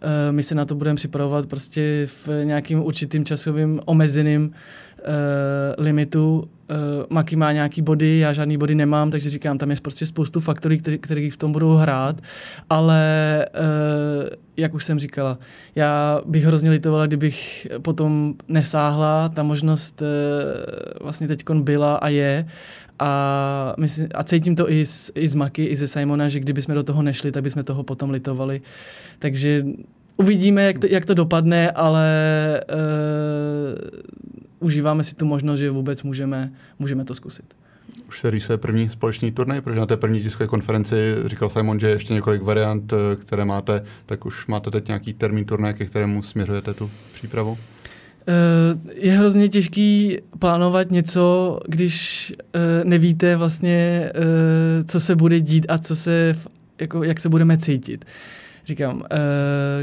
e, 0.00 0.32
my 0.32 0.42
se 0.42 0.54
na 0.54 0.64
to 0.64 0.74
budeme 0.74 0.96
připravovat 0.96 1.46
prostě 1.46 2.06
v 2.26 2.44
nějakým 2.44 2.84
určitým 2.84 3.24
časovým 3.24 3.80
omezeným 3.84 4.52
e, 5.06 5.82
limitu. 5.82 6.48
E, 6.70 6.74
Maki 7.10 7.36
má 7.36 7.52
nějaký 7.52 7.82
body, 7.82 8.18
já 8.18 8.32
žádný 8.32 8.56
body 8.56 8.74
nemám, 8.74 9.10
takže 9.10 9.30
říkám, 9.30 9.58
tam 9.58 9.70
je 9.70 9.76
prostě 9.82 10.06
spoustu 10.06 10.40
faktorů, 10.40 10.74
který 11.00 11.30
v 11.30 11.36
tom 11.36 11.52
budou 11.52 11.74
hrát, 11.74 12.20
ale 12.70 13.02
e, 13.44 13.48
jak 14.56 14.74
už 14.74 14.84
jsem 14.84 14.98
říkala, 14.98 15.38
já 15.74 16.20
bych 16.26 16.44
hrozně 16.44 16.70
litovala, 16.70 17.06
kdybych 17.06 17.66
potom 17.82 18.34
nesáhla, 18.48 19.28
ta 19.28 19.42
možnost 19.42 20.02
e, 20.02 20.06
vlastně 21.02 21.28
teď 21.28 21.44
byla 21.50 21.96
a 21.96 22.08
je 22.08 22.46
a, 22.98 23.74
myslím, 23.78 24.08
a 24.14 24.24
cítím 24.24 24.56
to 24.56 24.70
i 24.70 24.86
z, 24.86 25.10
i 25.14 25.28
z 25.28 25.34
Maky, 25.34 25.64
i 25.64 25.76
ze 25.76 25.88
Simona, 25.88 26.28
že 26.28 26.40
kdybychom 26.40 26.74
do 26.74 26.82
toho 26.82 27.02
nešli, 27.02 27.32
tak 27.32 27.42
bychom 27.42 27.64
toho 27.64 27.82
potom 27.82 28.10
litovali. 28.10 28.60
Takže 29.18 29.64
uvidíme, 30.16 30.62
jak 30.62 30.78
to, 30.78 30.86
jak 30.90 31.04
to 31.04 31.14
dopadne, 31.14 31.70
ale 31.70 32.06
uh, 32.70 34.00
užíváme 34.60 35.04
si 35.04 35.14
tu 35.14 35.26
možnost, 35.26 35.58
že 35.60 35.70
vůbec 35.70 36.02
můžeme, 36.02 36.52
můžeme 36.78 37.04
to 37.04 37.14
zkusit. 37.14 37.54
Už 38.08 38.20
se 38.20 38.30
rýsuje 38.30 38.58
první 38.58 38.88
společný 38.88 39.32
turnaj, 39.32 39.60
protože 39.60 39.80
na 39.80 39.86
té 39.86 39.96
první 39.96 40.22
tiskové 40.22 40.46
konferenci 40.46 40.96
říkal 41.24 41.50
Simon, 41.50 41.80
že 41.80 41.88
ještě 41.88 42.14
několik 42.14 42.42
variant, 42.42 42.92
eh, 42.92 43.16
které 43.16 43.44
máte, 43.44 43.82
tak 44.06 44.26
už 44.26 44.46
máte 44.46 44.70
teď 44.70 44.86
nějaký 44.88 45.12
termín 45.12 45.44
turnaje, 45.44 45.74
ke 45.74 45.84
kterému 45.84 46.22
směřujete 46.22 46.74
tu 46.74 46.90
přípravu? 47.14 47.58
Eh, 48.28 48.94
je 48.94 49.12
hrozně 49.12 49.48
těžký 49.48 50.18
plánovat 50.38 50.90
něco, 50.90 51.60
když 51.68 52.32
eh, 52.54 52.84
nevíte 52.84 53.36
vlastně, 53.36 54.12
co 54.88 55.00
se 55.00 55.16
bude 55.16 55.40
dít 55.40 55.66
a 55.68 55.78
co 55.78 55.96
se, 55.96 56.34
jako, 56.80 57.04
jak 57.04 57.20
se 57.20 57.28
budeme 57.28 57.58
cítit 57.58 58.04
říkám, 58.66 58.96
uh, 58.96 59.04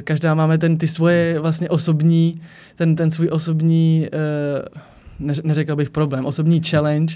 každá 0.04 0.34
máme 0.34 0.58
ten, 0.58 0.78
ty 0.78 0.88
svoje 0.88 1.40
vlastně 1.40 1.70
osobní, 1.70 2.42
ten, 2.76 2.96
ten 2.96 3.12
svůj 3.12 3.30
osobní, 3.32 4.08
uh, 4.14 5.28
ne, 5.28 5.34
neřekl 5.44 5.76
bych 5.76 5.90
problém, 5.90 6.26
osobní 6.26 6.62
challenge 6.64 7.16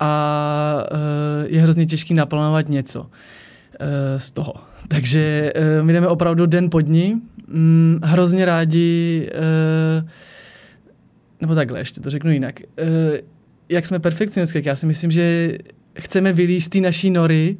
a 0.00 0.84
uh, 0.92 1.52
je 1.52 1.62
hrozně 1.62 1.86
těžký 1.86 2.14
naplánovat 2.14 2.68
něco 2.68 3.00
uh, 3.00 3.08
z 4.18 4.30
toho. 4.30 4.54
Takže 4.88 5.52
uh, 5.56 5.86
my 5.86 5.92
jdeme 5.92 6.08
opravdu 6.08 6.46
den 6.46 6.70
po 6.70 6.80
dní, 6.80 7.22
mm, 7.48 8.00
hrozně 8.02 8.44
rádi, 8.44 9.28
uh, 9.34 10.08
nebo 11.40 11.54
takhle, 11.54 11.78
ještě 11.78 12.00
to 12.00 12.10
řeknu 12.10 12.30
jinak, 12.30 12.60
uh, 12.60 12.86
jak 13.68 13.86
jsme 13.86 13.98
perfekcionistky, 13.98 14.62
já 14.64 14.76
si 14.76 14.86
myslím, 14.86 15.10
že 15.10 15.58
chceme 15.98 16.32
vylíst 16.32 16.70
ty 16.70 16.80
naší 16.80 17.10
nory, 17.10 17.56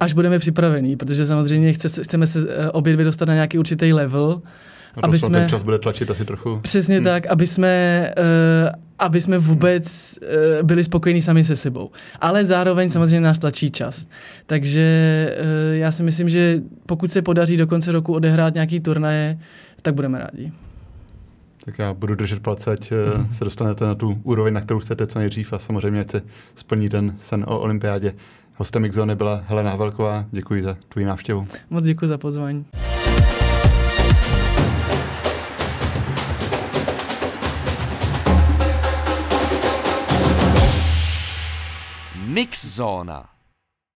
až 0.00 0.12
budeme 0.12 0.38
připravení, 0.38 0.96
protože 0.96 1.26
samozřejmě 1.26 1.72
chce, 1.72 2.02
chceme 2.02 2.26
se 2.26 2.46
eh, 2.48 2.70
obě 2.70 2.92
dvě 2.92 3.04
dostat 3.04 3.28
na 3.28 3.34
nějaký 3.34 3.58
určitý 3.58 3.92
level, 3.92 4.42
a 4.96 5.06
aby 5.06 5.18
jsme, 5.18 5.38
ten 5.38 5.48
čas 5.48 5.62
bude 5.62 5.78
tlačit 5.78 6.10
asi 6.10 6.24
trochu. 6.24 6.60
Přesně 6.62 6.96
hmm. 6.96 7.04
tak, 7.04 7.26
aby 7.26 7.46
jsme, 7.46 8.10
uh, 8.18 8.74
aby 8.98 9.20
jsme 9.20 9.38
vůbec 9.38 10.18
uh, 10.22 10.66
byli 10.66 10.84
spokojení 10.84 11.22
sami 11.22 11.44
se 11.44 11.56
sebou. 11.56 11.90
Ale 12.20 12.44
zároveň 12.44 12.90
samozřejmě 12.90 13.20
nás 13.20 13.38
tlačí 13.38 13.70
čas. 13.70 14.08
Takže 14.46 15.36
uh, 15.70 15.76
já 15.76 15.92
si 15.92 16.02
myslím, 16.02 16.28
že 16.28 16.60
pokud 16.86 17.12
se 17.12 17.22
podaří 17.22 17.56
do 17.56 17.66
konce 17.66 17.92
roku 17.92 18.14
odehrát 18.14 18.54
nějaký 18.54 18.80
turnaje, 18.80 19.38
tak 19.82 19.94
budeme 19.94 20.18
rádi. 20.18 20.52
Tak 21.64 21.78
já 21.78 21.94
budu 21.94 22.14
držet 22.14 22.40
palce, 22.40 22.70
ať 22.70 22.92
uh, 22.92 23.32
se 23.32 23.44
dostanete 23.44 23.84
na 23.84 23.94
tu 23.94 24.20
úroveň, 24.22 24.54
na 24.54 24.60
kterou 24.60 24.80
chcete 24.80 25.06
co 25.06 25.18
nejdřív 25.18 25.52
a 25.52 25.58
samozřejmě 25.58 26.00
ať 26.00 26.10
se 26.10 26.22
splní 26.54 26.88
ten 26.88 27.14
sen 27.18 27.44
o 27.48 27.58
olympiádě. 27.58 28.14
Hostem 28.60 28.90
Xzony 28.90 29.16
byla 29.16 29.44
Helena 29.46 29.70
Havelková. 29.70 30.24
Děkuji 30.30 30.62
za 30.62 30.76
tvůj 30.88 31.04
návštěvu. 31.04 31.46
Moc 31.70 31.84
děkuji 31.84 32.08
za 32.08 32.18
pozvání. 32.18 32.66
Mix 42.26 42.64
Zóna. 42.64 43.39